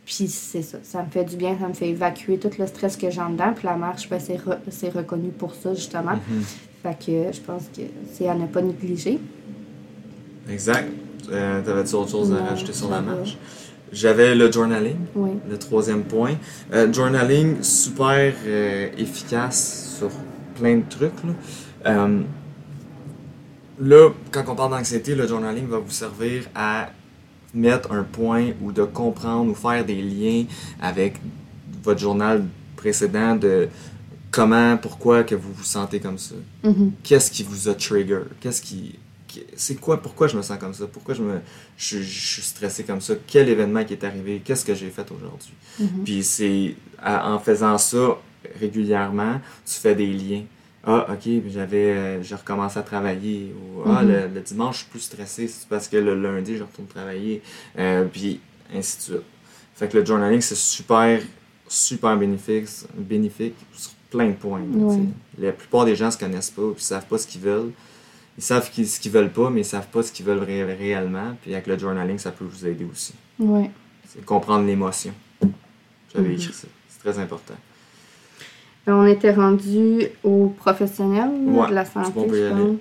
Puis 0.04 0.26
c'est 0.28 0.62
ça, 0.62 0.78
ça 0.82 1.02
me 1.02 1.10
fait 1.10 1.24
du 1.24 1.36
bien, 1.36 1.56
ça 1.60 1.68
me 1.68 1.74
fait 1.74 1.88
évacuer 1.90 2.38
tout 2.38 2.50
le 2.58 2.66
stress 2.66 2.96
que 2.96 3.10
j'ai 3.10 3.20
en 3.20 3.30
dedans. 3.30 3.52
Puis 3.54 3.66
la 3.66 3.76
marche, 3.76 4.08
ben, 4.08 4.18
c'est, 4.18 4.36
re- 4.36 4.58
c'est 4.70 4.88
reconnu 4.88 5.28
pour 5.30 5.54
ça 5.54 5.74
justement. 5.74 6.14
Mhm. 6.30 6.42
Fait 6.82 6.96
que 6.98 7.32
je 7.32 7.40
pense 7.40 7.64
que 7.76 7.82
c'est 8.12 8.26
à 8.28 8.34
ne 8.34 8.46
pas 8.46 8.62
négliger. 8.62 9.18
Exact. 10.50 10.88
Euh, 11.30 11.62
T'avais-tu 11.62 11.94
autre 11.94 12.10
chose 12.10 12.32
à 12.32 12.36
Non, 12.40 12.44
rajouter 12.46 12.72
sur 12.72 12.90
la 12.90 13.00
marche? 13.00 13.36
J'avais 13.92 14.34
le 14.34 14.50
journaling, 14.50 14.96
Oui. 15.14 15.30
le 15.48 15.58
troisième 15.58 16.04
point. 16.04 16.32
Euh, 16.72 16.92
journaling, 16.92 17.62
super 17.62 18.34
euh, 18.46 18.88
efficace 18.98 19.96
sur 19.98 20.10
plein 20.58 20.76
de 20.78 20.82
trucs. 20.88 21.12
Là. 21.24 21.32
Euh, 21.86 22.20
là, 23.80 24.10
quand 24.30 24.44
on 24.48 24.54
parle 24.54 24.72
d'anxiété, 24.72 25.14
le 25.14 25.26
journaling 25.26 25.66
va 25.66 25.78
vous 25.78 25.90
servir 25.90 26.44
à 26.54 26.90
mettre 27.54 27.92
un 27.92 28.02
point 28.02 28.50
ou 28.60 28.72
de 28.72 28.82
comprendre 28.84 29.50
ou 29.50 29.54
faire 29.54 29.84
des 29.84 30.02
liens 30.02 30.44
avec 30.80 31.14
votre 31.82 32.00
journal 32.00 32.44
précédent 32.76 33.36
de 33.36 33.68
comment, 34.30 34.76
pourquoi 34.76 35.24
que 35.24 35.34
vous 35.34 35.52
vous 35.52 35.64
sentez 35.64 36.00
comme 36.00 36.18
ça 36.18 36.34
Mhm. 36.64 36.92
qu'est-ce 37.02 37.30
qui 37.30 37.42
vous 37.42 37.68
a 37.68 37.74
trigger? 37.74 38.20
Qu'est-ce 38.40 38.60
qui. 38.62 38.98
C'est 39.56 39.76
quoi, 39.76 40.02
pourquoi 40.02 40.26
je 40.26 40.36
me 40.36 40.42
sens 40.42 40.58
comme 40.58 40.74
ça? 40.74 40.86
Pourquoi 40.86 41.14
je 41.14 41.22
me 41.22 41.38
je, 41.76 41.98
je 42.02 42.26
suis 42.32 42.42
stressé 42.42 42.82
comme 42.82 43.00
ça? 43.00 43.14
Quel 43.26 43.48
événement 43.48 43.84
qui 43.84 43.92
est 43.92 44.02
arrivé? 44.04 44.42
Qu'est-ce 44.44 44.64
que 44.64 44.74
j'ai 44.74 44.90
fait 44.90 45.06
aujourd'hui? 45.12 45.52
Mhm. 45.78 46.04
Puis 46.04 46.22
c'est 46.24 46.74
en 47.04 47.38
faisant 47.38 47.78
ça 47.78 48.18
régulièrement, 48.60 49.40
tu 49.64 49.74
fais 49.74 49.94
des 49.94 50.06
liens. 50.06 50.42
Ah, 50.84 51.06
ok, 51.12 51.28
j'avais 51.48 51.90
euh, 51.96 52.22
j'ai 52.22 52.34
recommencé 52.34 52.78
à 52.78 52.82
travailler. 52.82 53.52
Ou 53.54 53.82
ah, 53.86 54.02
Mhm. 54.02 54.08
le, 54.08 54.28
le 54.34 54.40
dimanche, 54.40 54.76
je 54.76 54.80
suis 54.82 54.90
plus 54.90 55.00
stressé, 55.00 55.48
c'est 55.48 55.68
parce 55.68 55.88
que 55.88 55.96
le 55.96 56.14
lundi, 56.20 56.56
je 56.56 56.62
retourne 56.62 56.86
travailler. 56.88 57.42
Euh, 57.78 58.04
puis 58.04 58.40
ainsi 58.74 58.96
de 58.98 59.02
suite. 59.02 59.22
Fait 59.74 59.88
que 59.88 59.96
le 59.98 60.04
journaling, 60.04 60.40
c'est 60.40 60.56
super, 60.56 61.20
super 61.68 62.16
bénéfique, 62.16 62.66
bénéfique 62.96 63.54
sur 63.72 63.92
plein 64.10 64.28
de 64.28 64.32
points. 64.34 64.60
Ouais. 64.62 64.98
La 65.38 65.52
plupart 65.52 65.84
des 65.84 65.94
gens 65.94 66.10
se 66.10 66.18
connaissent 66.18 66.50
pas, 66.50 66.62
puis 66.74 66.82
savent 66.82 67.06
pas 67.06 67.18
ce 67.18 67.26
qu'ils 67.26 67.42
veulent. 67.42 67.70
Ils 68.36 68.42
savent 68.42 68.70
ce 68.72 69.00
qu'ils 69.00 69.12
veulent 69.12 69.32
pas, 69.32 69.50
mais 69.50 69.60
ils 69.62 69.64
savent 69.64 69.88
pas 69.88 70.02
ce 70.02 70.10
qu'ils 70.12 70.24
veulent 70.24 70.42
ré- 70.42 70.64
réellement. 70.64 71.36
Puis 71.42 71.52
avec 71.52 71.66
le 71.66 71.76
journaling, 71.78 72.18
ça 72.18 72.30
peut 72.30 72.44
vous 72.44 72.66
aider 72.66 72.86
aussi. 72.90 73.12
Ouais. 73.38 73.70
C'est 74.08 74.24
comprendre 74.24 74.64
l'émotion. 74.64 75.12
J'avais 76.14 76.28
Mhm. 76.28 76.34
écrit 76.34 76.52
ça. 76.52 76.68
C'est 76.88 77.00
très 77.00 77.20
important. 77.20 77.54
On 78.92 79.06
était 79.06 79.32
rendu 79.32 80.06
au 80.24 80.52
professionnel 80.56 81.28
là, 81.46 81.52
Ouais, 81.62 81.68
de 81.68 81.74
la 81.74 81.84
santé, 81.84 82.12
qu'on 82.12 82.32
je 82.32 82.50
pense. 82.50 82.76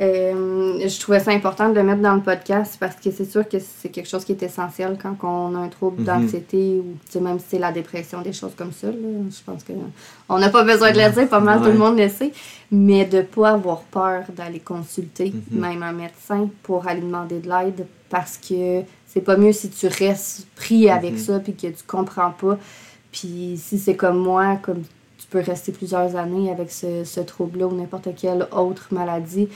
Euh, 0.00 0.78
je 0.88 1.00
trouvais 1.00 1.20
ça 1.20 1.30
important 1.32 1.68
de 1.68 1.74
le 1.74 1.82
mettre 1.84 2.00
dans 2.00 2.14
le 2.14 2.22
podcast 2.22 2.76
parce 2.80 2.96
que 2.96 3.10
c'est 3.10 3.30
sûr 3.30 3.46
que 3.48 3.58
c'est 3.60 3.90
quelque 3.90 4.08
chose 4.08 4.24
qui 4.24 4.32
est 4.32 4.42
essentiel 4.42 4.96
quand 5.00 5.14
on 5.22 5.54
a 5.54 5.58
un 5.58 5.68
trouble 5.68 6.00
Mhm. 6.00 6.06
d'anxiété 6.06 6.80
ou 6.80 7.20
même 7.20 7.38
si 7.38 7.44
c'est 7.50 7.58
la 7.58 7.70
dépression, 7.72 8.22
des 8.22 8.32
choses 8.32 8.54
comme 8.56 8.72
ça. 8.72 8.88
là. 8.88 8.94
je 8.94 9.36
pense 9.44 9.62
que 9.62 9.72
on 10.28 10.38
n'a 10.38 10.48
pas 10.48 10.64
besoin 10.64 10.92
de 10.92 10.98
le 10.98 11.10
dire, 11.12 11.28
pas 11.28 11.40
mal 11.40 11.58
tout 11.58 11.66
Ouais. 11.66 11.72
le 11.72 11.78
monde 11.78 11.98
le 11.98 12.08
sait, 12.08 12.32
mais 12.70 13.04
de 13.04 13.20
pas 13.20 13.50
avoir 13.50 13.82
peur 13.82 14.22
d'aller 14.34 14.60
consulter 14.60 15.32
Mhm. 15.52 15.60
même 15.60 15.82
un 15.82 15.92
médecin 15.92 16.48
pour 16.62 16.88
aller 16.88 17.02
demander 17.02 17.38
de 17.40 17.48
l'aide 17.48 17.86
parce 18.08 18.38
que 18.38 18.80
c'est 19.06 19.20
pas 19.20 19.36
mieux 19.36 19.52
si 19.52 19.68
tu 19.68 19.86
restes 19.86 20.46
pris 20.56 20.88
avec 20.88 21.12
Mhm. 21.12 21.18
ça 21.18 21.38
puis 21.38 21.52
que 21.54 21.66
tu 21.68 21.84
comprends 21.86 22.30
pas. 22.30 22.58
Puis 23.12 23.60
si 23.62 23.78
c'est 23.78 23.94
comme 23.94 24.18
moi, 24.18 24.56
comme 24.62 24.82
peux 25.32 25.40
rester 25.40 25.72
plusieurs 25.72 26.14
années 26.16 26.50
avec 26.50 26.70
ce, 26.70 27.04
ce 27.04 27.20
trouble-là 27.20 27.66
ou 27.66 27.74
n'importe 27.74 28.08
quelle 28.16 28.46
autre 28.52 28.88
maladie, 28.92 29.48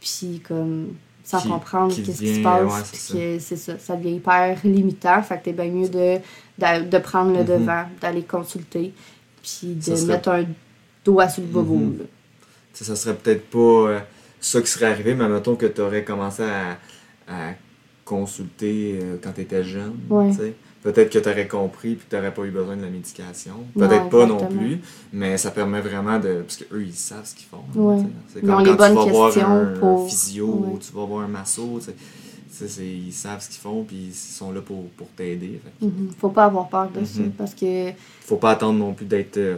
puis 0.00 0.40
comme 0.46 0.88
sans 1.24 1.40
Qui- 1.40 1.48
comprendre 1.48 1.94
qu'est-ce 1.94 2.18
qui 2.18 2.34
se 2.36 2.42
passe, 2.42 2.62
ouais, 2.72 2.82
puis 2.90 3.40
c'est 3.40 3.56
ça, 3.56 3.78
ça 3.78 3.94
devient 3.96 4.16
hyper 4.16 4.58
limitant, 4.64 5.22
fait 5.22 5.38
que 5.38 5.44
t'es 5.44 5.52
bien 5.52 5.66
mieux 5.70 5.88
de, 5.88 6.16
de, 6.58 6.88
de 6.88 6.98
prendre 6.98 7.32
le 7.32 7.40
Mhm. 7.40 7.46
devant, 7.60 7.84
d'aller 8.00 8.22
consulter, 8.22 8.92
puis 9.42 9.74
de 9.74 9.82
serait- 9.96 10.06
mettre 10.06 10.28
un 10.30 10.44
doigt 11.04 11.28
sur 11.28 11.42
le 11.42 11.48
bobo. 11.48 11.78
Tu 11.98 12.04
sais, 12.72 12.84
ça 12.84 12.96
serait 12.96 13.14
peut-être 13.14 13.48
pas 13.50 13.58
euh, 13.58 13.98
ça 14.40 14.60
qui 14.60 14.66
serait 14.68 14.86
arrivé, 14.86 15.14
mais 15.14 15.28
mettons 15.28 15.54
que 15.56 15.66
tu 15.66 15.80
aurais 15.80 16.04
commencé 16.04 16.42
à, 16.42 16.78
à 17.28 17.52
consulter 18.04 18.98
euh, 19.00 19.16
quand 19.22 19.32
tu 19.32 19.42
étais 19.42 19.62
jeune. 19.62 19.94
Ouais. 20.08 20.30
tu 20.30 20.36
sais. 20.38 20.54
Peut-être 20.82 21.10
que 21.12 21.18
tu 21.18 21.28
aurais 21.28 21.46
compris 21.46 21.94
puis 21.94 22.06
tu 22.08 22.16
n'aurais 22.16 22.32
pas 22.32 22.42
eu 22.44 22.50
besoin 22.50 22.74
de 22.76 22.82
la 22.82 22.88
médication. 22.88 23.52
Peut-être 23.78 24.08
pas 24.08 24.24
non 24.26 24.46
plus, 24.46 24.80
mais 25.12 25.36
ça 25.36 25.50
permet 25.50 25.80
vraiment 25.82 26.18
de. 26.18 26.40
Parce 26.42 26.56
qu'eux, 26.56 26.82
ils 26.82 26.94
savent 26.94 27.26
ce 27.26 27.34
qu'ils 27.34 27.46
font. 27.48 27.58
Ouais. 27.74 27.98
tu 27.98 28.04
sais. 28.04 28.10
C'est 28.34 28.40
comme 28.40 28.64
quand 28.64 28.72
tu 28.72 28.94
vas 28.94 29.04
voir 29.10 29.38
un 29.50 29.64
pour- 29.78 30.08
physio 30.08 30.46
Ouais. 30.46 30.68
ou 30.74 30.78
tu 30.78 30.92
vas 30.92 31.04
voir 31.04 31.24
un 31.24 31.28
masso. 31.28 31.80
ils 32.80 33.12
savent 33.12 33.40
ce 33.42 33.48
qu'ils 33.48 33.60
font 33.60 33.84
puis 33.84 34.08
ils 34.10 34.14
sont 34.14 34.52
là 34.52 34.60
pour, 34.60 34.84
pour 34.90 35.08
t'aider. 35.08 35.60
Que 35.80 35.84
Mhm. 35.86 36.10
Faut 36.18 36.28
pas 36.30 36.44
avoir 36.46 36.68
peur 36.68 36.90
de 36.90 37.04
ça, 37.04 37.20
Mhm. 37.20 37.30
parce 37.32 37.54
que 37.54 37.90
Faut 38.22 38.36
pas 38.36 38.50
attendre 38.52 38.78
non 38.78 38.92
plus 38.94 39.06
d'être 39.06 39.36
euh, 39.38 39.56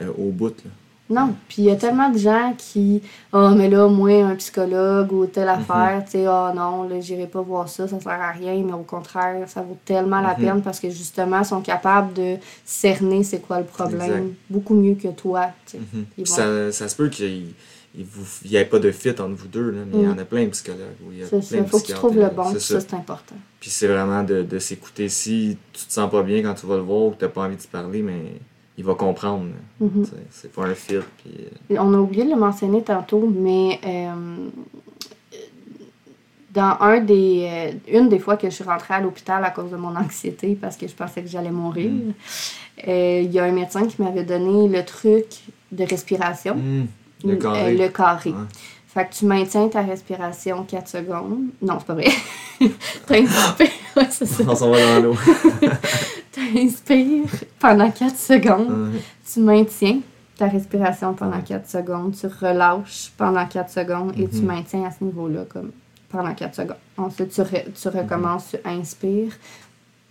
euh, 0.00 0.10
au 0.18 0.30
bout. 0.30 0.54
Là. 0.64 0.70
Non, 1.10 1.34
puis 1.48 1.56
il 1.58 1.64
y 1.64 1.70
a 1.70 1.76
tellement 1.76 2.08
de 2.08 2.16
gens 2.16 2.54
qui 2.56 3.02
Ah, 3.34 3.52
mais 3.56 3.68
là, 3.68 3.86
moi, 3.88 4.24
un 4.24 4.34
psychologue 4.36 5.12
ou 5.12 5.26
telle 5.26 5.44
Mhm. 5.48 5.50
affaire, 5.60 6.04
tu 6.04 6.10
sais, 6.12 6.26
ah 6.26 6.52
non, 6.54 6.84
là, 6.84 7.00
j'irai 7.00 7.26
pas 7.26 7.40
voir 7.42 7.68
ça, 7.68 7.86
ça 7.88 7.98
sert 8.00 8.12
à 8.12 8.30
rien, 8.30 8.62
mais 8.64 8.72
au 8.72 8.82
contraire, 8.82 9.46
ça 9.48 9.62
vaut 9.62 9.76
tellement 9.84 10.20
la 10.20 10.34
Mhm. 10.34 10.40
peine 10.40 10.62
parce 10.62 10.78
que 10.80 10.88
justement, 10.90 11.40
ils 11.40 11.44
sont 11.44 11.60
capables 11.60 12.12
de 12.14 12.36
cerner 12.64 13.24
c'est 13.24 13.40
quoi 13.40 13.58
le 13.58 13.64
problème 13.64 14.02
Exact. 14.02 14.24
beaucoup 14.50 14.74
mieux 14.74 14.94
que 14.94 15.08
toi, 15.08 15.48
tu 15.66 15.72
sais. 15.78 15.78
Ils 15.94 16.04
Puis 16.04 16.24
vont- 16.24 16.34
ça, 16.36 16.72
ça 16.72 16.88
se 16.88 16.96
peut 16.96 17.08
qu'il 17.08 17.52
n'y 17.96 18.54
ait 18.56 18.64
pas 18.64 18.78
de 18.78 18.90
fit 18.92 19.10
entre 19.10 19.34
vous 19.34 19.48
deux, 19.48 19.70
là, 19.70 19.80
mais 19.86 19.98
il 19.98 20.04
y 20.04 20.08
en 20.08 20.14
Mm. 20.14 20.18
a 20.20 20.24
plein 20.24 20.44
de 20.44 20.50
psychologues. 20.50 20.80
il 21.10 21.18
y 21.18 21.22
a 21.22 21.26
C'est 21.26 21.38
plein 21.38 21.58
ça, 21.58 21.60
de 21.64 21.68
faut 21.68 21.80
que 21.80 21.86
tu 21.86 21.92
trouves 21.92 22.16
le 22.18 22.28
bon, 22.28 22.44
ça. 22.52 22.60
ça, 22.60 22.80
c'est 22.80 22.94
important. 22.94 23.34
Puis 23.60 23.70
c'est 23.70 23.86
vraiment 23.88 24.22
de, 24.22 24.42
de 24.42 24.58
s'écouter. 24.58 25.08
Si 25.08 25.58
tu 25.72 25.84
te 25.86 25.92
sens 25.92 26.10
pas 26.10 26.22
bien 26.22 26.42
quand 26.42 26.54
tu 26.54 26.66
vas 26.66 26.76
le 26.76 26.82
voir 26.82 27.02
ou 27.06 27.10
que 27.10 27.16
tu 27.18 27.24
n'as 27.24 27.30
pas 27.30 27.42
envie 27.42 27.56
de 27.56 27.62
te 27.62 27.68
parler, 27.68 28.02
mais 28.02 28.34
il 28.78 28.84
va 28.84 28.94
comprendre. 28.94 29.46
Mhm. 29.80 30.06
C'est 30.30 30.52
pas 30.52 30.62
un 30.64 30.74
filtre. 30.74 31.06
Puis, 31.22 31.34
euh, 31.72 31.76
On 31.80 31.92
a 31.94 31.98
oublié 31.98 32.24
de 32.24 32.30
le 32.30 32.36
mentionner 32.36 32.82
tantôt, 32.82 33.30
mais 33.34 33.78
euh, 33.84 34.48
dans 36.52 36.76
un 36.80 37.00
des, 37.00 37.48
euh, 37.50 37.72
une 37.98 38.08
des 38.08 38.18
fois 38.18 38.36
que 38.36 38.48
je 38.50 38.54
suis 38.54 38.64
rentrée 38.64 38.94
à 38.94 39.00
l'hôpital 39.00 39.42
à 39.44 39.50
cause 39.50 39.70
de 39.70 39.76
mon 39.76 39.94
anxiété 39.96 40.56
parce 40.60 40.76
que 40.76 40.86
je 40.86 40.94
pensais 40.94 41.22
que 41.22 41.28
j'allais 41.28 41.50
mourir, 41.50 41.90
Mm. 41.90 42.12
euh, 42.88 43.20
il 43.24 43.32
y 43.32 43.38
a 43.38 43.44
un 43.44 43.52
médecin 43.52 43.86
qui 43.86 44.00
m'avait 44.02 44.24
donné 44.24 44.68
le 44.68 44.84
truc 44.84 45.26
de 45.70 45.84
respiration, 45.84 46.54
hmm, 46.56 46.86
le 47.24 47.32
euh, 47.32 47.36
carré. 47.36 47.74
le 47.76 47.88
carré. 47.88 48.30
Ouais. 48.30 48.36
Fait 48.88 49.06
que 49.08 49.14
tu 49.14 49.24
maintiens 49.24 49.68
ta 49.68 49.80
respiration 49.80 50.64
4 50.64 50.86
secondes. 50.88 51.44
Non, 51.62 51.78
c'est 51.78 51.86
pas 51.86 51.94
vrai. 51.94 52.10
C'est 54.10 54.26
ça. 54.26 54.44
On 54.46 54.54
s'en 54.54 54.70
va 54.70 54.78
dans 55.00 55.00
l'eau. 55.08 55.16
T'inspires 56.32 57.28
pendant 57.58 57.90
4 57.90 58.16
secondes. 58.16 58.92
Tu 59.32 59.40
maintiens 59.40 60.00
ta 60.36 60.46
respiration 60.48 61.12
pendant 61.14 61.40
4 61.40 61.68
secondes, 61.68 62.16
tu 62.18 62.26
relâches 62.26 63.12
pendant 63.16 63.46
4 63.46 63.70
secondes 63.70 64.12
et 64.18 64.26
tu 64.28 64.38
Mhm. 64.38 64.46
maintiens 64.46 64.84
à 64.86 64.90
ce 64.90 65.04
niveau-là 65.04 65.44
comme 65.48 65.70
pendant 66.08 66.34
4 66.34 66.54
secondes. 66.54 66.76
Ensuite, 66.96 67.30
tu, 67.30 67.40
re- 67.42 67.72
tu 67.72 67.88
recommences, 67.88 68.48
tu 68.50 68.56
inspires. 68.68 69.32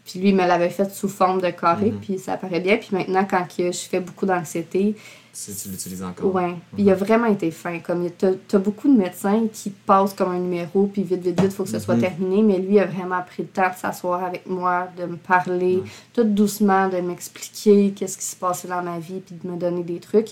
Puis 0.06 0.20
lui, 0.20 0.30
il 0.30 0.36
me 0.36 0.46
l'avait 0.48 0.70
fait 0.70 0.90
sous 0.92 1.10
forme 1.10 1.42
de 1.42 1.50
carré, 1.50 1.92
Mhm. 1.92 2.00
puis 2.00 2.18
ça 2.20 2.38
paraît 2.38 2.60
bien. 2.60 2.78
Puis 2.78 2.90
maintenant, 2.92 3.26
quand 3.30 3.46
je 3.58 3.72
fais 3.72 4.00
beaucoup 4.00 4.26
d'anxiété, 4.26 4.96
Si 5.34 5.56
tu 5.56 5.70
l'utilises 5.70 6.04
encore. 6.04 6.30
Puis 6.74 6.84
il 6.84 6.90
a 6.92 6.96
vraiment 6.96 7.28
été 7.28 7.52
fin. 7.52 7.80
Comme 7.80 8.04
il- 8.04 8.12
t'as 8.12 8.32
t'as 8.48 8.58
beaucoup 8.58 8.88
de 8.94 8.98
médecins 8.98 9.48
qui 9.52 9.70
passent 9.70 10.14
comme 10.14 10.32
un 10.32 10.40
numéro, 10.40 10.88
puis 10.88 11.04
vite, 11.04 11.22
vite, 11.22 11.40
vite, 11.42 11.54
faut 11.54 11.64
que 11.64 11.70
ce 11.70 11.80
soit 11.80 11.96
Mhm. 11.96 12.02
terminé. 12.02 12.42
Mais 12.44 12.58
lui 12.60 12.80
a 12.80 12.86
vraiment 12.86 13.22
pris 13.22 13.44
le 13.44 13.50
temps 13.50 13.70
de 13.70 13.76
s'asseoir 13.78 14.24
avec 14.26 14.46
moi, 14.46 14.90
de 14.98 15.06
me 15.06 15.16
parler, 15.16 15.82
tout 16.14 16.24
doucement, 16.26 16.90
de 16.90 16.98
m'expliquer 16.98 17.92
qu'est-ce 17.96 18.18
qui 18.18 18.26
se 18.26 18.36
passait 18.36 18.68
dans 18.68 18.82
ma 18.84 19.00
vie, 19.00 19.22
puis 19.26 19.36
de 19.42 19.48
me 19.50 19.58
donner 19.58 19.84
des 19.84 20.00
trucs. 20.00 20.32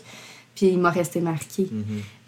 Puis 0.55 0.67
il 0.67 0.79
m'a 0.79 0.89
resté 0.89 1.21
marqué. 1.21 1.69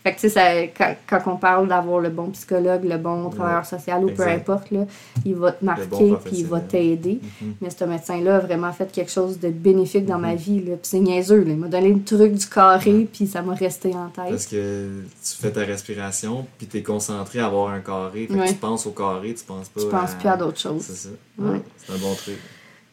Fait 0.04 0.12
que, 0.14 0.20
tu 0.20 0.22
sais, 0.22 0.30
ça- 0.30 0.64
quand, 0.76 0.96
quand 1.08 1.32
on 1.34 1.38
parle 1.38 1.68
d'avoir 1.68 2.00
le 2.00 2.10
bon 2.10 2.30
psychologue, 2.32 2.84
le 2.86 2.98
bon 2.98 3.30
travailleur 3.30 3.66
social 3.66 4.04
ou 4.04 4.10
peu 4.10 4.24
importe, 4.24 4.72
là, 4.72 4.86
il 5.24 5.36
va 5.36 5.52
te 5.52 5.64
bon 5.64 5.68
marquer, 5.68 6.16
puis 6.26 6.38
il 6.40 6.46
va 6.48 6.60
t'aider. 6.60 7.20
Mhm. 7.42 7.54
Mais 7.62 7.70
ce 7.70 7.84
médecin-là 7.84 8.38
a 8.38 8.40
vraiment 8.40 8.72
fait 8.74 8.92
quelque 8.92 9.12
chose 9.12 9.40
de 9.40 9.50
bénéfique 9.50 10.06
dans 10.08 10.18
ma 10.18 10.32
Mhm. 10.32 10.36
vie. 10.38 10.60
Là. 10.62 10.72
Puis 10.78 10.80
c'est 10.84 11.00
niaiseux. 11.00 11.44
Là. 11.44 11.52
Il 11.52 11.58
m'a 11.58 11.68
donné 11.68 11.94
le 11.94 12.02
truc 12.04 12.34
du 12.34 12.48
carré, 12.48 13.08
puis 13.14 13.28
ça 13.28 13.44
m'a 13.44 13.54
resté 13.54 13.90
en 13.94 14.08
tête. 14.10 14.30
Parce 14.32 14.48
que 14.48 14.88
tu 15.24 15.36
fais 15.40 15.52
ta 15.52 15.62
respiration, 15.62 16.48
puis 16.58 16.66
tu 16.66 16.78
es 16.78 16.82
concentré 16.84 17.40
à 17.40 17.46
avoir 17.46 17.70
un 17.72 17.80
carré. 17.82 18.28
Fait 18.28 18.38
que 18.38 18.48
tu 18.48 18.54
penses 18.56 18.88
au 18.88 18.92
carré, 18.92 19.36
tu 19.36 19.44
penses 19.44 19.70
pas 19.70 19.82
Je 19.82 19.86
pense 19.86 20.16
plus 20.16 20.28
à 20.30 20.36
d'autres 20.38 20.60
choses. 20.60 20.82
C'est 20.82 20.96
ça. 20.96 21.10
Ouais, 21.38 21.62
C'est 21.78 21.94
un 21.94 21.98
bon 21.98 22.16
truc. 22.16 22.38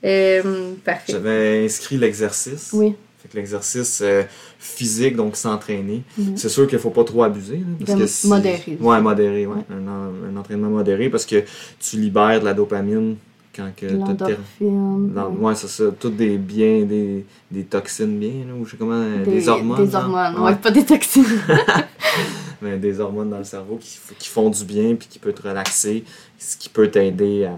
Euh, 0.04 0.74
parfait. 0.84 1.12
J'avais 1.12 1.64
inscrit 1.64 1.96
l'exercice. 1.96 2.70
Oui. 2.72 2.94
Fait 3.18 3.28
que 3.28 3.36
l'exercice 3.36 4.00
euh, 4.04 4.22
physique, 4.58 5.16
donc 5.16 5.36
s'entraîner. 5.36 6.02
Mhm. 6.16 6.36
C'est 6.36 6.48
sûr 6.48 6.66
qu'il 6.68 6.78
faut 6.78 6.90
pas 6.90 7.04
trop 7.04 7.24
abuser. 7.24 7.56
là, 7.58 7.64
parce 7.84 7.98
De 7.98 8.04
que 8.04 8.06
si- 8.08 8.28
modérer. 8.28 8.78
Ouais, 8.80 9.00
modéré, 9.00 9.46
ouais. 9.46 9.54
Ouais. 9.56 9.62
Un, 9.74 9.88
en- 9.88 10.32
un 10.32 10.36
entraînement 10.38 10.70
modéré 10.70 11.10
parce 11.10 11.26
que 11.26 11.42
tu 11.80 11.96
libères 11.98 12.38
de 12.40 12.44
la 12.44 12.54
dopamine 12.54 13.16
quand 13.56 13.70
que 13.76 13.86
t'as 14.14 14.26
ter- 14.26 14.38
dans- 14.60 15.30
ouais. 15.30 15.54
C'est 15.56 15.66
ça. 15.68 15.84
Toutes 15.98 16.16
des 16.16 16.38
biens, 16.38 16.82
des, 16.84 17.24
des 17.50 17.64
toxines 17.64 18.16
bien, 18.18 18.44
là, 18.46 18.54
ou 18.56 18.64
je 18.64 18.70
sais 18.72 18.76
comment, 18.76 19.02
des, 19.24 19.48
hormones. 19.48 19.84
Des 19.84 19.94
hormones, 19.96 20.34
Ouais. 20.36 20.42
ouais, 20.50 20.56
pas 20.56 20.70
des 20.70 20.84
toxines. 20.84 21.24
Mais 22.62 22.76
des 22.76 22.98
hormones 23.00 23.30
dans 23.30 23.38
le 23.38 23.44
cerveau 23.44 23.78
qui, 23.80 24.28
font 24.28 24.50
du 24.50 24.64
bien 24.64 24.94
puis 24.96 25.06
qui 25.08 25.18
peut 25.20 25.32
te 25.32 25.42
relaxer, 25.46 26.04
ce 26.38 26.56
qui 26.56 26.68
peut 26.68 26.88
t'aider 26.88 27.44
à, 27.46 27.56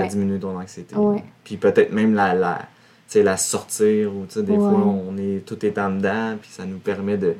à 0.00 0.06
diminuer 0.06 0.38
ton 0.40 0.56
anxiété. 0.58 0.94
Puis 1.44 1.56
peut-être 1.56 1.92
même 1.92 2.14
la, 2.14 2.34
la, 2.34 2.58
tu 2.58 2.66
la 3.22 3.36
sortir 3.36 4.10
ou 4.14 4.24
tu 4.26 4.34
sais, 4.34 4.42
des 4.42 4.52
Ouais. 4.52 4.58
fois 4.58 4.70
on 4.70 5.16
est 5.18 5.44
tout 5.44 5.64
est 5.66 5.76
en 5.78 5.90
dedans 5.90 6.36
puis 6.40 6.50
ça 6.52 6.64
nous 6.64 6.78
permet 6.78 7.16
de, 7.18 7.34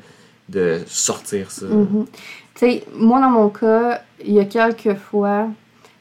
de 0.49 0.79
sortir 0.87 1.49
ça. 1.51 1.65
Mhm. 1.65 2.05
Tu 2.53 2.59
sais, 2.59 2.83
moi, 2.95 3.19
dans 3.19 3.29
mon 3.29 3.49
cas, 3.49 4.01
il 4.23 4.33
y 4.33 4.39
a 4.39 4.45
quelques 4.45 4.93
fois, 4.95 5.47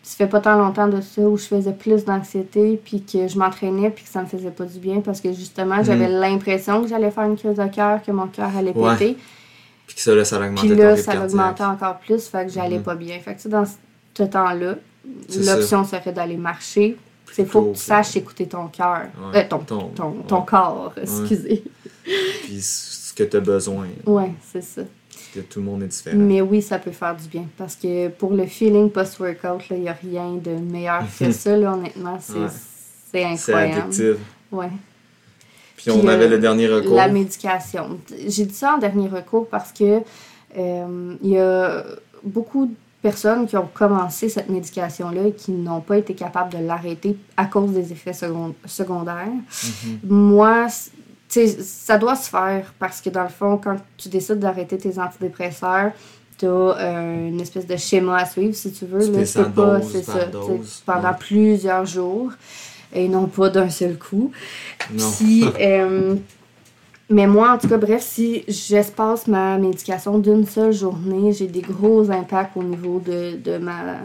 ça 0.03 0.17
fait 0.17 0.27
pas 0.27 0.41
tant 0.41 0.57
longtemps 0.59 0.89
de 0.89 1.01
ça, 1.01 1.23
où 1.23 1.37
je 1.39 1.45
faisais 1.45 1.73
plus 1.73 2.05
d'anxiété, 2.05 2.79
puis 2.85 3.03
que 3.03 3.27
je 3.29 3.39
m'entraînais, 3.39 3.89
puis 3.89 4.05
que 4.05 4.11
ça 4.11 4.21
me 4.21 4.27
faisait 4.27 4.51
pas 4.51 4.65
du 4.65 4.79
bien, 4.79 5.01
parce 5.01 5.21
que 5.23 5.33
justement, 5.33 5.83
j'avais 5.83 6.09
l'impression 6.09 6.83
que 6.83 6.89
j'allais 6.89 7.11
faire 7.11 7.25
une 7.25 7.37
crise 7.39 7.57
de 7.57 7.67
cœur, 7.69 8.03
que 8.03 8.11
mon 8.13 8.27
cœur 8.27 8.51
allait 8.55 8.77
Ouais. 8.77 8.93
péter. 8.99 9.17
Puis 9.87 9.97
que 9.97 10.03
ça, 10.03 10.15
là, 10.15 10.25
ça 10.25 10.37
augmentait 10.39 10.69
Puis 10.69 10.77
là, 10.77 10.97
ça 10.97 11.13
encore 11.71 11.99
plus, 12.01 12.27
fait 12.27 12.47
que 12.47 12.53
j'allais 12.53 12.79
Mhm. 12.79 12.83
pas 12.83 12.95
bien. 12.97 13.19
Fait 13.21 13.33
que 13.33 13.37
tu 13.37 13.43
sais, 13.45 13.49
dans 13.49 13.65
ce 13.65 14.23
temps-là, 14.25 14.75
C'est 15.29 15.43
ça. 15.43 15.57
l'option 15.57 15.85
serait 15.85 16.13
d'aller 16.13 16.37
marcher. 16.37 16.97
C'est 17.33 17.45
faut 17.47 17.63
que 17.63 17.73
tu 17.77 17.81
saches 17.83 18.17
écouter 18.17 18.47
ton 18.47 18.69
cœur. 18.69 19.03
Ouais. 19.33 19.45
Euh, 19.45 19.49
ton, 19.49 19.59
Ton- 19.61 19.89
ton, 19.89 20.13
ton 20.29 20.39
ouais. 20.41 20.45
corps, 20.47 20.93
excusez. 21.01 21.65
Puis 22.05 22.61
ce 22.61 23.13
que 23.15 23.25
tu 23.25 23.37
as 23.37 23.41
besoin. 23.41 23.87
Ouais, 24.07 24.33
c'est 24.53 24.63
ça. 24.63 24.83
Que 25.35 25.41
tout 25.41 25.61
le 25.61 25.65
monde 25.65 25.83
est 25.83 25.87
différent. 25.87 26.17
Mais 26.19 26.43
oui, 26.43 26.61
ça 26.61 26.79
peut 26.79 26.91
faire 26.91 27.17
du 27.17 27.27
bien. 27.29 27.47
Parce 27.57 27.75
que 27.75 28.09
pour 28.09 28.33
le 28.35 28.45
feeling 28.47 28.91
post-workout, 28.91 29.63
il 29.71 29.81
n'y 29.81 29.89
a 29.89 29.95
rien 29.95 30.35
de 30.35 30.51
meilleur 30.51 31.05
que 31.19 31.33
ça, 31.33 31.57
là, 31.57 31.73
honnêtement. 31.73 32.19
C'est 32.21 32.35
Ouais. 32.39 32.47
c'est 33.11 33.25
incroyable. 33.25 33.81
addictif. 33.83 34.17
Ouais. 34.51 34.69
Puis 35.77 35.91
on 35.91 35.99
Puis, 36.01 36.09
avait 36.11 36.27
euh, 36.27 36.29
le 36.31 36.39
dernier 36.39 36.69
recours. 36.69 36.95
La 36.97 37.09
médication. 37.09 37.99
J'ai 38.27 38.45
dit 38.47 38.55
ça 38.55 38.75
en 38.75 38.79
dernier 38.79 39.09
recours 39.09 39.49
parce 39.49 39.73
que 39.73 40.01
euh, 40.59 41.15
il 41.23 41.31
y 41.31 41.39
a 41.39 41.83
beaucoup 42.23 42.67
de 42.67 42.75
personnes 43.03 43.47
qui 43.47 43.57
ont 43.57 43.69
commencé 43.73 44.29
cette 44.29 44.49
médication-là 44.49 45.27
et 45.29 45.33
qui 45.33 45.51
n'ont 45.53 45.81
pas 45.81 45.99
été 45.99 46.15
capables 46.15 46.53
de 46.53 46.59
l'arrêter 46.65 47.17
à 47.37 47.47
cause 47.47 47.73
des 47.73 47.93
effets 47.93 48.13
second- 48.13 48.55
secondaires. 48.65 49.27
Mhm. 49.27 49.99
Moi, 50.05 50.67
ça 51.29 51.99
doit 51.99 52.15
se 52.17 52.29
faire 52.31 52.73
parce 52.79 53.01
que 53.01 53.11
dans 53.11 53.23
le 53.25 53.29
fond, 53.29 53.59
quand 53.63 53.77
tu 53.97 54.09
décides 54.09 54.39
d'arrêter 54.39 54.79
tes 54.79 54.99
antidépresseurs, 54.99 55.93
tu 56.39 56.47
as 56.47 57.01
une 57.29 57.41
espèce 57.41 57.67
de 57.67 57.77
schéma 57.77 58.19
à 58.19 58.25
suivre, 58.27 58.55
si 58.55 58.73
tu 58.73 58.87
veux. 58.87 59.05
Tu 59.05 59.13
là. 59.13 59.27
C'est 59.27 59.53
pas, 59.53 59.79
dose 59.79 59.89
c'est 59.93 60.03
ça, 60.03 60.25
dose, 60.27 60.83
pendant 60.85 61.09
ouais. 61.11 61.17
plusieurs 61.19 61.87
jours 61.87 62.33
et 62.93 63.09
non 63.09 63.27
pas 63.27 63.49
d'un 63.49 63.71
seul 63.71 63.99
coup. 63.99 64.31
Non. 64.93 65.11
Puis, 65.19 65.45
euh, 65.61 66.17
mais 67.11 67.27
moi, 67.27 67.53
en 67.53 67.59
tout 67.59 67.69
cas, 67.69 67.77
bref, 67.79 68.03
si 68.03 68.45
j'espace 68.49 69.27
ma 69.27 69.59
médication 69.59 70.19
d'une 70.19 70.47
seule 70.47 70.73
journée, 70.73 71.33
j'ai 71.33 71.47
des 71.47 71.61
gros 71.61 72.11
impacts 72.11 72.57
au 72.57 72.63
niveau 72.63 73.01
de, 73.05 73.37
de 73.37 73.59
ma 73.59 73.97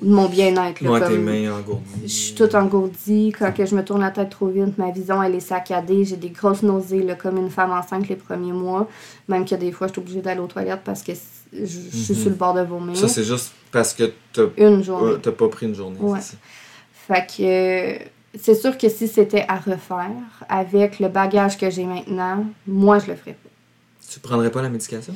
de 0.00 0.08
mon 0.08 0.26
bien-être. 0.26 0.82
Ouais, 0.88 1.06
tes 1.06 1.18
mains 1.18 1.52
engourdies. 1.58 1.82
je 2.04 2.08
suis 2.08 2.34
toute 2.34 2.54
engourdie. 2.54 3.30
Quand 3.38 3.52
que 3.52 3.66
je 3.66 3.74
me 3.76 3.84
tourne 3.84 4.00
la 4.00 4.10
tête 4.10 4.30
trop 4.30 4.46
vite, 4.46 4.78
ma 4.78 4.90
vision, 4.90 5.22
elle 5.22 5.34
est 5.34 5.40
saccadée. 5.40 6.02
J'ai 6.04 6.16
des 6.16 6.30
grosses 6.30 6.62
nausées, 6.62 7.02
là, 7.02 7.14
comme 7.14 7.36
une 7.36 7.50
femme 7.50 7.72
enceinte 7.72 8.08
les 8.08 8.16
premiers 8.16 8.52
mois. 8.52 8.88
Même 9.28 9.44
que 9.44 9.54
des 9.54 9.72
fois, 9.72 9.86
je 9.88 9.92
suis 9.92 10.00
obligée 10.00 10.22
d'aller 10.22 10.40
aux 10.40 10.46
toilettes 10.46 10.80
parce 10.82 11.02
que 11.02 11.12
je, 11.52 11.58
je 11.62 11.66
suis 11.66 12.14
Mhm. 12.14 12.20
sur 12.20 12.30
le 12.30 12.36
bord 12.36 12.54
de 12.54 12.62
vomir. 12.62 12.96
Ça, 12.96 13.08
c'est 13.08 13.24
juste 13.24 13.52
parce 13.70 13.92
que 13.92 14.04
t'as 14.32 14.44
Une 14.56 14.82
journée. 14.82 15.12
euh, 15.12 15.18
t'as 15.18 15.32
pas 15.32 15.48
pris 15.48 15.66
une 15.66 15.74
journée. 15.74 15.98
Ouais. 16.00 16.20
c'est 16.22 16.36
ça. 16.36 16.38
Fait 17.08 17.26
que 18.00 18.04
c'est 18.40 18.54
sûr 18.54 18.76
que 18.76 18.88
si 18.88 19.08
c'était 19.08 19.44
à 19.48 19.56
refaire, 19.56 20.10
avec 20.48 21.00
le 21.00 21.08
bagage 21.08 21.56
que 21.58 21.70
j'ai 21.70 21.84
maintenant, 21.84 22.44
moi, 22.66 22.98
je 22.98 23.06
le 23.08 23.16
ferais 23.16 23.32
pas. 23.32 23.50
Tu 24.12 24.20
prendrais 24.20 24.50
pas 24.50 24.62
la 24.62 24.68
médication? 24.68 25.14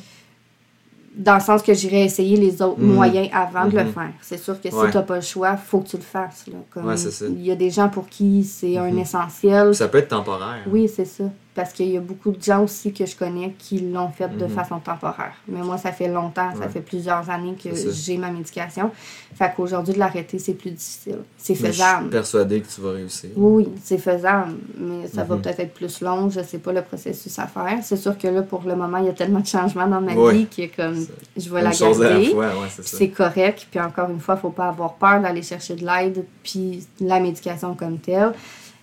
Dans 1.16 1.34
le 1.34 1.40
sens 1.40 1.62
que 1.62 1.74
j'irais 1.74 2.04
essayer 2.04 2.36
les 2.36 2.62
autres 2.62 2.80
Mhm. 2.80 2.92
moyens 2.94 3.28
avant 3.32 3.66
de 3.66 3.76
le 3.76 3.84
Mhm. 3.84 3.92
faire. 3.92 4.12
C'est 4.22 4.38
sûr 4.38 4.60
que 4.60 4.68
Ouais. 4.68 4.86
si 4.86 4.92
t'as 4.92 5.02
pas 5.02 5.16
le 5.16 5.20
choix, 5.22 5.56
faut 5.56 5.80
que 5.80 5.88
tu 5.88 5.96
le 5.96 6.02
fasses. 6.02 6.44
Ouais. 6.76 6.94
Il 7.28 7.42
y 7.44 7.50
a 7.50 7.56
des 7.56 7.70
gens 7.70 7.88
pour 7.88 8.08
qui 8.08 8.44
c'est 8.44 8.76
un 8.78 8.90
Mhm. 8.90 8.98
essentiel. 9.00 9.74
Ça 9.74 9.88
peut 9.88 9.98
être 9.98 10.08
temporaire. 10.08 10.62
Oui, 10.68 10.88
c'est 10.88 11.04
ça. 11.04 11.24
Parce 11.52 11.72
qu'il 11.72 11.88
y 11.88 11.96
a 11.96 12.00
beaucoup 12.00 12.30
de 12.30 12.40
gens 12.40 12.62
aussi 12.62 12.92
que 12.92 13.04
je 13.04 13.16
connais 13.16 13.52
qui 13.58 13.80
l'ont 13.80 14.08
fait 14.10 14.28
de 14.28 14.44
Mhm. 14.44 14.50
façon 14.50 14.78
temporaire. 14.78 15.32
Mais 15.48 15.60
moi, 15.62 15.78
ça 15.78 15.90
fait 15.90 16.06
longtemps, 16.06 16.52
ça 16.52 16.60
Ouais. 16.60 16.68
fait 16.68 16.80
plusieurs 16.80 17.28
années 17.28 17.56
que 17.62 17.70
j'ai 17.92 18.16
ma 18.18 18.30
médication. 18.30 18.92
Fait 19.34 19.52
qu'aujourd'hui, 19.56 19.94
de 19.94 19.98
l'arrêter, 19.98 20.38
c'est 20.38 20.54
plus 20.54 20.70
difficile. 20.70 21.18
C'est 21.36 21.54
Mais 21.54 21.58
je 21.58 21.72
suis 21.72 21.82
faisable. 21.82 22.08
persuadé 22.10 22.60
que 22.60 22.68
tu 22.68 22.80
vas 22.80 22.92
réussir. 22.92 23.30
Oui, 23.34 23.68
c'est 23.82 23.98
faisable, 23.98 24.52
mais 24.78 25.08
ça 25.08 25.24
va 25.24 25.34
Mhm. 25.34 25.42
peut-être 25.42 25.58
être 25.60 25.74
plus 25.74 26.00
long. 26.02 26.30
Je 26.30 26.40
sais 26.40 26.58
pas 26.58 26.72
le 26.72 26.82
processus 26.82 27.36
à 27.40 27.48
faire. 27.48 27.78
C'est 27.82 27.96
sûr 27.96 28.16
que 28.16 28.28
là, 28.28 28.42
pour 28.42 28.62
le 28.62 28.76
moment, 28.76 28.98
il 28.98 29.06
y 29.06 29.08
a 29.10 29.12
tellement 29.12 29.40
de 29.40 29.46
changements 29.46 29.88
dans 29.88 30.00
ma 30.00 30.14
Ouais. 30.14 30.34
vie 30.34 30.46
que 30.46 30.76
comme 30.76 31.04
je 31.36 31.50
vais 31.52 31.62
la 31.62 31.72
garder. 31.72 32.32
ouais. 32.32 32.46
C'est 32.82 33.08
correct. 33.08 33.66
Puis 33.68 33.80
encore 33.80 34.08
une 34.08 34.20
fois, 34.20 34.36
faut 34.36 34.50
pas 34.50 34.68
avoir 34.68 34.94
peur 34.94 35.20
d'aller 35.20 35.42
chercher 35.42 35.74
de 35.74 35.84
l'aide, 35.84 36.24
puis 36.44 36.86
la 37.00 37.18
médication 37.18 37.74
comme 37.74 37.98
telle. 37.98 38.32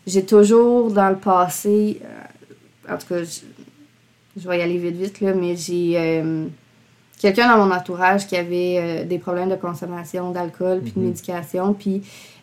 J'ai 0.06 0.26
toujours 0.26 0.92
dans 0.92 1.10
le 1.10 1.18
passé, 1.18 2.00
euh, 2.04 2.08
en 2.90 2.98
tout 2.98 3.08
cas, 3.08 3.24
je, 3.24 3.42
je 4.40 4.48
vais 4.48 4.60
y 4.60 4.62
aller 4.62 4.78
vite 4.78 4.96
vite, 4.96 5.22
là, 5.22 5.34
mais 5.34 5.56
j'ai 5.56 5.94
euh, 5.98 6.46
quelqu'un 7.20 7.56
dans 7.56 7.66
mon 7.66 7.74
entourage 7.74 8.28
qui 8.28 8.36
avait 8.36 8.78
euh, 8.80 9.04
des 9.06 9.20
problèmes 9.20 9.50
de 9.50 9.56
consommation 9.56 10.32
d'alcool 10.32 10.82
puis 10.82 10.92
de 10.92 11.00
Mhm. 11.00 11.06
médication. 11.08 11.74
Puis 11.74 12.02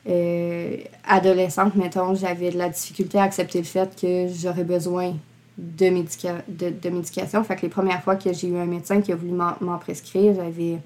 euh, 0.08 0.76
adolescente, 1.08 1.74
mettons, 1.76 2.14
j'avais 2.14 2.50
de 2.50 2.58
la 2.58 2.68
difficulté 2.68 3.18
à 3.18 3.22
accepter 3.22 3.58
le 3.58 3.64
fait 3.64 3.98
que 4.00 4.26
j'aurais 4.34 4.64
besoin 4.64 5.14
de, 5.56 5.88
médica 5.88 6.42
de, 6.48 6.70
de 6.70 6.90
médication. 6.90 7.42
Fait 7.44 7.56
que 7.56 7.62
les 7.62 7.68
premières 7.68 8.02
fois 8.02 8.16
que 8.16 8.32
j'ai 8.32 8.48
eu 8.48 8.56
un 8.56 8.66
médecin 8.66 9.00
qui 9.00 9.12
a 9.12 9.16
voulu 9.16 9.32
m'en 9.32 9.78
prescrire, 9.78 10.34
j'avais 10.34 10.78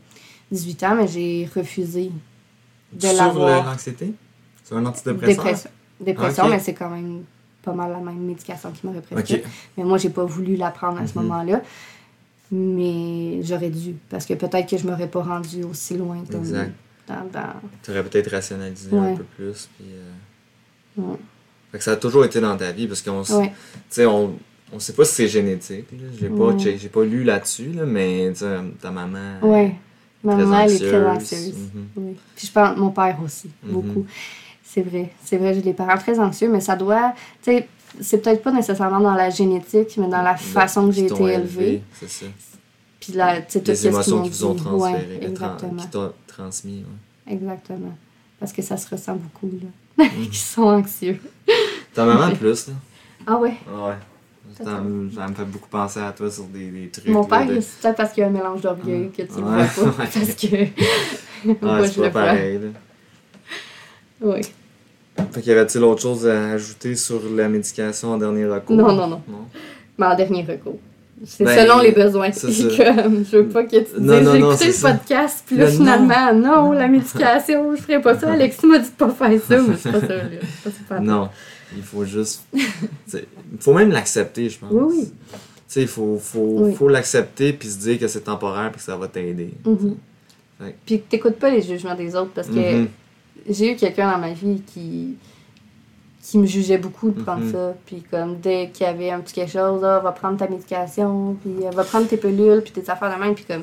18 0.52 0.82
ans, 0.84 0.94
mais 0.94 1.08
j'ai 1.08 1.48
refusé 1.56 2.10
de 2.92 3.00
Tu 3.00 3.06
souffres 3.06 3.12
de 3.12 3.18
l'avoir. 3.40 3.64
l'anxiété? 3.66 4.12
C'est 4.62 4.74
un 4.74 4.84
antidépresseur? 4.86 5.44
Dépression. 5.44 5.70
Dépression, 6.00 6.44
Ok. 6.44 6.50
mais 6.50 6.58
c'est 6.60 6.74
quand 6.74 6.90
même 6.90 7.24
pas 7.68 7.74
mal 7.74 7.90
la 7.92 7.98
même 7.98 8.18
médication 8.18 8.70
qu'il 8.72 8.88
m'aurait 8.88 9.02
prescrite. 9.02 9.44
Mais 9.76 9.84
moi, 9.84 9.98
j'ai 9.98 10.10
pas 10.10 10.24
voulu 10.24 10.56
la 10.56 10.70
prendre 10.70 11.00
à 11.00 11.06
ce 11.06 11.18
Mhm. 11.18 11.24
moment-là. 11.26 11.62
Mais 12.50 13.42
j'aurais 13.42 13.68
dû, 13.68 13.94
parce 14.08 14.24
que 14.24 14.32
peut-être 14.34 14.68
que 14.70 14.78
je 14.78 14.86
m'aurais 14.86 15.08
pas 15.08 15.22
rendu 15.22 15.64
aussi 15.64 15.96
loin 15.98 16.22
comme 16.30 16.40
Exact. 16.40 16.72
dans, 17.06 17.14
dans- 17.30 17.54
Tu 17.82 17.90
aurais 17.90 18.02
peut-être 18.04 18.30
rationalisé 18.30 18.96
un 18.96 19.14
peu 19.14 19.24
plus. 19.24 19.68
Puis, 19.76 19.86
euh, 19.92 21.02
Ouais. 21.02 21.16
Fait 21.70 21.78
que 21.78 21.84
ça 21.84 21.92
a 21.92 21.96
toujours 21.96 22.24
été 22.24 22.40
dans 22.40 22.56
ta 22.56 22.72
vie 22.72 22.86
parce 22.88 23.02
qu'on 23.02 23.22
Ouais. 23.22 23.52
on, 24.06 24.32
on 24.72 24.78
sait 24.78 24.94
pas 24.94 25.04
si 25.04 25.14
c'est 25.14 25.28
génétique. 25.28 25.86
J'ai 26.18 26.28
pas, 26.30 26.56
j'ai 26.58 26.88
pas 26.88 27.04
lu 27.04 27.22
là-dessus, 27.22 27.72
là, 27.72 27.84
mais 27.84 28.34
sais, 28.34 28.46
ta 28.80 28.90
maman. 28.90 29.38
Ouais. 29.42 29.74
Ma 30.24 30.34
maman, 30.34 30.60
elle 30.60 30.72
est 30.72 30.78
très 30.78 31.06
anxieuse. 31.06 31.54
Mhm. 31.74 31.86
Oui. 31.96 32.16
Puis 32.34 32.46
je 32.48 32.52
pense 32.52 32.76
mon 32.78 32.90
père 32.90 33.18
aussi, 33.22 33.50
Mhm. 33.62 33.70
beaucoup. 33.72 34.06
C'est 34.70 34.82
vrai. 34.82 35.10
C'est 35.24 35.38
vrai, 35.38 35.54
j'ai 35.54 35.62
des 35.62 35.72
parents 35.72 35.96
très 35.96 36.18
anxieux, 36.20 36.48
mais 36.50 36.60
ça 36.60 36.76
doit. 36.76 37.14
Tu 37.42 37.52
sais, 37.52 37.68
c'est 38.02 38.18
peut-être 38.18 38.42
pas 38.42 38.52
nécessairement 38.52 39.00
dans 39.00 39.14
la 39.14 39.30
génétique, 39.30 39.96
mais 39.96 40.08
dans 40.08 40.20
la 40.22 40.36
façon 40.36 40.86
que 40.86 40.92
j'ai 40.92 41.06
Qui 41.06 41.14
été 41.14 41.22
élevé, 41.24 41.34
élevée. 41.64 41.82
C'est 41.98 42.08
ça. 42.10 42.26
Puis 43.00 43.12
là, 43.14 43.40
tu 43.40 43.44
sais, 43.58 43.62
Les 43.64 43.86
émotions 43.86 44.22
qu'ils 44.22 44.32
vous 44.32 44.44
ont 44.44 44.54
transférées, 44.54 45.20
qui 45.78 45.88
t'ont 45.88 46.12
transmis. 46.26 46.84
ouais. 47.26 47.32
Exactement. 47.34 47.96
Parce 48.38 48.52
que 48.52 48.60
ça 48.62 48.76
se 48.76 48.88
ressent 48.90 49.16
beaucoup, 49.16 49.50
là. 49.62 50.04
Mhm. 50.04 50.28
qui 50.28 50.38
sont 50.38 50.62
anxieux. 50.62 51.18
Ta 51.94 52.04
maman 52.04 52.30
plus, 52.36 52.68
là. 52.68 52.74
Ah 53.26 53.36
ouais? 53.38 53.54
Ah 53.68 53.88
Ouais. 53.88 53.94
Ça, 54.64 54.80
me- 54.80 55.10
ça 55.10 55.26
me 55.28 55.34
fait 55.34 55.44
beaucoup 55.44 55.68
penser 55.68 56.00
à 56.00 56.10
toi 56.12 56.30
sur 56.30 56.44
des, 56.44 56.68
des 56.70 56.88
trucs. 56.88 57.06
Mon 57.08 57.24
père, 57.24 57.46
de- 57.46 57.60
c'est 57.60 57.80
peut-être 57.80 57.96
parce 57.96 58.12
qu'il 58.12 58.20
y 58.22 58.24
a 58.24 58.28
un 58.28 58.32
mélange 58.32 58.60
d'orgueil 58.60 59.10
que 59.10 59.22
tu 59.22 59.28
le 59.38 59.42
Ouais, 59.44 59.64
vois 59.64 59.92
pas. 59.92 60.04
Parce 60.14 60.34
que. 60.34 60.46
Ouais, 60.46 60.72
moi, 61.62 61.86
c'est 61.86 61.92
je 61.94 62.00
pas 62.02 62.10
pareil. 62.10 62.58
Là. 62.58 62.68
Oui. 64.20 64.40
Fait 65.32 65.40
qu'il 65.40 65.52
y 65.52 65.56
avait-il 65.56 65.82
autre 65.82 66.00
chose 66.02 66.26
à 66.26 66.52
ajouter 66.52 66.94
sur 66.96 67.20
la 67.34 67.48
médication 67.48 68.12
en 68.12 68.18
dernier 68.18 68.46
recours? 68.46 68.76
Non, 68.76 68.92
non, 68.92 69.06
non. 69.08 69.20
Mais 69.98 70.06
en 70.06 70.16
dernier 70.16 70.42
recours. 70.44 70.78
C'est 71.26 71.42
Ben, 71.44 71.58
selon 71.66 71.80
les 71.80 71.90
besoins. 71.90 72.30
c'est. 72.30 72.48
Comme, 72.76 73.24
je 73.30 73.38
veux 73.38 73.48
pas 73.48 73.64
que 73.64 73.70
tu 73.70 74.00
dises, 74.00 74.30
j'ai 74.32 74.38
écouté 74.38 74.66
le 74.66 74.72
ça. 74.72 74.92
podcast, 74.94 75.42
puis 75.46 75.56
là, 75.56 75.66
finalement, 75.66 76.32
non, 76.32 76.70
la 76.72 76.86
médication, 76.86 77.74
je 77.74 77.82
ferais 77.82 78.00
pas 78.00 78.16
ça. 78.16 78.30
Alexis 78.32 78.64
m'a 78.66 78.78
dit 78.78 78.88
de 78.88 78.94
pas 78.94 79.10
faire 79.10 79.40
ça, 79.40 79.60
mais 79.60 79.74
c'est 79.76 79.90
pas 79.90 80.00
ça, 80.00 80.14
pas. 80.88 81.00
Non, 81.00 81.28
il 81.76 81.82
faut 81.82 82.04
juste. 82.04 82.44
Il 82.54 83.24
faut 83.58 83.74
même 83.74 83.90
l'accepter, 83.90 84.48
je 84.48 84.58
pense. 84.60 84.70
Oui, 84.70 84.94
oui. 84.96 85.04
Tu 85.32 85.38
sais, 85.66 85.82
il 85.82 85.88
faut, 85.88 86.18
faut, 86.22 86.60
Oui. 86.60 86.74
faut 86.74 86.88
l'accepter 86.88 87.52
puis 87.52 87.68
se 87.68 87.78
dire 87.78 87.98
que 87.98 88.06
c'est 88.06 88.20
temporaire 88.22 88.70
puis 88.70 88.78
que 88.78 88.84
ça 88.84 88.96
va 88.96 89.08
t'aider. 89.08 89.50
Fait 90.60 90.76
Puis 90.86 91.00
t'écoutes 91.00 91.36
pas 91.40 91.50
les 91.50 91.62
jugements 91.62 91.94
des 91.96 92.14
autres 92.14 92.30
parce 92.34 92.46
que 92.48 92.52
Mhm. 92.82 92.88
J'ai 93.48 93.72
eu 93.72 93.76
quelqu'un 93.76 94.10
dans 94.12 94.18
ma 94.18 94.32
vie 94.32 94.62
qui 94.66 95.16
qui 96.22 96.36
me 96.36 96.44
jugeait 96.46 96.76
beaucoup 96.76 97.10
de 97.10 97.22
prendre 97.22 97.44
Mhm. 97.44 97.52
ça. 97.52 97.74
Puis 97.86 98.02
comme 98.10 98.36
dès 98.38 98.68
qu'il 98.70 98.84
y 98.84 98.88
avait 98.88 99.10
un 99.10 99.20
petit 99.20 99.32
quelque 99.32 99.50
chose, 99.52 99.82
ah, 99.82 99.98
va 100.00 100.12
prendre 100.12 100.36
ta 100.36 100.46
médication, 100.46 101.36
puis 101.40 101.64
euh, 101.66 101.70
va 101.70 101.84
prendre 101.84 102.06
tes 102.06 102.18
pilules, 102.18 102.60
puis 102.62 102.72
tes 102.72 102.90
affaires 102.90 103.14
de 103.16 103.18
même, 103.22 103.34
puis 103.34 103.44
comme 103.44 103.62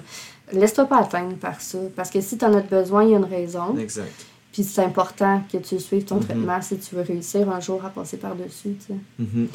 laisse-toi 0.51 0.85
pas 0.85 1.01
atteindre 1.01 1.35
par 1.35 1.61
ça. 1.61 1.77
Parce 1.95 2.09
que 2.09 2.21
si 2.21 2.37
t'en 2.39 2.51
as 2.55 2.61
besoin, 2.61 3.03
il 3.03 3.11
y 3.11 3.13
a 3.13 3.17
une 3.17 3.25
raison. 3.25 3.77
Exact. 3.77 4.11
Puis 4.51 4.63
c'est 4.63 4.81
important 4.83 5.43
que 5.51 5.57
tu 5.59 5.79
suives 5.79 6.05
ton 6.05 6.15
Mhm. 6.15 6.23
traitement 6.23 6.61
si 6.61 6.77
tu 6.79 6.95
veux 6.95 7.01
réussir 7.03 7.47
un 7.51 7.59
jour 7.59 7.85
à 7.85 7.89
passer 7.89 8.17
par-dessus, 8.17 8.75
tu 8.79 8.85
sais. 8.87 8.99
Mhm. 9.19 9.47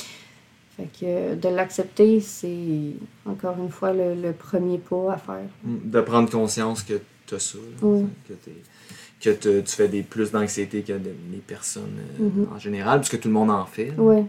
Fait 0.77 0.89
que 1.01 1.35
de 1.35 1.49
l'accepter, 1.49 2.21
c'est 2.21 2.93
encore 3.27 3.57
une 3.59 3.71
fois 3.71 3.93
le, 3.93 4.15
le 4.15 4.33
premier 4.33 4.79
pas 4.79 5.15
à 5.15 5.17
faire. 5.17 5.49
De 5.65 6.01
prendre 6.01 6.31
conscience 6.31 6.85
que 6.85 7.01
tu 7.27 7.35
as 7.35 7.39
ça. 7.41 7.59
là, 7.59 7.63
Oui. 7.83 8.07
que 8.29 8.35
t'es- 8.35 8.53
que 9.21 9.31
te- 9.31 9.61
tu 9.61 9.77
fais 9.77 9.89
des 9.89 10.03
plus 10.03 10.31
d'anxiété 10.31 10.83
que 10.83 10.93
de- 10.95 11.15
les 11.31 11.39
personnes 11.39 11.99
euh, 12.21 12.25
Mhm. 12.25 12.49
en 12.55 12.59
général, 12.59 13.01
puisque 13.01 13.21
tout 13.21 13.29
le 13.29 13.35
monde 13.35 13.51
en 13.51 13.67
fait. 13.67 13.93
Ouais, 13.99 14.25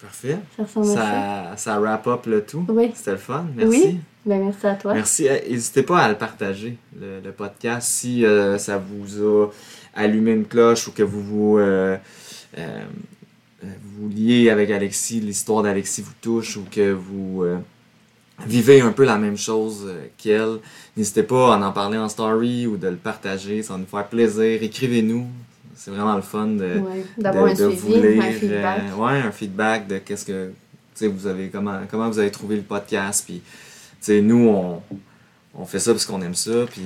Parfait. 0.00 0.38
ça 0.56 0.62
ressemble 0.62 0.90
à 0.90 0.94
ça. 0.94 1.56
Ça, 1.56 1.78
wrap 1.80 2.06
up 2.06 2.26
le 2.26 2.42
tout. 2.44 2.64
Oui. 2.68 2.90
C'était 2.94 3.12
le 3.12 3.16
fun. 3.18 3.46
Merci. 3.54 3.82
Oui. 3.84 4.00
Ben 4.26 4.42
merci 4.44 4.66
à 4.66 4.74
toi. 4.74 4.94
Merci. 4.94 5.26
Eh, 5.26 5.50
N'hésitez 5.50 5.82
pas 5.82 5.98
à 6.00 6.08
le 6.10 6.14
partager, 6.16 6.76
le, 6.98 7.20
le 7.20 7.32
podcast, 7.32 7.88
si 7.88 8.24
euh, 8.24 8.58
ça 8.58 8.78
vous 8.78 9.22
a 9.22 9.48
allumé 9.94 10.32
une 10.32 10.44
cloche 10.46 10.88
ou 10.88 10.92
que 10.92 11.02
vous 11.02 11.22
vous, 11.22 11.58
euh, 11.58 11.96
euh, 12.58 12.80
euh, 13.64 13.66
vous 13.82 14.08
liez 14.08 14.50
avec 14.50 14.70
Alexis, 14.70 15.20
l'histoire 15.20 15.62
d'Alexis 15.62 16.02
vous 16.02 16.12
touche 16.20 16.56
ou 16.58 16.64
que 16.70 16.92
vous 16.92 17.42
euh, 17.44 17.58
vivez 18.46 18.80
un 18.80 18.92
peu 18.92 19.04
la 19.04 19.18
même 19.18 19.36
chose 19.36 19.84
euh, 19.86 20.06
qu'elle. 20.18 20.58
N'hésitez 20.96 21.22
pas 21.22 21.54
à 21.54 21.58
en 21.58 21.72
parler 21.72 21.98
en 21.98 22.08
story 22.08 22.66
ou 22.66 22.76
de 22.76 22.88
le 22.88 22.96
partager, 22.96 23.62
ça 23.62 23.74
va 23.74 23.78
nous 23.80 23.86
faire 23.86 24.06
plaisir. 24.08 24.62
Écrivez-nous. 24.62 25.26
C'est 25.76 25.90
vraiment 25.90 26.16
le 26.16 26.22
fun 26.22 26.46
de, 26.46 26.78
Ouais, 26.78 27.04
D'avoir 27.16 27.46
un 27.46 27.54
de, 27.54 27.64
de 27.64 27.70
suivi, 27.70 27.76
vous 27.80 28.02
lire, 28.02 28.22
un 28.22 28.30
feedback. 28.32 28.80
euh, 28.80 28.96
ouais, 29.02 29.18
un 29.20 29.30
feedback 29.32 29.86
de 29.88 29.98
qu'est-ce 29.98 30.26
que 30.26 30.52
vous 31.06 31.26
avez 31.26 31.48
comment 31.48 31.78
comment 31.90 32.08
vous 32.10 32.18
avez 32.18 32.30
trouvé 32.30 32.56
le 32.56 32.62
podcast 32.62 33.24
puis 33.26 33.40
nous 34.22 34.48
on, 34.48 34.82
on 35.54 35.64
fait 35.64 35.78
ça 35.78 35.92
parce 35.92 36.04
qu'on 36.04 36.20
aime 36.20 36.34
ça 36.34 36.66
puis 36.70 36.82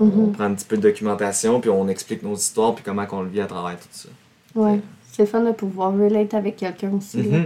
on, 0.00 0.04
on 0.04 0.06
Mhm. 0.06 0.32
prend 0.32 0.44
un 0.44 0.54
petit 0.54 0.64
peu 0.64 0.76
de 0.78 0.82
documentation 0.82 1.60
puis 1.60 1.68
on 1.68 1.86
explique 1.88 2.22
nos 2.22 2.34
histoires 2.36 2.74
puis 2.74 2.82
comment 2.82 3.04
qu'on 3.04 3.20
le 3.20 3.28
vit 3.28 3.42
à 3.42 3.46
travers 3.46 3.78
tout 3.78 3.88
ça. 3.90 4.08
Ouais. 4.54 4.80
C'est 5.12 5.22
le 5.24 5.28
fun 5.28 5.40
de 5.42 5.52
pouvoir 5.52 5.92
relate 5.92 6.32
avec 6.32 6.56
quelqu'un 6.56 6.92
aussi. 6.92 7.22
là. 7.22 7.40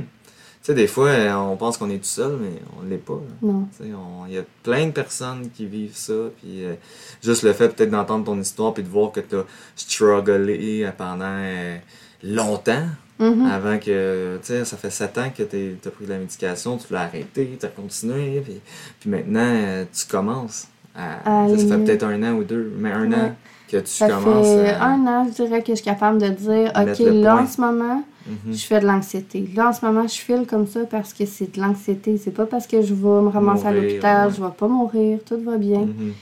Tu 0.62 0.66
sais, 0.66 0.74
des 0.74 0.86
fois, 0.86 1.08
euh, 1.08 1.32
on 1.34 1.56
pense 1.56 1.76
qu'on 1.76 1.90
est 1.90 1.98
tout 1.98 2.04
seul, 2.04 2.36
mais 2.40 2.52
on 2.78 2.88
l'est 2.88 2.96
pas. 2.96 3.20
Non. 3.42 3.66
Tu 3.76 3.84
sais, 3.84 3.90
on- 3.94 4.26
Il 4.28 4.34
y 4.34 4.38
a 4.38 4.44
plein 4.62 4.86
de 4.86 4.92
personnes 4.92 5.50
qui 5.50 5.66
vivent 5.66 5.96
ça, 5.96 6.12
puis 6.40 6.64
euh, 6.64 6.74
juste 7.22 7.42
le 7.42 7.52
fait 7.52 7.68
peut-être 7.70 7.90
d'entendre 7.90 8.24
ton 8.24 8.40
histoire, 8.40 8.72
puis 8.72 8.84
de 8.84 8.88
voir 8.88 9.10
que 9.10 9.18
tu 9.20 9.34
as 9.34 9.44
strugglé 9.74 10.88
pendant 10.96 11.24
euh, 11.26 11.76
longtemps, 12.22 12.86
Mhm. 13.18 13.46
avant 13.46 13.78
que, 13.78 14.36
tu 14.38 14.46
sais, 14.46 14.64
ça 14.64 14.76
fait 14.76 14.90
sept 14.90 15.18
ans 15.18 15.30
que 15.36 15.42
tu 15.42 15.76
as 15.84 15.90
pris 15.90 16.04
de 16.06 16.10
la 16.10 16.18
médication, 16.18 16.76
tu 16.78 16.92
l'as 16.92 17.02
arrêté, 17.02 17.56
tu 17.58 17.66
as 17.66 17.68
continué, 17.68 18.40
puis, 18.40 18.60
puis 19.00 19.10
maintenant, 19.10 19.40
euh, 19.44 19.84
tu 19.92 20.06
commences 20.06 20.66
à... 20.96 21.48
Sais, 21.48 21.58
ça 21.68 21.76
fait 21.78 21.84
peut-être 21.84 22.02
un 22.04 22.22
an 22.22 22.32
ou 22.34 22.44
deux, 22.44 22.72
mais 22.78 22.90
un 22.92 23.10
Ouais. 23.10 23.16
an 23.16 23.34
que 23.72 23.78
tu 23.78 23.86
Ça 23.92 24.08
commences 24.08 24.46
fait 24.46 24.68
à... 24.70 24.84
un 24.84 25.06
an, 25.06 25.26
je 25.28 25.42
dirais, 25.42 25.60
que 25.62 25.68
je 25.72 25.76
suis 25.76 25.84
capable 25.84 26.20
de 26.20 26.28
dire, 26.28 26.72
Mettre 26.76 27.00
OK, 27.02 27.06
là, 27.22 27.32
point. 27.34 27.42
en 27.42 27.46
ce 27.46 27.60
moment, 27.60 28.02
Mhm. 28.24 28.54
je 28.54 28.64
fais 28.66 28.78
de 28.80 28.86
l'anxiété. 28.86 29.50
Là, 29.56 29.70
en 29.70 29.72
ce 29.72 29.84
moment, 29.84 30.06
je 30.06 30.14
file 30.14 30.44
comme 30.48 30.66
ça 30.68 30.80
parce 30.88 31.12
que 31.12 31.26
c'est 31.26 31.56
de 31.56 31.60
l'anxiété. 31.60 32.16
C'est 32.22 32.30
pas 32.30 32.46
parce 32.46 32.68
que 32.68 32.80
je 32.80 32.94
vais 32.94 33.20
me 33.20 33.28
ramasser 33.28 33.66
à 33.66 33.72
l'hôpital, 33.72 34.28
ouais. 34.28 34.34
je 34.36 34.40
vais 34.42 34.50
pas 34.56 34.68
mourir, 34.68 35.18
tout 35.26 35.40
va 35.44 35.56
bien. 35.56 35.80
Mhm. 35.80 36.12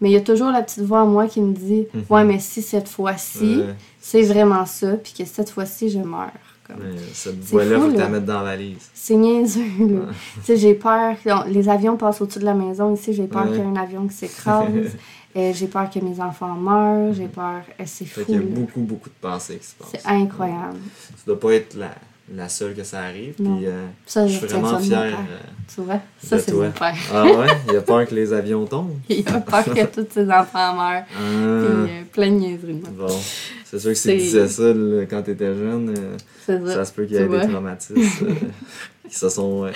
Mais 0.00 0.08
il 0.08 0.12
y 0.12 0.16
a 0.16 0.22
toujours 0.22 0.50
la 0.50 0.62
petite 0.62 0.82
voix 0.84 1.02
en 1.02 1.06
moi 1.06 1.26
qui 1.26 1.42
me 1.42 1.52
dit, 1.52 1.86
Mhm. 1.92 2.02
ouais, 2.08 2.24
mais 2.24 2.38
si 2.38 2.62
cette 2.62 2.88
fois-ci, 2.88 3.56
Ouais. 3.58 3.74
c'est 4.00 4.22
vraiment 4.22 4.64
ça, 4.64 4.92
puis 4.94 5.12
que 5.18 5.24
cette 5.26 5.50
fois-ci, 5.50 5.90
je 5.90 5.98
meurs. 5.98 6.30
Cette 7.12 7.42
fou, 7.42 7.58
faut 7.58 7.58
la 7.58 7.64
là. 7.64 8.08
mettes 8.08 8.24
dans 8.24 8.38
la 8.38 8.44
valise. 8.44 8.88
C'est 8.94 9.16
niaiseux, 9.16 9.60
là. 9.80 10.02
Tu 10.36 10.40
sais, 10.44 10.56
j'ai 10.56 10.74
peur. 10.74 11.16
Les 11.48 11.68
avions 11.68 11.96
passent 11.96 12.20
au-dessus 12.20 12.38
de 12.38 12.44
la 12.44 12.54
maison 12.54 12.94
ici. 12.94 13.12
J'ai 13.12 13.24
peur 13.26 13.42
Ouais. 13.42 13.48
qu'il 13.48 13.58
y 13.58 13.60
ait 13.62 13.64
un 13.66 13.74
avion 13.74 14.06
qui 14.06 14.14
s'écrase. 14.14 14.66
Euh, 15.36 15.52
j'ai 15.54 15.66
peur 15.68 15.88
que 15.90 15.98
mes 16.00 16.20
enfants 16.20 16.54
meurent. 16.54 17.12
J'ai 17.14 17.28
peur. 17.28 17.62
euh, 17.78 17.82
C'est 17.86 18.04
Fait 18.04 18.22
fou. 18.22 18.26
qu'il 18.26 18.34
y 18.34 18.38
a 18.38 18.40
beaucoup, 18.42 18.80
beaucoup 18.80 19.08
de 19.08 19.14
pensées 19.20 19.58
qui 19.58 19.66
se 19.66 19.74
passent. 19.76 19.88
C'est 19.92 20.06
incroyable. 20.08 20.78
Tu 21.08 21.26
dois 21.26 21.38
pas 21.38 21.52
être 21.54 21.74
la, 21.76 21.90
la 22.34 22.48
seule 22.48 22.74
que 22.74 22.82
ça 22.82 23.00
arrive. 23.02 23.34
Puis, 23.34 23.46
euh, 23.66 23.86
Ça, 24.06 24.26
je 24.26 24.36
suis 24.38 24.46
vraiment 24.48 24.70
ça 24.72 24.80
fier. 24.80 25.02
euh, 25.18 25.36
Tu 25.72 25.80
vois? 25.82 26.00
Ça, 26.22 26.38
c'est 26.38 26.52
mon 26.52 26.70
père. 26.72 26.96
Ah 27.14 27.24
ouais? 27.26 27.46
Il 27.68 27.76
a 27.76 27.80
peur 27.80 28.06
que 28.08 28.14
les 28.14 28.32
avions 28.32 28.66
tombent? 28.66 28.98
Il 29.08 29.26
a 29.28 29.40
peur 29.40 29.64
que 29.64 29.84
tous 30.02 30.06
ses 30.12 30.28
enfants 30.30 30.74
meurent. 30.74 31.04
Ah, 31.14 31.14
Puis 31.14 31.18
euh, 31.20 32.02
plein 32.12 32.30
de 32.30 32.34
niaiseries. 32.36 32.82
bon. 32.90 33.06
C'est 33.64 33.78
sûr 33.78 33.90
que 33.90 33.94
si 33.96 34.08
tu 34.08 34.16
disais 34.16 34.48
ça 34.48 34.62
là, 34.74 35.04
quand 35.08 35.22
tu 35.22 35.30
étais 35.30 35.54
jeune, 35.54 35.94
euh, 35.96 36.16
ça. 36.44 36.74
ça 36.74 36.84
se 36.84 36.92
peut 36.92 37.04
qu'il 37.04 37.14
y 37.14 37.20
ait 37.20 37.28
des 37.28 37.46
traumatismes 37.48 37.94
qui 39.08 39.14
se 39.16 39.28
sont 39.28 39.70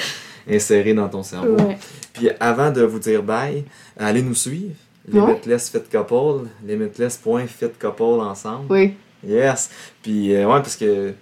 insérés 0.50 0.94
dans 0.94 1.09
ton 1.09 1.22
cerveau. 1.22 1.55
Ouais. 1.57 1.78
Puis 2.12 2.28
avant 2.40 2.72
de 2.72 2.82
vous 2.82 2.98
dire 2.98 3.22
bye, 3.22 3.64
allez 3.96 4.22
nous 4.22 4.34
suivre. 4.34 4.74
Limitless 5.09 5.70
Fit 5.70 5.82
Couple, 5.90 6.48
limitless.fit 6.66 7.70
couple 7.78 8.02
ensemble. 8.02 8.66
Oui. 8.70 8.94
Yes. 9.26 9.70
Puis 10.02 10.34
euh, 10.34 10.46
ouais, 10.46 10.61
parce 10.61 10.76
que 10.76 11.12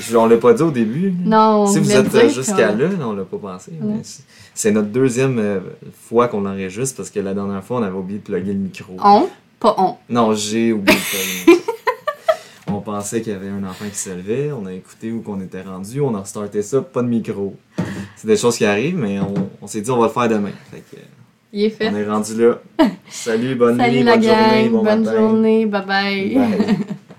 je, 0.00 0.16
on 0.16 0.26
l'a 0.26 0.36
pas 0.36 0.52
dit 0.52 0.62
au 0.62 0.70
début. 0.70 1.12
Non, 1.24 1.66
si 1.66 1.78
vous 1.80 1.92
êtes 1.92 2.14
euh, 2.14 2.28
jusqu'à 2.28 2.72
là, 2.72 2.88
on 3.00 3.12
l'a 3.12 3.24
pas 3.24 3.38
pensé. 3.38 3.72
Ouais. 3.80 4.00
c'est- 4.54 4.70
notre 4.70 4.88
deuxième 4.88 5.38
euh, 5.38 5.60
fois 6.08 6.28
qu'on 6.28 6.42
l'enregistre 6.42 6.96
parce 6.96 7.10
que 7.10 7.20
la 7.20 7.34
dernière 7.34 7.62
fois, 7.64 7.78
on 7.78 7.82
avait 7.82 7.96
oublié 7.96 8.18
de 8.18 8.24
plugger 8.24 8.52
le 8.52 8.58
micro. 8.58 8.94
On, 9.02 9.28
pas 9.58 9.74
on. 9.78 9.96
Non, 10.08 10.34
j'ai 10.34 10.72
oublié 10.72 10.96
de 10.98 11.02
plugger 11.02 11.44
le 11.46 11.52
micro. 11.52 11.64
On 12.72 12.80
pensait 12.82 13.20
qu'il 13.20 13.32
y 13.32 13.36
avait 13.36 13.48
un 13.48 13.64
enfant 13.64 13.84
qui 13.90 13.98
se 13.98 14.10
levait, 14.10 14.52
on 14.52 14.64
a 14.64 14.72
écouté 14.72 15.10
où 15.10 15.22
qu'on 15.22 15.40
était 15.40 15.60
rendu, 15.60 16.00
on 16.00 16.14
a 16.14 16.20
restarté 16.20 16.62
ça, 16.62 16.80
pas 16.80 17.02
de 17.02 17.08
micro. 17.08 17.56
C'est 18.14 18.28
des 18.28 18.36
choses 18.36 18.56
qui 18.56 18.64
arrivent, 18.64 18.96
mais 18.96 19.18
on, 19.18 19.34
on 19.60 19.66
s'est 19.66 19.80
dit 19.80 19.90
on 19.90 19.98
va 19.98 20.06
le 20.06 20.12
faire 20.12 20.28
demain. 20.28 20.52
Fait 20.70 20.78
que, 20.88 20.96
Il 21.52 21.64
est 21.64 21.70
fait. 21.70 21.88
on 21.92 21.96
est 21.96 22.06
rendu 22.06 22.40
là. 22.40 22.58
Salut, 23.08 23.54
bonne 23.56 23.76
Salut 23.76 23.96
nuit, 23.98 24.02
la 24.04 24.16
bonne 24.16 24.24
gang. 24.26 24.36
journée, 24.38 24.68
bon 24.68 24.84
bonne 24.84 25.02
matin. 25.04 25.16
journée. 25.18 25.66
Bye 25.66 25.84
bye. 25.86 26.34
Bye. 26.34 26.76